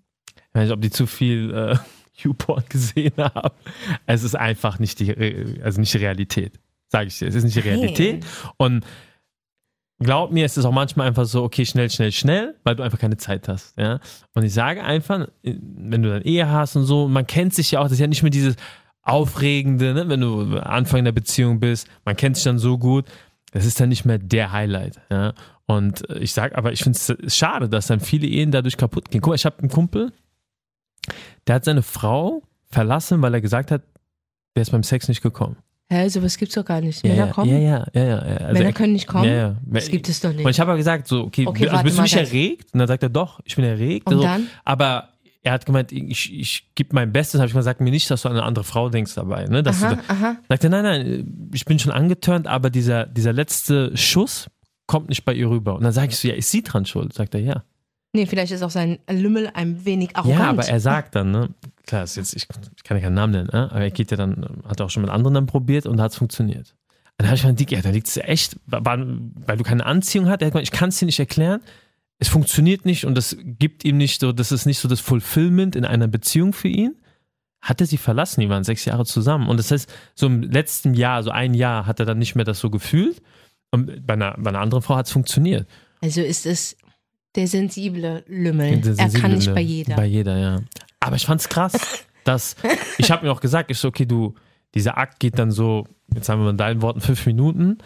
Ich 0.49 0.55
weiß 0.55 0.63
nicht, 0.63 0.73
ob 0.73 0.81
die 0.81 0.89
zu 0.91 1.05
viel 1.07 1.53
äh, 1.53 1.77
YouPorn 2.23 2.63
gesehen 2.69 3.13
haben. 3.17 3.55
Es 4.05 4.23
ist 4.23 4.35
einfach 4.35 4.79
nicht 4.79 4.99
die, 4.99 5.11
Re- 5.11 5.63
also 5.63 5.79
nicht 5.79 5.93
die 5.93 5.99
Realität, 5.99 6.59
sage 6.87 7.07
ich 7.07 7.17
dir. 7.19 7.27
Es 7.27 7.35
ist 7.35 7.43
nicht 7.43 7.55
die. 7.55 7.61
Realität. 7.61 8.25
Und 8.57 8.85
glaub 9.99 10.31
mir, 10.31 10.45
es 10.45 10.57
ist 10.57 10.65
auch 10.65 10.71
manchmal 10.71 11.07
einfach 11.07 11.25
so, 11.25 11.43
okay, 11.43 11.65
schnell, 11.65 11.89
schnell, 11.89 12.11
schnell, 12.11 12.55
weil 12.63 12.75
du 12.75 12.83
einfach 12.83 12.99
keine 12.99 13.17
Zeit 13.17 13.47
hast. 13.47 13.77
Ja? 13.77 13.99
Und 14.33 14.43
ich 14.43 14.53
sage 14.53 14.83
einfach, 14.83 15.27
wenn 15.43 16.01
du 16.01 16.09
dann 16.09 16.21
Ehe 16.23 16.49
hast 16.49 16.75
und 16.75 16.83
so, 16.83 17.07
man 17.07 17.27
kennt 17.27 17.53
sich 17.53 17.71
ja 17.71 17.79
auch, 17.79 17.83
das 17.83 17.93
ist 17.93 17.99
ja 17.99 18.07
nicht 18.07 18.23
mehr 18.23 18.31
dieses 18.31 18.55
Aufregende, 19.01 19.93
ne? 19.93 20.09
wenn 20.09 20.21
du 20.21 20.57
Anfang 20.59 21.03
der 21.03 21.11
Beziehung 21.11 21.59
bist, 21.59 21.87
man 22.05 22.15
kennt 22.15 22.35
sich 22.35 22.43
dann 22.45 22.59
so 22.59 22.77
gut, 22.77 23.05
das 23.51 23.65
ist 23.65 23.79
dann 23.79 23.89
nicht 23.89 24.05
mehr 24.05 24.19
der 24.19 24.51
Highlight. 24.51 24.99
Ja? 25.09 25.33
Und 25.65 26.03
ich 26.19 26.33
sage, 26.33 26.57
aber 26.57 26.71
ich 26.71 26.83
finde 26.83 26.97
es 26.97 27.35
schade, 27.35 27.69
dass 27.69 27.87
dann 27.87 27.99
viele 27.99 28.27
Ehen 28.27 28.51
dadurch 28.51 28.77
kaputt 28.77 29.09
gehen. 29.11 29.21
Guck 29.21 29.31
mal, 29.31 29.35
ich 29.35 29.45
habe 29.45 29.59
einen 29.59 29.69
Kumpel, 29.69 30.11
der 31.47 31.55
hat 31.55 31.65
seine 31.65 31.81
Frau 31.81 32.43
verlassen, 32.69 33.21
weil 33.21 33.33
er 33.33 33.41
gesagt 33.41 33.71
hat, 33.71 33.81
der 34.55 34.61
ist 34.61 34.71
beim 34.71 34.83
Sex 34.83 35.07
nicht 35.07 35.21
gekommen. 35.21 35.57
Hä, 35.91 36.07
sowas 36.09 36.37
gibt's 36.37 36.53
doch 36.53 36.65
gar 36.65 36.81
nicht. 36.81 37.03
Ja, 37.03 37.09
Männer 37.13 37.25
ja, 37.27 37.31
kommen? 37.33 37.49
Ja, 37.51 37.57
ja, 37.57 37.85
ja. 37.93 38.03
ja. 38.05 38.17
Also 38.19 38.53
Männer 38.53 38.65
er- 38.65 38.73
können 38.73 38.93
nicht 38.93 39.07
kommen? 39.07 39.25
Ja, 39.25 39.31
ja. 39.35 39.55
Das 39.63 39.89
gibt 39.89 40.07
es 40.07 40.19
doch 40.19 40.31
nicht. 40.31 40.45
Und 40.45 40.51
ich 40.51 40.59
habe 40.59 40.69
aber 40.71 40.77
gesagt, 40.77 41.07
so, 41.07 41.23
okay, 41.23 41.47
Okay, 41.47 41.67
also 41.67 41.83
bist 41.83 41.97
du 41.97 42.01
nicht 42.03 42.15
erregt? 42.15 42.73
Und 42.73 42.79
dann 42.79 42.87
sagt 42.87 43.01
er, 43.01 43.09
doch, 43.09 43.39
ich 43.43 43.55
bin 43.55 43.65
erregt. 43.65 44.05
Und 44.07 44.13
Also, 44.13 44.23
dann? 44.25 44.47
Aber 44.65 45.09
er 45.41 45.53
hat 45.53 45.65
gemeint, 45.65 45.91
ich, 45.91 46.31
ich 46.31 46.69
gebe 46.75 46.93
mein 46.93 47.11
Bestes, 47.11 47.39
habe 47.39 47.47
ich 47.47 47.55
mal 47.55 47.61
gesagt, 47.61 47.81
mir 47.81 47.89
nicht, 47.89 48.11
dass 48.11 48.21
du 48.21 48.29
an 48.29 48.35
eine 48.35 48.43
andere 48.43 48.65
Frau 48.65 48.89
denkst 48.89 49.15
dabei. 49.15 49.45
Ne? 49.45 49.63
Dass 49.63 49.81
Aha, 49.81 49.95
du, 49.95 50.01
aha. 50.09 50.35
sagt 50.47 50.63
er, 50.63 50.69
nein, 50.69 50.83
nein, 50.83 51.49
ich 51.53 51.65
bin 51.65 51.79
schon 51.79 51.91
angetörnt, 51.91 52.45
aber 52.45 52.69
dieser, 52.69 53.07
dieser 53.07 53.33
letzte 53.33 53.95
Schuss 53.97 54.47
kommt 54.85 55.09
nicht 55.09 55.25
bei 55.25 55.33
ihr 55.33 55.49
rüber. 55.49 55.75
Und 55.75 55.83
dann 55.83 55.93
sage 55.93 56.09
ich 56.09 56.17
so, 56.17 56.27
ja, 56.27 56.35
ist 56.35 56.51
sie 56.51 56.61
dran 56.61 56.85
schuld? 56.85 57.13
Sagt 57.13 57.33
er, 57.33 57.41
ja. 57.41 57.63
Nee, 58.13 58.25
vielleicht 58.25 58.51
ist 58.51 58.63
auch 58.63 58.71
sein 58.71 58.99
Lümmel 59.09 59.51
ein 59.53 59.85
wenig 59.85 60.15
arrogant. 60.15 60.39
Ja, 60.39 60.49
aber 60.49 60.67
er 60.67 60.79
sagt 60.79 61.15
dann, 61.15 61.31
ne, 61.31 61.49
klar, 61.85 62.03
ist 62.03 62.15
jetzt, 62.15 62.35
ich, 62.35 62.47
ich 62.75 62.83
kann 62.83 62.97
ja 62.97 63.03
keinen 63.03 63.13
Namen 63.13 63.33
nennen, 63.33 63.49
ne? 63.51 63.69
aber 63.71 63.81
er 63.81 63.91
geht 63.91 64.09
ja 64.09 64.17
dann, 64.17 64.63
hat 64.67 64.81
auch 64.81 64.89
schon 64.89 65.03
mit 65.03 65.11
anderen 65.11 65.35
dann 65.35 65.45
probiert 65.45 65.85
und 65.85 65.97
da 65.97 66.03
hat 66.03 66.11
es 66.11 66.17
funktioniert. 66.17 66.75
Dann 67.17 67.27
habe 67.27 67.35
ich 67.35 67.43
mal 67.43 67.53
Dick, 67.53 67.71
ja, 67.71 67.81
da 67.81 67.89
liegt 67.89 68.07
es 68.07 68.17
echt, 68.17 68.55
weil 68.65 69.57
du 69.57 69.63
keine 69.63 69.85
Anziehung 69.85 70.27
hast. 70.27 70.41
Er 70.41 70.47
hat 70.47 70.53
gesagt, 70.53 70.63
ich 70.63 70.71
kann 70.71 70.89
es 70.89 70.97
dir 70.97 71.05
nicht 71.05 71.19
erklären. 71.19 71.59
Es 72.17 72.29
funktioniert 72.29 72.85
nicht 72.85 73.05
und 73.05 73.15
das 73.15 73.35
gibt 73.41 73.83
ihm 73.83 73.97
nicht 73.97 74.21
so, 74.21 74.31
das 74.31 74.51
ist 74.51 74.65
nicht 74.65 74.79
so 74.79 74.87
das 74.87 75.01
Fulfillment 75.01 75.75
in 75.75 75.83
einer 75.85 76.07
Beziehung 76.07 76.53
für 76.53 76.69
ihn. 76.69 76.95
Hat 77.61 77.81
er 77.81 77.87
sie 77.87 77.97
verlassen, 77.97 78.39
die 78.39 78.49
waren 78.49 78.63
sechs 78.63 78.85
Jahre 78.85 79.05
zusammen. 79.05 79.49
Und 79.49 79.57
das 79.57 79.69
heißt, 79.69 79.93
so 80.15 80.27
im 80.27 80.43
letzten 80.43 80.93
Jahr, 80.93 81.21
so 81.23 81.31
ein 81.31 81.53
Jahr, 81.53 81.85
hat 81.85 81.99
er 81.99 82.05
dann 82.05 82.19
nicht 82.19 82.35
mehr 82.35 82.45
das 82.45 82.59
so 82.59 82.69
gefühlt. 82.69 83.21
Und 83.71 84.07
bei 84.07 84.13
einer, 84.13 84.35
bei 84.37 84.49
einer 84.49 84.61
anderen 84.61 84.81
Frau 84.81 84.95
hat 84.95 85.07
es 85.07 85.11
funktioniert. 85.11 85.67
Also 86.01 86.21
ist 86.21 86.45
es 86.45 86.77
der 87.35 87.47
sensible 87.47 88.23
Lümmel. 88.27 88.81
Der 88.81 88.91
er 88.91 88.97
kann 88.97 89.11
sensible 89.11 89.35
nicht 89.35 89.53
bei 89.53 89.61
jeder. 89.61 89.95
Bei 89.95 90.05
jeder, 90.05 90.37
ja. 90.37 90.59
Aber 90.99 91.15
ich 91.15 91.25
fand's 91.25 91.49
krass, 91.49 91.73
dass 92.23 92.55
ich 92.97 93.11
habe 93.11 93.25
mir 93.25 93.31
auch 93.31 93.41
gesagt, 93.41 93.71
ich 93.71 93.77
so, 93.77 93.87
okay, 93.87 94.05
du, 94.05 94.35
dieser 94.75 94.97
Akt 94.97 95.19
geht 95.19 95.39
dann 95.39 95.51
so, 95.51 95.85
jetzt 96.13 96.29
haben 96.29 96.43
wir 96.43 96.49
in 96.49 96.57
deinen 96.57 96.81
Worten 96.81 97.01
fünf 97.01 97.25
Minuten, 97.25 97.77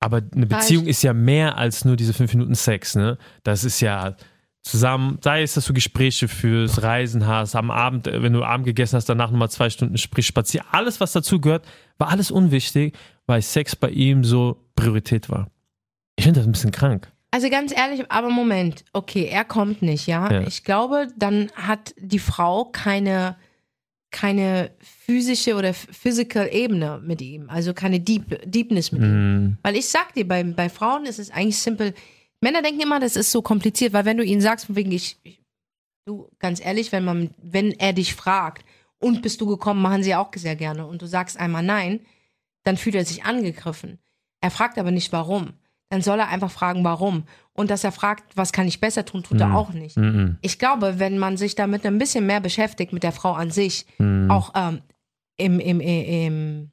aber 0.00 0.22
eine 0.34 0.46
Beziehung 0.46 0.86
ist 0.86 1.02
ja 1.02 1.12
mehr 1.12 1.58
als 1.58 1.84
nur 1.84 1.96
diese 1.96 2.12
fünf 2.12 2.32
Minuten 2.34 2.54
Sex, 2.54 2.96
ne? 2.96 3.18
Das 3.44 3.62
ist 3.62 3.80
ja 3.80 4.16
zusammen, 4.62 5.18
sei 5.22 5.42
es, 5.42 5.54
dass 5.54 5.66
du 5.66 5.72
Gespräche 5.72 6.28
führst, 6.28 6.82
Reisen 6.82 7.26
hast, 7.26 7.54
am 7.54 7.70
Abend, 7.70 8.06
äh, 8.06 8.22
wenn 8.22 8.32
du 8.32 8.44
Abend 8.44 8.66
gegessen 8.66 8.96
hast, 8.96 9.08
danach 9.08 9.30
nochmal 9.30 9.50
zwei 9.50 9.70
Stunden 9.70 9.98
sprich, 9.98 10.26
spazieren, 10.26 10.66
alles, 10.70 11.00
was 11.00 11.12
dazu 11.12 11.40
gehört, 11.40 11.66
war 11.98 12.08
alles 12.08 12.30
unwichtig, 12.30 12.96
weil 13.26 13.42
Sex 13.42 13.76
bei 13.76 13.90
ihm 13.90 14.24
so 14.24 14.64
Priorität 14.76 15.28
war. 15.28 15.48
Ich 16.16 16.24
finde 16.24 16.40
das 16.40 16.46
ein 16.46 16.52
bisschen 16.52 16.70
krank. 16.70 17.10
Also 17.32 17.48
ganz 17.48 17.74
ehrlich, 17.74 18.04
aber 18.10 18.28
Moment, 18.28 18.84
okay, 18.92 19.24
er 19.24 19.44
kommt 19.44 19.80
nicht, 19.80 20.06
ja? 20.06 20.30
Ja. 20.30 20.46
Ich 20.46 20.64
glaube, 20.64 21.08
dann 21.16 21.50
hat 21.54 21.94
die 21.96 22.18
Frau 22.18 22.66
keine, 22.66 23.36
keine 24.10 24.70
physische 24.80 25.56
oder 25.56 25.72
physical 25.72 26.46
Ebene 26.52 27.00
mit 27.02 27.22
ihm, 27.22 27.48
also 27.48 27.72
keine 27.72 28.00
Deep, 28.00 28.38
Deepness 28.44 28.92
mit 28.92 29.00
ihm. 29.00 29.46
Mm, 29.46 29.58
Weil 29.62 29.76
ich 29.76 29.88
sag 29.88 30.12
dir, 30.12 30.28
bei, 30.28 30.44
bei 30.44 30.68
Frauen 30.68 31.06
ist 31.06 31.18
es 31.18 31.30
eigentlich 31.30 31.56
simpel. 31.56 31.94
Männer 32.42 32.60
denken 32.60 32.82
immer, 32.82 33.00
das 33.00 33.16
ist 33.16 33.32
so 33.32 33.40
kompliziert, 33.40 33.94
weil 33.94 34.04
wenn 34.04 34.18
du 34.18 34.24
ihnen 34.24 34.42
sagst, 34.42 34.74
wegen 34.76 34.92
ich, 34.92 35.16
ich 35.22 35.40
du, 36.04 36.28
ganz 36.38 36.62
ehrlich, 36.62 36.92
wenn 36.92 37.04
man, 37.04 37.30
wenn 37.42 37.72
er 37.72 37.94
dich 37.94 38.14
fragt, 38.14 38.66
und 38.98 39.22
bist 39.22 39.40
du 39.40 39.46
gekommen, 39.46 39.80
machen 39.82 40.02
sie 40.02 40.14
auch 40.14 40.30
sehr 40.36 40.54
gerne, 40.54 40.86
und 40.86 41.00
du 41.00 41.06
sagst 41.06 41.38
einmal 41.38 41.62
nein, 41.62 42.00
dann 42.62 42.76
fühlt 42.76 42.94
er 42.94 43.06
sich 43.06 43.24
angegriffen. 43.24 43.98
Er 44.42 44.50
fragt 44.50 44.78
aber 44.78 44.90
nicht 44.90 45.12
warum. 45.12 45.54
Dann 45.92 46.00
soll 46.00 46.18
er 46.20 46.28
einfach 46.28 46.50
fragen, 46.50 46.84
warum. 46.84 47.24
Und 47.52 47.70
dass 47.70 47.84
er 47.84 47.92
fragt, 47.92 48.34
was 48.34 48.50
kann 48.52 48.66
ich 48.66 48.80
besser 48.80 49.04
tun, 49.04 49.22
tut 49.22 49.38
er 49.38 49.54
auch 49.54 49.74
nicht. 49.74 49.98
mm, 49.98 50.00
mm, 50.00 50.38
Ich 50.40 50.58
glaube, 50.58 50.94
wenn 50.98 51.18
man 51.18 51.36
sich 51.36 51.54
damit 51.54 51.84
ein 51.84 51.98
bisschen 51.98 52.24
mehr 52.26 52.40
beschäftigt, 52.40 52.94
mit 52.94 53.02
der 53.02 53.12
Frau 53.12 53.32
an 53.32 53.50
sich, 53.50 53.84
mm. 53.98 54.30
auch 54.30 54.52
ähm, 54.56 54.80
im, 55.36 55.60
im, 55.60 55.80
im, 55.80 56.70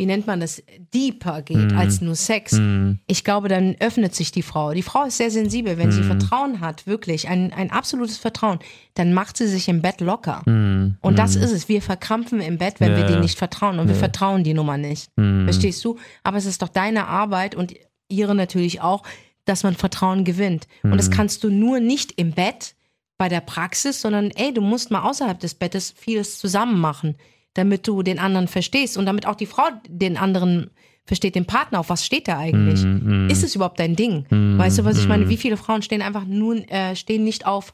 wie 0.00 0.06
nennt 0.06 0.28
man 0.28 0.38
das, 0.38 0.62
deeper 0.94 1.42
geht 1.42 1.72
Mhm. 1.72 1.76
als 1.78 2.00
nur 2.00 2.14
Sex, 2.14 2.52
Mm. 2.52 3.00
ich 3.08 3.24
glaube, 3.24 3.48
dann 3.48 3.74
öffnet 3.80 4.14
sich 4.14 4.30
die 4.30 4.42
Frau. 4.42 4.72
Die 4.72 4.82
Frau 4.84 5.02
ist 5.02 5.16
sehr 5.16 5.32
sensibel. 5.32 5.76
Wenn 5.76 5.90
sie 5.90 6.02
Mhm. 6.02 6.06
Vertrauen 6.18 6.60
hat, 6.60 6.86
wirklich, 6.86 7.26
ein, 7.28 7.52
ein 7.52 7.72
absolutes 7.72 8.18
Vertrauen, 8.18 8.60
dann 8.94 9.12
macht 9.12 9.36
sie 9.36 9.48
sich 9.48 9.68
im 9.68 9.82
Bett 9.82 10.00
locker. 10.00 10.48
Mm. 10.48 10.96
Und 11.00 11.18
das 11.18 11.34
mm. 11.36 11.42
ist 11.42 11.50
es. 11.50 11.68
Wir 11.68 11.82
verkrampfen 11.82 12.40
im 12.40 12.58
Bett, 12.58 12.78
wenn 12.78 12.92
Ja, 12.92 12.98
wir 12.98 13.06
die 13.06 13.16
nicht 13.18 13.36
vertrauen. 13.36 13.80
Und 13.80 13.88
wir 13.88 13.94
Ja. 13.96 13.98
vertrauen 13.98 14.44
die 14.44 14.54
Nummer 14.54 14.78
nicht. 14.78 15.10
Mm. 15.16 15.42
Verstehst 15.46 15.84
du? 15.84 15.98
Aber 16.22 16.36
es 16.36 16.46
ist 16.46 16.62
doch 16.62 16.68
deine 16.68 17.08
Arbeit 17.08 17.56
und 17.56 17.74
ihre 18.08 18.34
natürlich 18.34 18.80
auch, 18.80 19.02
dass 19.44 19.62
man 19.62 19.74
Vertrauen 19.74 20.24
gewinnt. 20.24 20.66
Und 20.82 20.96
das 20.96 21.08
Mhm. 21.08 21.14
kannst 21.14 21.44
du 21.44 21.50
nur 21.50 21.80
nicht 21.80 22.12
im 22.12 22.32
Bett 22.32 22.74
bei 23.16 23.28
der 23.28 23.40
Praxis, 23.40 24.00
sondern 24.00 24.30
ey, 24.32 24.52
du 24.52 24.60
musst 24.60 24.90
mal 24.90 25.02
außerhalb 25.02 25.38
des 25.40 25.54
Bettes 25.54 25.92
vieles 25.96 26.38
zusammen 26.38 26.78
machen, 26.80 27.16
damit 27.54 27.86
du 27.88 28.02
den 28.02 28.18
anderen 28.18 28.46
verstehst 28.46 28.96
und 28.96 29.06
damit 29.06 29.26
auch 29.26 29.34
die 29.34 29.46
Frau 29.46 29.64
den 29.88 30.16
anderen 30.16 30.70
versteht, 31.06 31.34
den 31.34 31.46
Partner, 31.46 31.80
auf 31.80 31.88
was 31.88 32.04
steht 32.04 32.26
der 32.26 32.36
eigentlich? 32.38 32.84
Mm, 32.84 33.26
mm. 33.26 33.30
Ist 33.30 33.42
es 33.42 33.54
überhaupt 33.54 33.80
dein 33.80 33.96
Ding? 33.96 34.26
Mm, 34.28 34.58
Weißt 34.58 34.78
du, 34.78 34.84
was 34.84 34.98
ich 34.98 35.08
meine? 35.08 35.24
mm. 35.24 35.28
Wie 35.30 35.38
viele 35.38 35.56
Frauen 35.56 35.80
stehen 35.80 36.02
einfach 36.02 36.26
nur, 36.26 36.56
äh, 36.70 36.94
stehen 36.96 37.24
nicht 37.24 37.46
auf, 37.46 37.72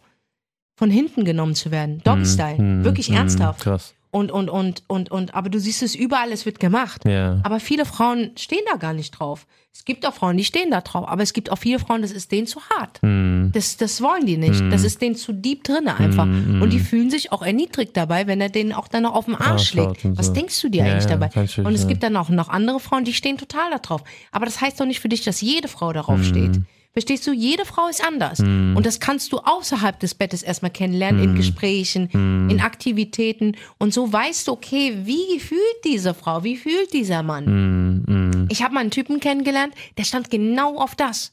von 0.76 0.88
hinten 0.88 1.24
genommen 1.24 1.56
zu 1.56 1.72
werden? 1.72 2.00
Doggy-Style. 2.04 2.84
Wirklich 2.84 3.10
ernsthaft. 3.10 3.62
Krass. 3.62 3.94
Und, 4.14 4.30
und, 4.30 4.48
und, 4.48 4.84
und, 4.86 5.10
und, 5.10 5.34
aber 5.34 5.48
du 5.48 5.58
siehst 5.58 5.82
es 5.82 5.96
überall, 5.96 6.30
es 6.30 6.46
wird 6.46 6.60
gemacht. 6.60 7.04
Ja. 7.04 7.40
Aber 7.42 7.58
viele 7.58 7.84
Frauen 7.84 8.30
stehen 8.38 8.62
da 8.70 8.76
gar 8.76 8.92
nicht 8.92 9.10
drauf. 9.10 9.44
Es 9.72 9.84
gibt 9.84 10.06
auch 10.06 10.14
Frauen, 10.14 10.36
die 10.36 10.44
stehen 10.44 10.70
da 10.70 10.82
drauf, 10.82 11.08
aber 11.08 11.22
es 11.24 11.32
gibt 11.32 11.50
auch 11.50 11.58
viele 11.58 11.80
Frauen, 11.80 12.02
das 12.02 12.12
ist 12.12 12.30
denen 12.30 12.46
zu 12.46 12.60
hart. 12.70 13.02
Hm. 13.02 13.50
Das, 13.52 13.76
das 13.76 14.00
wollen 14.00 14.24
die 14.24 14.36
nicht. 14.36 14.62
Das 14.70 14.84
ist 14.84 15.02
denen 15.02 15.16
zu 15.16 15.32
deep 15.32 15.64
drinne 15.64 15.96
einfach. 15.98 16.26
Und 16.26 16.72
die 16.72 16.78
fühlen 16.78 17.10
sich 17.10 17.32
auch 17.32 17.42
erniedrigt 17.42 17.96
dabei, 17.96 18.28
wenn 18.28 18.40
er 18.40 18.50
denen 18.50 18.72
auch 18.72 18.86
dann 18.86 19.02
noch 19.02 19.14
auf 19.14 19.24
den 19.24 19.34
Arsch 19.34 19.74
und 19.74 20.16
Was 20.16 20.26
so. 20.26 20.32
denkst 20.32 20.62
du 20.62 20.68
dir 20.68 20.84
Ja, 20.84 20.92
eigentlich 20.92 21.10
ja, 21.10 21.16
dabei? 21.16 21.68
Und 21.68 21.74
es 21.74 21.88
gibt 21.88 22.04
dann 22.04 22.16
auch 22.16 22.28
noch 22.28 22.48
andere 22.48 22.78
Frauen, 22.78 23.04
die 23.04 23.14
stehen 23.14 23.36
total 23.36 23.72
da 23.72 23.78
drauf. 23.78 24.04
Aber 24.30 24.46
das 24.46 24.60
heißt 24.60 24.78
doch 24.78 24.86
nicht 24.86 25.00
für 25.00 25.08
dich, 25.08 25.22
dass 25.22 25.40
jede 25.40 25.66
Frau 25.66 25.92
darauf 25.92 26.22
steht. 26.22 26.60
Verstehst 26.94 27.26
du? 27.26 27.32
Jede 27.32 27.64
Frau 27.64 27.88
ist 27.88 28.06
anders. 28.06 28.38
Und 28.38 28.86
das 28.86 29.00
kannst 29.00 29.32
du 29.32 29.38
außerhalb 29.38 29.98
des 29.98 30.14
Bettes 30.14 30.44
erstmal 30.44 30.70
kennenlernen, 30.70 31.24
in 31.24 31.34
Gesprächen, 31.34 32.08
in 32.48 32.60
Aktivitäten. 32.60 33.56
Und 33.78 33.92
so 33.92 34.12
weißt 34.12 34.46
du, 34.46 34.52
okay, 34.52 34.96
wie 35.02 35.40
fühlt 35.40 35.84
diese 35.84 36.14
Frau? 36.14 36.44
Wie 36.44 36.56
fühlt 36.56 36.92
dieser 36.92 37.24
Mann? 37.24 37.46
Hm, 37.46 38.04
hm. 38.06 38.48
Ich 38.48 38.62
habe 38.62 38.74
mal 38.74 38.80
einen 38.80 38.92
Typen 38.92 39.18
kennengelernt, 39.18 39.74
der 39.98 40.04
stand 40.04 40.30
genau 40.30 40.76
auf 40.78 40.94
das. 40.94 41.32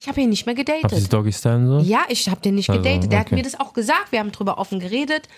Ich 0.00 0.08
habe 0.08 0.20
ihn 0.20 0.30
nicht 0.30 0.46
mehr 0.46 0.56
Habt 0.56 0.66
gedatet. 0.66 1.12
Doggy 1.12 1.32
Style 1.32 1.66
so? 1.66 1.78
Ja, 1.80 2.04
ich 2.08 2.28
habe 2.28 2.40
den 2.40 2.54
nicht 2.54 2.70
Also, 2.70 2.80
gedatet. 2.80 3.10
Der 3.10 3.18
hat 3.18 3.26
okay. 3.26 3.34
mir 3.34 3.42
das 3.42 3.58
auch 3.58 3.72
gesagt. 3.72 4.12
Wir 4.12 4.20
haben 4.20 4.30
drüber 4.32 4.58
offen 4.58 4.78
geredet. 4.78 5.28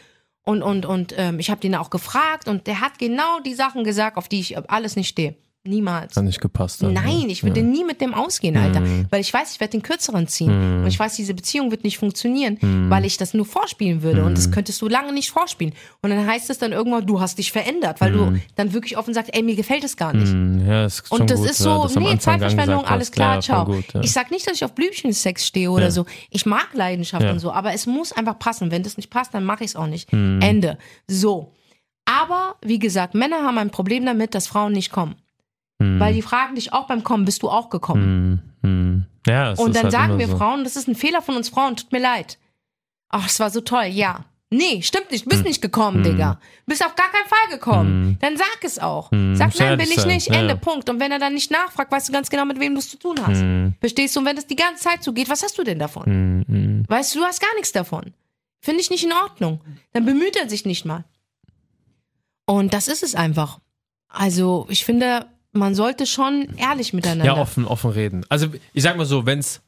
Und, 0.45 0.63
und, 0.63 0.87
und 0.87 1.15
ähm, 1.17 1.39
ich 1.41 1.51
habe 1.51 1.61
den 1.61 1.75
auch 1.75 1.91
gefragt. 1.91 2.47
Und 2.47 2.67
der 2.67 2.81
hat 2.81 2.99
genau 2.99 3.41
die 3.41 3.55
Sachen 3.55 3.85
gesagt, 3.85 4.19
auf 4.19 4.29
die 4.29 4.41
ich 4.41 4.71
alles 4.71 4.97
nicht 4.97 5.09
stehe. 5.09 5.35
Niemals. 5.65 6.17
Hat 6.17 6.25
nicht 6.25 6.41
gepasst. 6.41 6.83
dann, 6.83 6.93
Nein, 6.93 7.21
ne? 7.21 7.27
ich 7.29 7.45
würde 7.45 7.63
nie 7.63 7.85
mit 7.85 8.01
dem 8.01 8.15
ausgehen, 8.15 8.57
Alter. 8.57 8.81
Mhm. 8.81 9.07
Weil 9.11 9.21
ich 9.21 9.33
weiß, 9.33 9.53
ich 9.55 9.61
werde 9.61 9.71
den 9.71 9.83
kürzeren 9.83 10.27
ziehen. 10.27 10.51
Und 10.81 10.89
ich 10.89 10.99
weiß, 10.99 11.15
diese 11.15 11.35
Beziehung 11.35 11.71
wird 11.71 11.85
nicht 11.85 11.99
funktionieren, 11.99 12.59
weil 12.91 13.05
ich 13.05 13.17
das 13.17 13.33
nur 13.33 13.47
vorspielen 13.47 14.03
würde. 14.03 14.25
Und 14.25 14.37
das 14.37 14.51
könntest 14.51 14.83
du 14.83 14.89
lange 14.89 15.13
nicht 15.13 15.31
vorspielen. 15.31 15.73
Und 16.03 16.11
dann 16.11 16.27
heißt 16.27 16.51
es 16.51 16.59
dann 16.59 16.73
irgendwann, 16.73 17.07
du 17.07 17.21
hast 17.21 17.39
dich 17.39 17.53
verändert, 17.53 18.01
weil 18.01 18.11
du 18.13 18.41
dann 18.57 18.73
wirklich 18.73 18.99
offen 18.99 19.15
sagst, 19.15 19.33
ey, 19.35 19.43
mir 19.45 19.55
gefällt 19.55 19.85
es 19.85 19.97
gar 19.97 20.13
nicht. 20.13 20.33
Hm, 20.33 20.67
ja, 20.67 20.85
ist 20.87 21.07
schon 21.07 21.21
Und 21.21 21.31
das 21.31 21.39
gut, 21.39 21.51
ist 21.51 21.59
ja, 21.61 21.65
so, 21.65 21.83
das 21.85 21.95
nee, 21.95 22.19
Zeitverschwendung, 22.19 22.85
alles 22.85 23.13
klar, 23.13 23.37
Ja, 23.37 23.41
ciao. 23.41 23.65
Gut, 23.67 23.85
ja. 23.95 24.01
Ich 24.03 24.11
sag 24.13 24.33
nicht, 24.33 24.47
dass 24.49 24.55
ich 24.57 24.65
auf 24.65 24.75
Blümchensex 24.75 25.47
stehe 25.47 25.71
oder 25.71 25.85
Ja. 25.85 25.91
so. 25.93 26.07
Ich 26.31 26.45
mag 26.45 26.71
Leidenschaft 26.75 27.23
Ja. 27.25 27.31
und 27.31 27.39
so, 27.39 27.53
aber 27.53 27.73
es 27.73 27.87
muss 27.87 28.11
einfach 28.13 28.39
passen. 28.41 28.73
Wenn 28.73 28.83
das 28.83 28.97
nicht 28.97 29.11
passt, 29.11 29.33
dann 29.33 29.45
mache 29.45 29.63
ich 29.63 29.71
es 29.71 29.77
auch 29.77 29.87
nicht. 29.87 30.13
Ende. 30.13 30.77
So. 31.07 31.53
Aber, 32.05 32.57
wie 32.65 32.81
gesagt, 32.81 33.15
Männer 33.15 33.45
haben 33.45 33.59
ein 33.59 33.71
Problem 33.71 34.05
damit, 34.05 34.35
dass 34.35 34.49
Frauen 34.49 34.73
nicht 34.73 34.91
kommen. 34.91 35.15
Hm. 35.83 36.01
Weil 36.01 36.15
die 36.15 36.23
fragen 36.23 36.55
dich 36.55 36.73
auch 36.73 36.87
beim 36.87 37.03
Kommen, 37.05 37.25
bist 37.25 37.43
du 37.43 37.49
auch 37.51 37.71
gekommen? 37.71 38.43
Hm, 38.63 38.71
hm. 38.71 39.07
Ja, 39.27 39.51
Und 39.53 39.75
dann 39.77 39.85
halt 39.85 39.93
sagen 39.93 40.19
wir 40.19 40.29
so. 40.29 40.37
Frauen, 40.37 40.65
das 40.65 40.77
ist 40.77 40.89
ein 40.89 40.95
Fehler 40.97 41.23
von 41.23 41.37
uns 41.37 41.49
Frauen, 41.49 41.77
tut 41.77 41.93
mir 41.93 42.01
leid. 42.01 42.39
Ach, 43.09 43.27
es 43.27 43.39
war 43.41 43.51
so 43.51 43.61
toll, 43.61 43.85
ja. 43.87 44.25
Nee, 44.51 44.83
stimmt 44.83 45.11
nicht, 45.11 45.25
Hm. 45.25 45.29
bist 45.31 45.45
nicht 45.45 45.63
gekommen, 45.63 46.03
Digga. 46.03 46.39
Bist 46.67 46.85
auf 46.85 46.95
gar 46.95 47.11
keinen 47.11 47.27
Fall 47.27 47.49
gekommen. 47.57 48.19
Dann 48.21 48.37
sag 48.37 48.59
es 48.63 48.79
auch. 48.79 49.11
Sag, 49.33 49.59
nein, 49.59 49.79
will 49.79 49.91
ich 49.91 50.05
nicht, 50.05 50.29
ja. 50.29 50.35
Ende, 50.35 50.57
Punkt. 50.57 50.91
Und 50.91 51.01
wenn 51.01 51.11
er 51.11 51.19
dann 51.19 51.33
nicht 51.33 51.51
nachfragt, 51.51 51.91
weißt 51.91 52.09
du 52.09 52.13
ganz 52.13 52.29
genau, 52.29 52.45
mit 52.45 52.61
wem 52.61 52.75
du 52.75 52.79
es 52.81 52.91
zu 52.91 52.99
tun 52.99 53.17
hast. 53.27 53.41
Hm, 53.41 53.73
Verstehst 53.81 54.15
du? 54.15 54.21
Und 54.21 54.27
wenn 54.27 54.37
das 54.37 54.47
die 54.47 54.57
ganze 54.57 54.83
Zeit 54.83 55.03
so 55.03 55.13
geht, 55.15 55.31
was 55.31 55.43
hast 55.43 55.57
du 55.57 55.65
denn 55.65 55.79
davon? 55.79 56.05
hm, 56.05 56.45
hm. 56.47 56.85
Weißt 56.87 57.15
du, 57.15 57.21
du 57.21 57.25
hast 57.25 57.41
gar 57.41 57.55
nichts 57.55 57.73
davon. 57.73 58.13
Finde 58.61 58.81
ich 58.83 58.91
nicht 58.91 59.05
in 59.05 59.13
Ordnung. 59.13 59.61
Dann 59.95 60.05
bemüht 60.05 60.37
er 60.37 60.49
sich 60.51 60.67
nicht 60.67 60.85
mal. 60.85 61.05
Und 62.45 62.75
das 62.75 62.89
ist 62.89 63.03
es 63.03 63.15
einfach. 63.15 63.59
Also, 64.09 64.67
ich 64.69 64.85
finde, 64.85 65.27
man 65.53 65.75
sollte 65.75 66.07
schon 66.07 66.49
ehrlich 66.57 66.93
miteinander. 66.93 67.25
Ja, 67.25 67.37
offen, 67.37 67.67
offen 67.67 67.91
reden. 67.91 68.25
Also 68.29 68.49
ich 68.73 68.83
sag 68.83 68.97
mal 68.97 69.07
so, 69.07 69.27
wenn's 69.27 69.61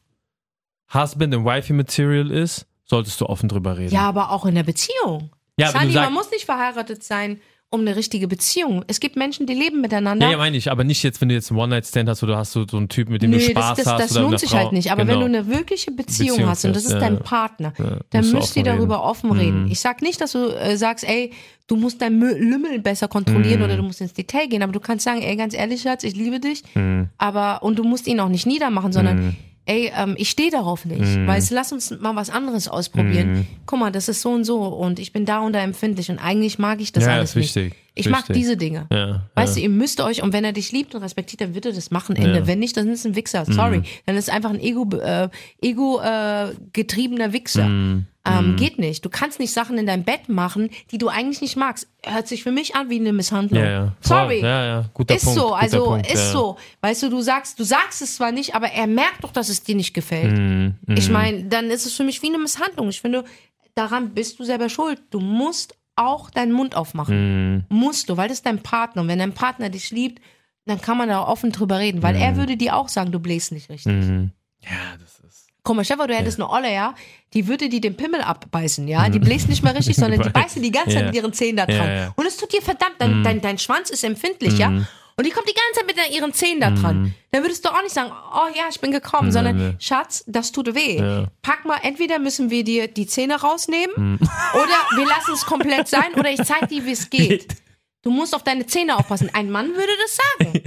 Husband 0.93 1.35
and 1.35 1.45
Wifey 1.45 1.73
Material 1.73 2.31
ist, 2.31 2.67
solltest 2.85 3.21
du 3.21 3.27
offen 3.27 3.49
drüber 3.49 3.79
reden. 3.79 3.95
Ja, 3.95 4.09
aber 4.09 4.31
auch 4.31 4.47
in 4.47 4.55
der 4.55 4.63
Beziehung. 4.63 5.31
ja 5.59 5.71
Sunny, 5.71 5.93
man 5.95 6.13
muss 6.13 6.31
nicht 6.31 6.45
verheiratet 6.45 7.03
sein, 7.03 7.41
um 7.71 7.81
eine 7.81 7.97
richtige 7.97 8.29
Beziehung. 8.29 8.85
Es 8.87 9.01
gibt 9.01 9.17
Menschen, 9.17 9.47
die 9.47 9.55
leben 9.55 9.81
miteinander. 9.81 10.27
ja, 10.27 10.33
ja, 10.33 10.39
meine 10.39 10.57
ich, 10.57 10.71
aber 10.71 10.85
nicht 10.85 11.03
jetzt, 11.03 11.21
wenn 11.21 11.29
du 11.29 11.35
jetzt 11.35 11.51
einen 11.51 11.59
One-Night-Stand 11.59 12.09
hast 12.09 12.23
oder 12.23 12.37
hast 12.37 12.55
du 12.55 12.65
so 12.71 12.77
einen 12.77 12.89
Typen, 12.89 13.13
mit 13.13 13.23
dem 13.23 13.33
du 13.33 13.39
Nö, 13.39 13.43
Spaß 13.43 13.77
das, 13.77 13.85
das, 13.85 13.93
hast 13.95 14.15
das 14.17 14.23
lohnt 14.23 14.39
sich 14.39 14.51
Frau. 14.51 14.59
halt 14.59 14.73
nicht. 14.73 14.93
Aber 14.93 15.05
genau. 15.05 15.21
wenn 15.21 15.33
du 15.33 15.39
eine 15.39 15.49
wirkliche 15.49 15.91
Beziehung, 15.91 16.29
Beziehung 16.37 16.49
hast 16.51 16.65
und 16.65 16.77
das 16.77 16.85
ist 16.85 16.93
ja, 16.93 17.01
dein. 17.01 17.19
Partner, 17.19 17.73
Ja, 17.79 17.99
dann 18.11 18.21
musst 18.21 18.33
du 18.33 18.37
müsst 18.37 18.57
ihr 18.57 18.63
darüber 18.63 19.03
offen 19.03 19.33
reden. 19.33 19.65
Mhm. 19.65 19.71
Ich 19.73 19.81
sag 19.81 20.03
nicht, 20.03 20.21
dass 20.21 20.33
du 20.33 20.49
äh, 20.57 20.77
sagst, 20.77 21.03
ey, 21.09 21.33
du 21.67 21.75
musst 21.77 22.01
dein 22.01 22.21
Lümmel 22.21 22.79
besser 22.79 23.09
kontrollieren 23.09 23.59
Mhm. 23.59 23.65
oder 23.65 23.77
du 23.77 23.83
musst 23.83 24.01
ins 24.01 24.13
Detail 24.13 24.47
gehen, 24.47 24.63
aber 24.63 24.73
du 24.73 24.81
kannst 24.81 25.05
sagen, 25.05 25.23
ey, 25.23 25.35
ganz 25.35 25.53
ehrlich, 25.55 25.83
Schatz, 25.83 26.05
ich 26.05 26.15
liebe 26.15 26.39
dich, 26.39 26.63
Mhm. 26.77 27.09
aber 27.19 27.63
und 27.65 27.77
du 27.79 27.83
musst 27.83 28.07
ihn 28.07 28.21
auch 28.21 28.29
nicht 28.29 28.47
niedermachen, 28.47 28.93
sondern 28.93 29.17
Mhm. 29.27 29.37
Ey, 29.67 29.93
ähm, 29.97 30.15
ich 30.19 30.31
stehe 30.31 30.51
darauf 30.51 30.85
nicht. 30.85 31.01
Mhm. 31.01 31.27
Weißt 31.27 31.51
lass 31.51 31.73
uns 31.73 31.91
mal 32.01 32.17
was 32.17 32.31
anderes 32.31 32.69
ausprobieren. 32.69 33.33
Mhm. 33.33 33.47
Guck 33.67 33.79
mal, 33.79 33.91
das 33.91 34.09
ist 34.09 34.21
so 34.21 34.31
und 34.31 34.45
so 34.45 34.63
und 34.63 34.99
ich 34.99 35.13
bin 35.13 35.25
da 35.25 35.41
und 35.41 35.53
da 35.53 35.61
empfindlich 35.61 36.11
und 36.11 36.19
eigentlich 36.19 36.59
mag 36.59 36.81
ich 36.81 36.93
das 36.93 37.05
ja, 37.05 37.15
alles 37.15 37.37
ist 37.37 37.57
nicht. 37.57 37.75
Ich 37.97 38.07
ist 38.07 38.13
mag 38.13 38.25
diese 38.29 38.57
Dinge. 38.57 38.87
Ja, 38.91 39.23
Weißt 39.37 39.55
ja. 39.57 39.61
du, 39.61 39.63
ihr 39.63 39.69
müsst 39.69 40.01
euch, 40.01 40.23
und 40.23 40.33
wenn 40.33 40.45
er 40.45 40.53
dich 40.53 40.73
liebt 40.73 40.97
und 40.97 41.03
respektiert, 41.03 41.41
dann 41.43 41.55
wird 41.55 41.67
er 41.67 41.73
das 41.73 41.93
machen, 41.93 42.17
Ende. 42.17 42.35
Ja. 42.35 42.41
Mhm. 42.41 42.47
Wenn 42.49 42.59
nicht, 42.59 42.77
dann 42.77 42.89
ist 42.89 43.01
es 43.01 43.07
ein 43.07 43.15
Wichser. 43.15 43.45
Sorry. 43.47 43.83
Dann 44.07 44.17
ist 44.17 44.29
es 44.29 44.35
einfach 44.35 44.51
ein 44.51 44.59
Ego, 44.61 44.89
äh, 44.97 45.29
Ego 45.63 46.01
äh, 46.01 46.55
getriebener 46.73 47.33
Wichser. 47.33 47.67
Mhm. 47.69 48.07
Ähm, 48.27 48.57
Geht 48.57 48.79
nicht. 48.79 49.05
Du 49.05 49.11
kannst 49.11 49.39
nicht 49.39 49.53
Sachen 49.53 49.77
in 49.79 49.85
deinem 49.87 50.03
Bett 50.03 50.29
machen, 50.31 50.71
die 50.91 50.99
du 50.99 51.09
eigentlich 51.09 51.41
nicht 51.43 51.57
magst. 51.57 51.87
Hört 52.05 52.27
sich 52.27 52.43
für 52.43 52.51
mich 52.51 52.75
an 52.75 52.89
wie 52.91 52.99
eine 52.99 53.13
Misshandlung. 53.13 53.63
Ja, 53.63 53.71
ja. 53.71 53.93
Sorry. 54.01 54.41
Ja, 54.41 54.65
ja. 54.65 54.85
Guter 54.95 55.15
Ist 55.15 55.25
Punkt. 55.27 55.39
so, 55.39 55.53
also 55.55 55.85
Punkt, 55.85 56.11
ist 56.11 56.33
so. 56.33 56.57
Weißt 56.81 57.03
du, 57.03 57.11
du 57.11 57.21
sagst, 57.21 57.61
du 57.61 57.65
sagst 57.65 58.01
es 58.03 58.17
zwar 58.17 58.33
nicht, 58.33 58.55
aber 58.55 58.69
er 58.73 58.87
merkt 58.87 59.23
doch, 59.23 59.31
dass 59.31 59.51
es 59.51 59.63
dir 59.63 59.75
nicht 59.77 59.93
gefällt. 59.95 60.37
Mhm. 60.39 60.75
Ich 60.89 61.09
Mhm. 61.09 61.13
meine, 61.13 61.45
dann 61.45 61.67
ist 61.71 61.85
es 61.87 61.93
für 61.93 62.03
mich 62.03 62.23
wie 62.23 62.29
eine 62.29 62.39
Misshandlung. 62.39 62.89
Ich 62.89 63.01
finde, 63.03 63.25
daran 63.75 64.15
bist 64.15 64.39
du 64.41 64.45
selber 64.45 64.69
schuld. 64.71 65.01
Du 65.11 65.21
musst 65.21 65.75
auch 65.97 66.31
deinen 66.31 66.53
Mund 66.53 66.75
aufmachen. 66.77 67.55
Mhm. 67.55 67.65
Musst 67.69 68.09
du, 68.09 68.17
weil 68.17 68.29
das 68.29 68.39
ist 68.39 68.47
dein 68.47 68.63
Partner. 68.63 69.03
Und 69.03 69.09
wenn 69.09 69.19
dein 69.19 69.33
Partner 69.33 69.69
dich 69.69 69.91
liebt, 69.91 70.21
dann 70.67 70.81
kann 70.81 70.97
man 70.97 71.09
da 71.09 71.23
offen 71.27 71.53
drüber 71.53 71.79
reden. 71.79 72.03
Weil 72.03 72.17
er 72.17 72.37
würde 72.37 72.57
dir 72.57 72.77
auch 72.77 72.89
sagen, 72.89 73.13
du 73.13 73.21
bläst 73.21 73.53
nicht 73.53 73.69
richtig. 73.71 73.93
Mhm. 73.93 74.31
Ja, 74.61 74.97
das 75.01 75.19
ist. 75.21 75.49
Guck 75.63 75.77
mal, 75.77 75.85
Stefan, 75.85 76.09
du 76.09 76.15
hättest 76.15 76.39
eine 76.39 76.51
Olle, 76.51 76.71
ja, 76.73 76.95
die 77.33 77.47
würde 77.49 77.71
dir 77.71 77.81
den 77.81 77.97
Pimmel 77.97 78.21
abbeißen, 78.21 78.87
ja. 78.87 79.09
Die 79.09 79.19
bläst 79.19 79.49
nicht 79.49 79.63
mehr 79.63 79.75
richtig, 79.75 79.97
sondern 79.97 80.21
die 80.21 80.29
beißt 80.31 80.57
dir 80.57 80.61
die 80.63 80.71
ganze 80.71 80.91
Zeit 80.91 81.01
Ja. 81.01 81.07
mit 81.07 81.15
ihren 81.15 81.33
Zähnen 81.33 81.57
da 81.57 81.65
dran. 81.67 81.77
Ja, 81.89 81.95
ja. 81.95 82.13
Und 82.17 82.27
es 82.27 82.37
tut 82.37 82.53
dir 82.53 82.61
verdammt, 82.61 82.97
dein, 82.99 83.23
dein, 83.23 83.41
dein 83.41 83.59
Schwanz 83.59 83.89
ist 83.89 84.05
empfindlich, 84.05 84.59
ja. 84.59 84.71
Und 85.17 85.27
die 85.27 85.31
kommt 85.31 85.49
die 85.49 85.55
ganze 85.55 85.81
Zeit 85.81 85.87
mit 85.87 86.17
ihren 86.17 86.33
Zähnen 86.33 86.61
da 86.61 86.71
dran. 86.71 87.15
Dann 87.31 87.43
würdest 87.43 87.65
du 87.65 87.69
auch 87.69 87.83
nicht 87.83 87.95
sagen, 87.95 88.11
oh 88.33 88.49
ja, 88.57 88.65
ich 88.69 88.81
bin 88.81 88.91
gekommen, 88.91 89.31
sondern 89.31 89.57
nee. 89.57 89.75
Schatz, 89.79 90.25
das 90.27 90.51
tut 90.51 90.75
weh. 90.75 90.99
Ja. 90.99 91.27
Pack 91.43 91.65
mal, 91.65 91.79
entweder 91.83 92.19
müssen 92.19 92.51
wir 92.51 92.65
dir 92.65 92.89
die 92.89 93.07
Zähne 93.07 93.41
rausnehmen 93.41 93.95
oder 94.19 94.97
wir 94.97 95.07
lassen 95.07 95.33
es 95.33 95.47
komplett 95.47 95.87
sein 95.89 96.15
oder 96.17 96.31
ich 96.31 96.43
zeig 96.43 96.69
dir, 96.69 96.85
wie 96.85 96.93
es 96.93 97.11
geht. 97.11 97.57
Du 98.03 98.11
musst 98.11 98.35
auf 98.35 98.43
deine 98.43 98.67
Zähne 98.67 98.97
aufpassen. 98.97 99.31
Ein 99.33 99.51
Mann 99.51 99.69
würde 99.69 99.93
das 100.03 100.17
sagen. 100.17 100.63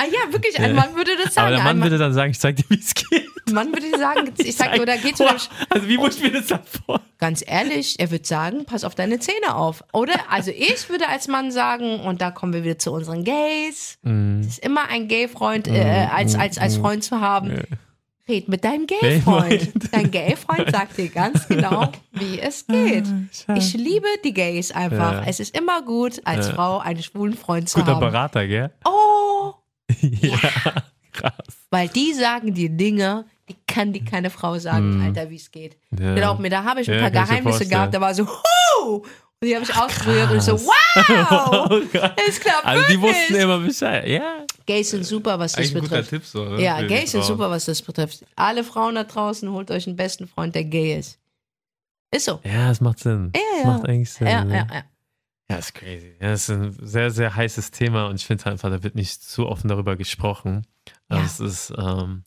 Ah 0.00 0.04
ja, 0.04 0.32
wirklich, 0.32 0.58
ein 0.60 0.76
Mann 0.76 0.94
würde 0.94 1.10
das 1.22 1.34
sagen. 1.34 1.48
Aber 1.48 1.56
der 1.56 1.58
ein 1.60 1.64
Mann 1.64 1.78
Mann, 1.80 1.90
würde 1.90 1.98
dann 1.98 2.12
sagen, 2.12 2.30
ich 2.30 2.38
zeig 2.38 2.54
dir, 2.54 2.64
wie 2.68 2.78
es 2.78 2.94
geht. 2.94 3.26
Mann 3.52 3.72
würde 3.72 3.98
sagen, 3.98 4.32
ich 4.38 4.56
sag 4.56 4.72
dir, 4.72 4.82
oder 4.82 4.96
geh 4.96 5.12
zu 5.12 5.24
deinem, 5.24 5.38
Also 5.70 5.88
wie 5.88 5.98
muss 5.98 6.16
ich 6.16 6.22
mir 6.22 6.30
das 6.32 6.46
dann 6.46 6.60
vor? 6.86 7.00
Ganz 7.18 7.42
ehrlich, 7.44 7.98
er 7.98 8.10
wird 8.12 8.24
sagen, 8.24 8.64
pass 8.64 8.84
auf 8.84 8.94
deine 8.94 9.18
Zähne 9.18 9.56
auf. 9.56 9.82
Oder? 9.92 10.14
Also 10.30 10.52
ich 10.52 10.88
würde 10.88 11.08
als 11.08 11.26
Mann 11.26 11.50
sagen, 11.50 11.98
und 12.00 12.20
da 12.20 12.30
kommen 12.30 12.52
wir 12.52 12.62
wieder 12.62 12.78
zu 12.78 12.92
unseren 12.92 13.24
Gays. 13.24 13.98
Mhm. 14.02 14.40
Es 14.42 14.46
ist 14.46 14.58
immer 14.64 14.88
ein 14.88 15.08
Gay-Freund 15.08 15.66
äh, 15.66 16.06
als, 16.12 16.36
als, 16.36 16.58
als 16.58 16.76
Freund 16.76 17.02
zu 17.02 17.20
haben. 17.20 17.60
Red 18.28 18.46
mit 18.48 18.62
deinem 18.62 18.86
Gay-Freund. 18.86 19.72
Dein 19.90 20.10
Gay-Freund 20.12 20.70
sagt 20.70 20.98
dir 20.98 21.08
ganz 21.08 21.48
genau, 21.48 21.90
wie 22.12 22.38
es 22.38 22.66
geht. 22.66 23.06
Ich 23.56 23.72
liebe 23.72 24.06
die 24.22 24.34
Gays 24.34 24.70
einfach. 24.70 25.14
Ja. 25.14 25.24
Es 25.26 25.40
ist 25.40 25.56
immer 25.58 25.82
gut, 25.82 26.20
als 26.24 26.48
Ja. 26.48 26.54
Frau 26.54 26.78
einen 26.78 27.02
schwulen 27.02 27.34
Freund 27.34 27.68
zu 27.68 27.78
Guter 27.80 27.92
haben. 27.92 28.00
Berater, 28.00 28.46
gell? 28.46 28.70
Oh, 28.84 29.54
ja. 30.00 30.38
Krass. 31.12 31.32
weil 31.70 31.88
die 31.88 32.12
sagen 32.14 32.54
dir 32.54 32.68
Dinge, 32.68 33.24
die 33.48 33.56
kann 33.66 33.92
die 33.92 34.04
keine 34.04 34.30
Frau 34.30 34.58
sagen, 34.58 35.02
Alter, 35.02 35.30
wie 35.30 35.36
es 35.36 35.50
geht. 35.50 35.76
Ja. 35.98 36.14
Glaub 36.14 36.38
mir, 36.38 36.50
da 36.50 36.62
habe 36.64 36.80
ich 36.82 36.88
ein 36.90 36.94
Ja, 36.94 37.00
paar 37.00 37.10
Geheimnisse 37.10 37.66
gehabt, 37.66 37.94
da 37.94 38.00
war 38.00 38.14
so, 38.14 38.26
huh! 38.26 38.96
Und 39.40 39.46
die 39.48 39.54
habe 39.54 39.64
ich 39.64 39.74
ausprobiert 39.74 40.30
und 40.30 40.36
ich 40.38 40.42
so, 40.42 40.58
wow! 40.60 40.74
Oh. 41.70 41.80
Es 42.28 42.40
klappt 42.40 42.64
Also 42.64 42.84
die 42.90 43.00
wussten 43.00 43.34
immer 43.36 43.58
Bescheid. 43.58 44.06
Ja. 44.08 44.44
Gays 44.66 44.90
sind 44.90 45.04
super, 45.04 45.38
was 45.38 45.52
das 45.52 45.60
Eigentlich 45.60 45.74
ein 45.76 45.80
guter 45.82 45.96
betrifft. 46.02 46.10
Tipp 46.10 46.24
so. 46.26 46.44
Ne? 46.44 46.62
Ja, 46.62 46.82
Gays 46.82 47.12
sind 47.12 47.24
super, 47.24 47.48
was 47.48 47.64
das 47.66 47.80
betrifft. 47.82 48.24
Alle 48.36 48.64
Frauen 48.64 48.96
da 48.96 49.04
draußen, 49.04 49.50
holt 49.50 49.70
euch 49.70 49.86
einen 49.86 49.96
besten 49.96 50.26
Freund, 50.26 50.54
der 50.54 50.64
gay 50.64 50.98
ist. 50.98 51.18
Ist 52.14 52.24
so. 52.26 52.40
Ja, 52.44 52.70
es 52.70 52.80
macht 52.80 52.98
Sinn. 52.98 53.32
Ja, 53.34 53.40
Es 53.58 53.62
ja. 53.62 53.66
macht 53.70 53.88
eigentlich 53.88 54.10
Sinn. 54.10 54.26
Ja, 54.26 54.44
ne? 54.44 54.54
ja, 54.56 54.66
ja. 54.74 54.82
Ja, 55.50 55.56
ist 55.56 55.74
crazy. 55.74 56.12
Ja, 56.20 56.30
das 56.30 56.48
ist 56.48 56.50
ein 56.50 56.72
sehr, 56.86 57.10
sehr 57.10 57.34
heißes 57.34 57.70
Thema 57.70 58.06
und 58.08 58.16
ich 58.16 58.26
finde 58.26 58.46
einfach, 58.46 58.70
da 58.70 58.82
wird 58.82 58.94
nicht 58.94 59.22
zu 59.22 59.46
offen 59.46 59.68
darüber 59.68 59.96
gesprochen. 59.96 60.66
Also 61.08 61.22
Ja. 61.22 61.26
es 61.26 61.40
ist, 61.70 61.74
ähm, 61.78 62.22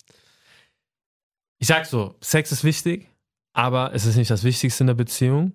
ich 1.60 1.68
sag 1.68 1.86
so, 1.86 2.16
Sex 2.22 2.52
ist 2.52 2.64
wichtig, 2.64 3.08
aber 3.54 3.94
es 3.94 4.06
ist 4.06 4.16
nicht 4.16 4.32
das 4.32 4.44
Wichtigste 4.44 4.84
in 4.84 4.88
der 4.88 4.94
Beziehung. 4.96 5.54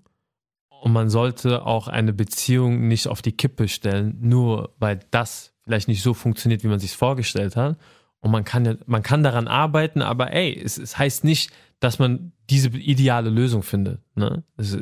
Und 0.68 0.92
man 0.92 1.08
sollte 1.10 1.64
auch 1.64 1.88
eine 1.88 2.12
Beziehung 2.12 2.86
nicht 2.86 3.08
auf 3.08 3.22
die 3.22 3.32
Kippe 3.32 3.66
stellen, 3.66 4.16
nur 4.20 4.74
weil 4.78 5.00
das 5.10 5.54
vielleicht 5.64 5.88
nicht 5.88 6.02
so 6.02 6.14
funktioniert, 6.14 6.62
wie 6.62 6.68
man 6.68 6.78
sich 6.78 6.96
vorgestellt 6.96 7.56
hat. 7.56 7.76
Und 8.20 8.30
man 8.30 8.44
kann, 8.44 8.64
ja, 8.64 8.74
man 8.86 9.02
kann 9.02 9.22
daran 9.24 9.48
arbeiten, 9.48 10.02
aber 10.02 10.32
ey, 10.32 10.56
es, 10.62 10.78
es 10.78 10.96
heißt 10.98 11.24
nicht, 11.24 11.50
dass 11.80 11.98
man 11.98 12.32
diese 12.50 12.68
ideale 12.68 13.30
Lösung 13.30 13.62
findet. 13.62 14.00
Ne? 14.14 14.44
Es, 14.56 14.76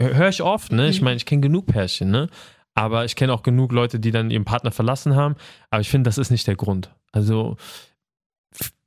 höre 0.00 0.28
ich 0.28 0.42
oft, 0.42 0.72
ne? 0.72 0.88
Ich 0.88 1.00
Mhm. 1.00 1.04
meine, 1.04 1.16
ich 1.16 1.26
kenne 1.26 1.40
genug 1.42 1.66
Pärchen, 1.66 2.10
ne? 2.10 2.28
Aber 2.74 3.04
ich 3.04 3.16
kenne 3.16 3.32
auch 3.32 3.42
genug 3.42 3.72
Leute, 3.72 4.00
die 4.00 4.10
dann 4.10 4.30
ihren 4.30 4.44
Partner 4.44 4.70
verlassen 4.70 5.14
haben. 5.16 5.34
Aber 5.70 5.80
ich 5.80 5.90
finde, 5.90 6.08
das 6.08 6.18
ist 6.18 6.30
nicht 6.30 6.46
der 6.46 6.56
Grund. 6.56 6.90
Also, 7.12 7.56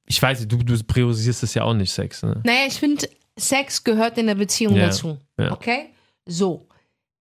ich 0.06 0.22
weiß 0.22 0.40
nicht, 0.40 0.52
du, 0.52 0.58
du 0.58 0.84
priorisierst 0.84 1.44
es 1.44 1.54
ja 1.54 1.64
auch 1.64 1.74
nicht, 1.74 1.92
Sex, 1.92 2.24
ne? 2.24 2.42
Naja, 2.46 2.66
ich 2.68 2.76
finde, 2.80 3.08
Sex 3.38 3.84
gehört 3.84 4.18
in 4.18 4.28
der 4.28 4.36
Beziehung 4.36 4.76
Ja, 4.76 4.88
dazu. 4.88 5.18
ja. 5.40 5.52
Okay? 5.52 5.90
So. 6.26 6.68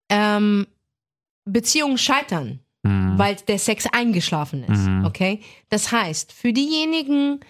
Ähm, 0.09 0.67
Beziehungen 1.45 1.97
scheitern, 1.97 2.59
Mhm. 2.83 3.17
weil 3.17 3.35
der 3.47 3.59
Sex 3.59 3.85
eingeschlafen 3.91 4.63
ist. 4.63 4.87
Mhm. 4.87 5.05
Okay? 5.05 5.41
Das 5.69 5.91
heißt, 5.91 6.31
für 6.31 6.53
diejenigen, 6.53 7.39
die 7.39 7.45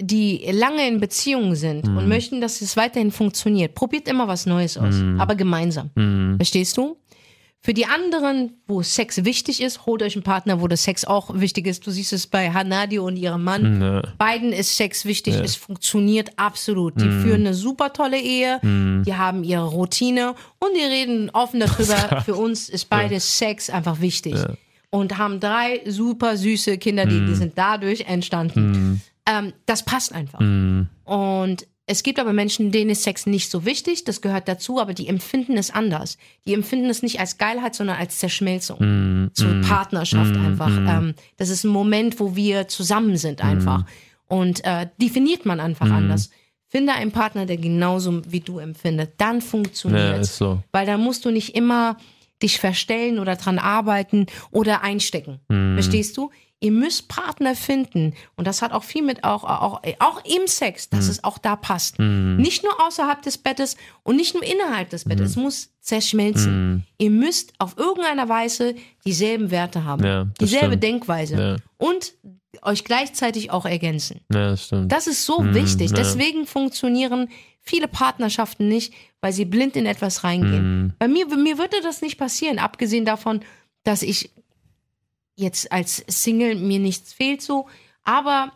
lange 0.00 0.86
in 0.88 1.00
Beziehungen 1.00 1.54
sind 1.56 1.86
und 1.86 2.02
Mhm. 2.02 2.08
möchten, 2.08 2.40
dass 2.40 2.60
es 2.60 2.76
weiterhin 2.76 3.10
funktioniert, 3.10 3.74
probiert 3.74 4.08
immer 4.08 4.28
was 4.28 4.46
Neues 4.46 4.76
aus, 4.76 4.94
Mhm. 4.96 5.20
aber 5.20 5.34
gemeinsam. 5.34 5.90
Mhm. 5.94 6.36
Verstehst 6.36 6.76
du? 6.76 6.96
Für 7.62 7.74
die 7.74 7.84
anderen, 7.84 8.54
wo 8.66 8.80
Sex 8.80 9.22
wichtig 9.26 9.62
ist, 9.62 9.84
holt 9.84 10.02
euch 10.02 10.14
einen 10.16 10.22
Partner, 10.22 10.62
wo 10.62 10.66
das 10.66 10.82
Sex 10.84 11.04
auch 11.04 11.38
wichtig 11.38 11.66
ist. 11.66 11.86
Du 11.86 11.90
siehst 11.90 12.14
es 12.14 12.26
bei 12.26 12.50
Hanadi 12.50 12.98
und 12.98 13.16
ihrem 13.18 13.44
Mann. 13.44 13.78
Ne. 13.78 14.02
Beiden 14.16 14.54
ist 14.54 14.78
Sex 14.78 15.04
wichtig, 15.04 15.34
Ja. 15.34 15.42
es 15.42 15.56
funktioniert 15.56 16.30
absolut. 16.36 16.98
Die 16.98 17.04
Mhm. 17.04 17.22
führen 17.22 17.40
eine 17.42 17.52
super 17.52 17.92
tolle 17.92 18.18
Ehe, 18.18 18.60
Mhm. 18.62 19.02
die 19.06 19.14
haben 19.14 19.44
ihre 19.44 19.66
Routine 19.66 20.30
und 20.58 20.70
die 20.74 20.80
reden 20.82 21.28
offen 21.34 21.60
darüber. 21.60 22.22
Für 22.24 22.34
uns 22.36 22.70
ist 22.70 22.88
beides 22.88 23.36
Sex 23.36 23.68
einfach 23.68 24.00
wichtig. 24.00 24.36
Ja. 24.36 24.54
Und 24.88 25.18
haben 25.18 25.38
drei 25.38 25.82
super 25.86 26.38
süße 26.38 26.78
Kinder, 26.78 27.04
die, 27.04 27.26
die 27.26 27.34
sind 27.34 27.52
dadurch 27.56 28.00
entstanden. 28.08 29.02
Mhm. 29.32 29.46
Ähm, 29.46 29.52
das 29.66 29.84
passt 29.84 30.12
einfach. 30.14 30.40
Mhm. 30.40 30.88
Und 31.04 31.66
es 31.86 32.04
gibt 32.04 32.20
aber 32.20 32.32
Menschen, 32.32 32.70
denen 32.70 32.90
ist 32.90 33.02
Sex 33.02 33.26
nicht 33.26 33.50
so 33.50 33.64
wichtig, 33.64 34.04
das 34.04 34.20
gehört 34.20 34.46
dazu, 34.46 34.80
aber 34.80 34.94
die 34.94 35.08
empfinden 35.08 35.56
es 35.56 35.72
anders. 35.72 36.18
Die 36.46 36.54
empfinden 36.54 36.88
es 36.88 37.02
nicht 37.02 37.18
als 37.18 37.36
Geilheit, 37.36 37.74
sondern 37.74 37.96
als 37.96 38.18
Zerschmelzung. 38.18 38.78
Mhm. 38.78 39.30
So 39.34 39.46
Mhm. 39.46 39.62
Partnerschaft 39.62 40.34
Mhm. 40.36 40.46
einfach. 40.46 40.68
Mhm. 40.68 40.88
Ähm, 40.88 41.14
das 41.36 41.48
ist 41.48 41.64
ein 41.64 41.68
Moment, 41.72 42.20
wo 42.20 42.36
wir 42.36 42.68
zusammen 42.68 43.16
sind 43.16 43.42
einfach. 43.42 43.84
Und 44.26 44.64
äh, 44.64 44.86
definiert 45.02 45.46
man 45.46 45.58
einfach 45.58 45.86
Mhm. 45.86 45.92
anders. 45.92 46.30
Finde 46.68 46.92
einen 46.92 47.10
Partner, 47.10 47.46
der 47.46 47.56
genauso 47.56 48.22
wie 48.30 48.38
du 48.38 48.60
empfindet. 48.60 49.14
Dann 49.16 49.36
Ja, 49.36 49.40
funktioniert 49.40 50.20
ist 50.20 50.36
so. 50.36 50.62
Weil 50.70 50.86
dann 50.86 51.00
musst 51.00 51.24
du 51.24 51.30
nicht 51.32 51.56
immer 51.56 51.96
dich 52.40 52.60
verstellen 52.60 53.18
oder 53.18 53.34
dran 53.34 53.58
arbeiten 53.58 54.26
oder 54.52 54.82
einstecken. 54.82 55.40
Mhm. 55.48 55.74
Verstehst 55.74 56.16
du? 56.16 56.30
Ihr 56.62 56.72
müsst 56.72 57.08
Partner 57.08 57.54
finden. 57.54 58.14
Und 58.36 58.46
das 58.46 58.60
hat 58.60 58.72
auch 58.72 58.84
viel 58.84 59.02
mit 59.02 59.24
auch, 59.24 59.44
auch, 59.44 59.80
auch 59.98 60.24
im 60.24 60.46
Sex, 60.46 60.90
dass 60.90 61.08
es 61.08 61.24
auch 61.24 61.38
da 61.38 61.56
passt. 61.56 61.98
Mhm. 61.98 62.36
Nicht 62.36 62.62
nur 62.62 62.86
außerhalb 62.86 63.22
des 63.22 63.38
Bettes 63.38 63.76
und 64.02 64.16
nicht 64.16 64.34
nur 64.34 64.42
innerhalb 64.44 64.90
des 64.90 65.04
Bettes. 65.04 65.30
Es 65.30 65.36
muss 65.36 65.70
zerschmelzen. 65.80 66.72
Mhm. 66.72 66.82
Ihr 66.98 67.10
müsst 67.10 67.54
auf 67.58 67.78
irgendeiner 67.78 68.28
Weise 68.28 68.74
dieselben 69.06 69.50
Werte 69.50 69.84
haben. 69.84 70.04
Ja, 70.04 70.24
dieselbe 70.38 70.66
stimmt. 70.66 70.82
Denkweise. 70.82 71.36
Ja. 71.36 71.56
Und 71.78 72.12
euch 72.62 72.84
gleichzeitig 72.84 73.50
auch 73.50 73.64
ergänzen. 73.64 74.20
Ja, 74.30 74.50
das 74.50 74.66
stimmt. 74.66 74.92
Das 74.92 75.06
ist 75.06 75.24
so 75.24 75.40
Mhm, 75.40 75.54
wichtig. 75.54 75.92
Deswegen 75.92 76.46
funktionieren 76.46 77.28
viele 77.62 77.88
Partnerschaften 77.88 78.68
nicht, 78.68 78.92
weil 79.22 79.32
sie 79.32 79.44
blind 79.46 79.76
in 79.76 79.86
etwas 79.86 80.24
reingehen. 80.24 80.82
Mhm. 80.82 80.92
Bei 80.98 81.08
mir, 81.08 81.26
mir 81.26 81.56
würde 81.56 81.76
das 81.82 82.02
nicht 82.02 82.18
passieren, 82.18 82.58
abgesehen 82.58 83.04
davon, 83.06 83.40
dass 83.84 84.02
ich 84.02 84.30
jetzt 85.40 85.70
als 85.72 86.04
Single 86.08 86.54
mir 86.54 86.78
nichts 86.78 87.12
fehlt 87.12 87.42
so. 87.42 87.66
Aber 88.04 88.52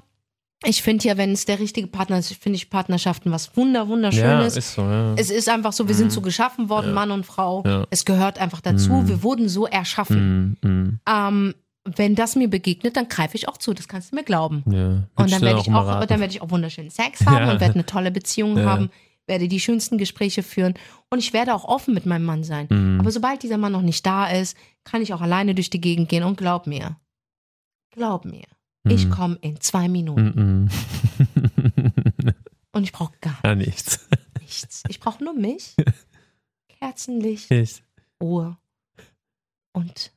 ich 0.65 0.83
finde 0.83 1.07
ja, 1.09 1.17
wenn 1.17 1.33
es 1.33 1.45
der 1.45 1.59
richtige 1.59 1.87
Partner 1.89 2.19
ist, 2.19 2.33
finde 2.35 2.57
ich 2.57 2.71
Partnerschaften 2.71 3.31
was 3.31 3.57
wunder, 3.57 3.81
ja, 3.83 3.89
wunderschönes. 3.89 4.57
ist 4.57 4.75
so, 4.75 4.83
ja. 4.83 5.15
es 5.15 5.31
ist 5.31 5.49
einfach 5.49 5.73
so, 5.73 5.89
wir 5.89 5.95
sind 5.95 6.11
so 6.11 6.21
geschaffen 6.21 6.69
worden, 6.69 6.93
Mann 6.95 7.11
und 7.11 7.27
Frau. 7.27 7.63
Ja. 7.67 7.87
Es 7.91 8.05
gehört 8.05 8.39
einfach 8.39 8.61
dazu. 8.61 8.93
Mhm. 8.93 9.09
Wir 9.09 9.23
wurden 9.23 9.49
so 9.49 9.67
erschaffen. 9.67 10.57
Mhm. 10.63 10.71
Mhm. 10.71 11.01
Ähm, 11.09 11.55
wenn 11.97 12.15
das 12.15 12.35
mir 12.35 12.49
begegnet, 12.49 12.97
dann 12.97 13.09
greife 13.09 13.37
ich 13.37 13.47
auch 13.49 13.59
zu. 13.59 13.75
Das 13.75 13.89
kannst 13.89 14.13
du 14.13 14.17
mir 14.17 14.25
glauben. 14.25 14.63
Ja. 14.71 15.07
Und 15.23 15.31
dann 15.33 15.43
werde 15.43 15.61
ich 15.61 15.71
auch, 15.71 16.05
dann 16.07 16.21
werde 16.21 16.33
ich 16.33 16.41
auch 16.41 16.51
wunderschönen 16.51 16.91
Sex 16.91 17.27
haben 17.27 17.47
Ja. 17.47 17.53
und 17.53 17.61
werde 17.61 17.75
eine 17.75 17.85
tolle 17.85 18.11
Beziehung 18.11 18.57
Ja. 18.57 18.65
haben, 18.65 18.91
werde 19.27 19.49
die 19.49 19.61
schönsten 19.61 19.99
Gespräche 19.99 20.43
führen 20.43 20.75
und 21.11 21.19
ich 21.19 21.35
werde 21.35 21.55
auch 21.55 21.65
offen 21.65 21.93
mit 21.93 22.07
meinem 22.07 22.25
Mann 22.25 22.43
sein. 22.43 22.69
Mhm. 22.71 23.01
Aber 23.01 23.11
sobald 23.11 23.43
dieser 23.43 23.59
Mann 23.59 23.73
noch 23.73 23.83
nicht 23.83 24.05
da 24.07 24.29
ist, 24.29 24.57
kann 24.85 25.03
ich 25.03 25.13
auch 25.15 25.21
alleine 25.21 25.55
durch 25.55 25.71
die 25.71 25.81
Gegend 25.81 26.09
gehen 26.09 26.23
und 26.25 26.37
glaub 26.37 26.67
mir, 26.67 26.99
glaub 27.91 28.25
mir, 28.25 28.45
ich 28.87 29.07
Mhm. 29.07 29.11
komme 29.11 29.39
in 29.41 29.61
zwei 29.61 29.89
Minuten 29.89 30.69
Mhm. 30.69 32.35
und 32.73 32.83
ich 32.85 32.93
brauche 32.93 33.15
gar 33.21 33.39
ja, 33.45 33.55
nichts. 33.55 34.07
nichts. 34.41 34.83
Ich 34.89 35.01
brauche 35.01 35.23
nur 35.25 35.35
mich, 35.35 35.75
Kerzenlicht, 36.81 37.51
Nichts. 37.51 37.83
Ruhe 38.23 38.57
und 39.73 40.13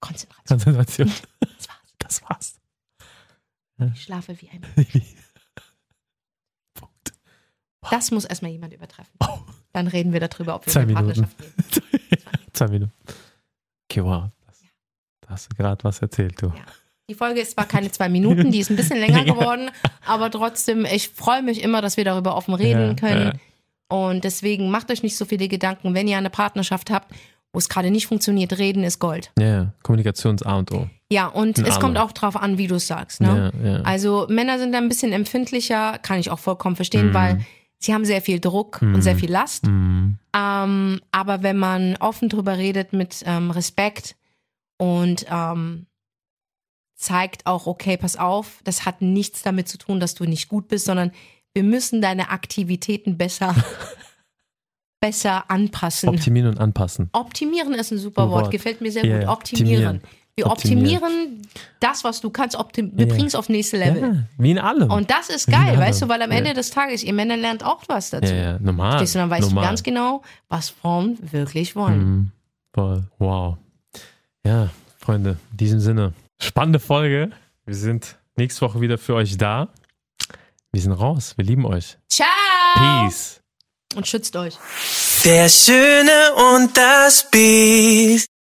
Konzentration. 0.00 0.46
Konzentration. 0.46 1.12
Das 1.40 1.68
war's. 1.68 1.80
Das 1.98 2.22
war's. 2.22 2.60
Ich 3.94 4.02
schlafe 4.02 4.40
wie 4.40 4.48
ein. 4.50 4.62
Punkt. 6.74 7.12
Das 7.90 8.10
muss 8.10 8.24
erstmal 8.24 8.50
jemand 8.52 8.72
übertreffen. 8.72 9.12
Oh. 9.20 9.38
Dann 9.72 9.86
reden 9.88 10.12
wir 10.12 10.20
darüber, 10.20 10.54
ob 10.54 10.66
wir 10.66 10.72
Zwei 10.72 10.82
in 10.82 10.96
eine. 10.96 11.12
Partnerschaft 11.12 11.36
gehen. 11.38 12.20
Zwei 12.52 12.68
Minuten. 12.68 12.92
Okay, 13.90 14.02
wow. 14.04 14.24
Das, 14.46 14.60
da 15.22 15.28
hast 15.30 15.52
du 15.52 15.56
gerade 15.56 15.82
was 15.84 16.00
erzählt, 16.00 16.40
du. 16.40 16.46
Ja. 16.48 16.54
Die 17.10 17.14
Folge 17.14 17.40
ist 17.40 17.52
zwar 17.52 17.66
keine 17.66 17.90
zwei 17.90 18.08
Minuten, 18.08 18.50
die 18.50 18.60
ist 18.60 18.70
ein 18.70 18.76
bisschen 18.76 18.98
länger 18.98 19.24
Ja. 19.26 19.34
geworden, 19.34 19.70
aber 20.06 20.30
trotzdem, 20.30 20.86
ich 20.86 21.10
freue 21.10 21.42
mich 21.42 21.62
immer, 21.62 21.82
dass 21.82 21.96
wir 21.98 22.04
darüber 22.04 22.34
offen 22.36 22.54
reden 22.54 22.90
Ja, 22.90 22.94
können. 22.94 23.40
Und 23.90 24.24
deswegen 24.24 24.70
macht 24.70 24.90
euch 24.90 25.02
nicht 25.02 25.16
so 25.16 25.26
viele 25.26 25.46
Gedanken, 25.48 25.92
wenn 25.94 26.08
ihr 26.08 26.16
eine 26.16 26.30
Partnerschaft 26.30 26.90
habt, 26.90 27.12
wo 27.52 27.58
es 27.58 27.68
gerade 27.68 27.90
nicht 27.90 28.06
funktioniert, 28.06 28.56
reden 28.58 28.82
ist 28.84 28.98
Gold. 29.00 29.30
Ja, 29.38 29.46
ja. 29.46 29.72
Kommunikations 29.82 30.42
A 30.42 30.56
und 30.56 30.72
O. 30.72 30.88
Ja, 31.12 31.26
und 31.26 31.58
In 31.58 31.66
es 31.66 31.78
kommt 31.78 31.98
auch 31.98 32.10
drauf 32.12 32.34
an, 32.36 32.56
wie 32.58 32.66
du 32.66 32.76
es 32.76 32.86
sagst. 32.86 33.20
Ne? 33.20 33.52
Ja, 33.62 33.70
ja. 33.70 33.80
Also 33.82 34.26
Männer 34.30 34.58
sind 34.58 34.72
da 34.72 34.78
ein 34.78 34.88
bisschen 34.88 35.12
empfindlicher, 35.12 35.98
kann 35.98 36.18
ich 36.18 36.30
auch 36.30 36.38
vollkommen 36.40 36.74
verstehen, 36.74 37.08
Mhm. 37.10 37.14
weil 37.14 37.46
sie 37.78 37.92
haben 37.94 38.04
sehr 38.04 38.22
viel 38.22 38.40
Druck 38.40 38.80
Mhm. 38.82 38.94
und 38.96 39.02
sehr 39.02 39.16
viel 39.16 39.30
Last. 39.30 39.66
Mhm. 39.66 40.18
Ähm, 40.34 41.00
aber 41.12 41.42
wenn 41.42 41.58
man 41.58 41.96
offen 41.96 42.28
drüber 42.28 42.56
redet 42.58 42.92
mit 42.92 43.22
ähm, 43.26 43.50
Respekt 43.50 44.16
und 44.78 45.26
ähm, 45.30 45.86
zeigt 46.96 47.46
auch, 47.46 47.66
okay, 47.66 47.96
pass 47.96 48.16
auf, 48.16 48.60
das 48.64 48.86
hat 48.86 49.02
nichts 49.02 49.42
damit 49.42 49.68
zu 49.68 49.78
tun, 49.78 50.00
dass 50.00 50.14
du 50.14 50.24
nicht 50.24 50.48
gut 50.48 50.68
bist, 50.68 50.86
sondern 50.86 51.10
wir 51.52 51.62
müssen 51.62 52.00
deine 52.00 52.30
Aktivitäten 52.30 53.16
besser, 53.18 53.54
besser 55.00 55.50
anpassen. 55.50 56.08
Optimieren 56.08 56.48
und 56.50 56.58
anpassen. 56.60 57.10
Optimieren 57.12 57.74
ist 57.74 57.90
ein 57.92 57.98
super 57.98 58.22
Ein 58.24 58.30
Wort, 58.30 58.42
Wort. 58.44 58.50
gefällt 58.52 58.80
mir 58.80 58.90
sehr 58.90 59.04
Ja, 59.04 59.14
gut. 59.16 59.22
ja. 59.24 59.32
Optimieren. 59.32 60.00
Wir 60.36 60.46
Optimieren. 60.46 61.00
optimieren 61.02 61.48
das, 61.78 62.02
was 62.02 62.20
du 62.20 62.28
kannst, 62.30 62.56
optim 62.56 62.90
wir 62.96 63.06
Ja. 63.06 63.14
bringen 63.14 63.28
es 63.28 63.36
auf 63.36 63.48
nächste 63.48 63.76
Level. 63.76 64.02
Ja, 64.02 64.22
wie 64.36 64.50
in 64.50 64.58
allem. 64.58 64.90
Und 64.90 65.08
das 65.10 65.28
ist 65.28 65.46
geil, 65.48 65.78
weißt 65.78 66.02
du, 66.02 66.08
weil 66.08 66.20
am 66.22 66.32
Ja. 66.32 66.38
Ende 66.38 66.54
des 66.54 66.70
Tages, 66.70 67.04
ihr 67.04 67.12
Männer 67.12 67.36
lernt 67.36 67.62
auch 67.64 67.82
was 67.86 68.10
dazu. 68.10 68.32
ja, 68.34 68.40
ja, 68.52 68.58
normal. 68.58 68.90
Verstehst 68.92 69.14
du, 69.14 69.18
dann 69.20 69.30
weißt 69.30 69.48
normal. 69.48 69.62
du 69.64 69.68
ganz 69.68 69.82
genau, 69.84 70.22
was 70.48 70.70
Frauen 70.70 71.18
wirklich 71.20 71.76
wollen. 71.76 71.98
Mhm. 72.04 72.30
Voll. 72.74 73.04
Wow. 73.18 73.58
Ja, 74.44 74.70
Freunde, 74.98 75.36
in 75.52 75.56
diesem 75.56 75.78
Sinne. 75.80 76.14
Spannende 76.40 76.80
Folge. 76.80 77.30
Wir 77.64 77.74
sind 77.76 78.16
nächste 78.36 78.62
Woche 78.62 78.80
wieder 78.80 78.98
für 78.98 79.14
euch 79.14 79.36
da. 79.38 79.68
Wir 80.72 80.82
sind 80.82 80.92
raus. 80.92 81.34
Wir 81.36 81.44
lieben 81.44 81.64
euch. 81.64 81.96
Ciao! 82.08 82.26
Peace. 83.04 83.40
Und 83.94 84.08
schützt 84.08 84.34
euch. 84.34 84.58
Der 85.24 85.48
Schöne 85.48 86.10
und 86.56 86.76
das 86.76 87.30
Biest. 87.30 88.28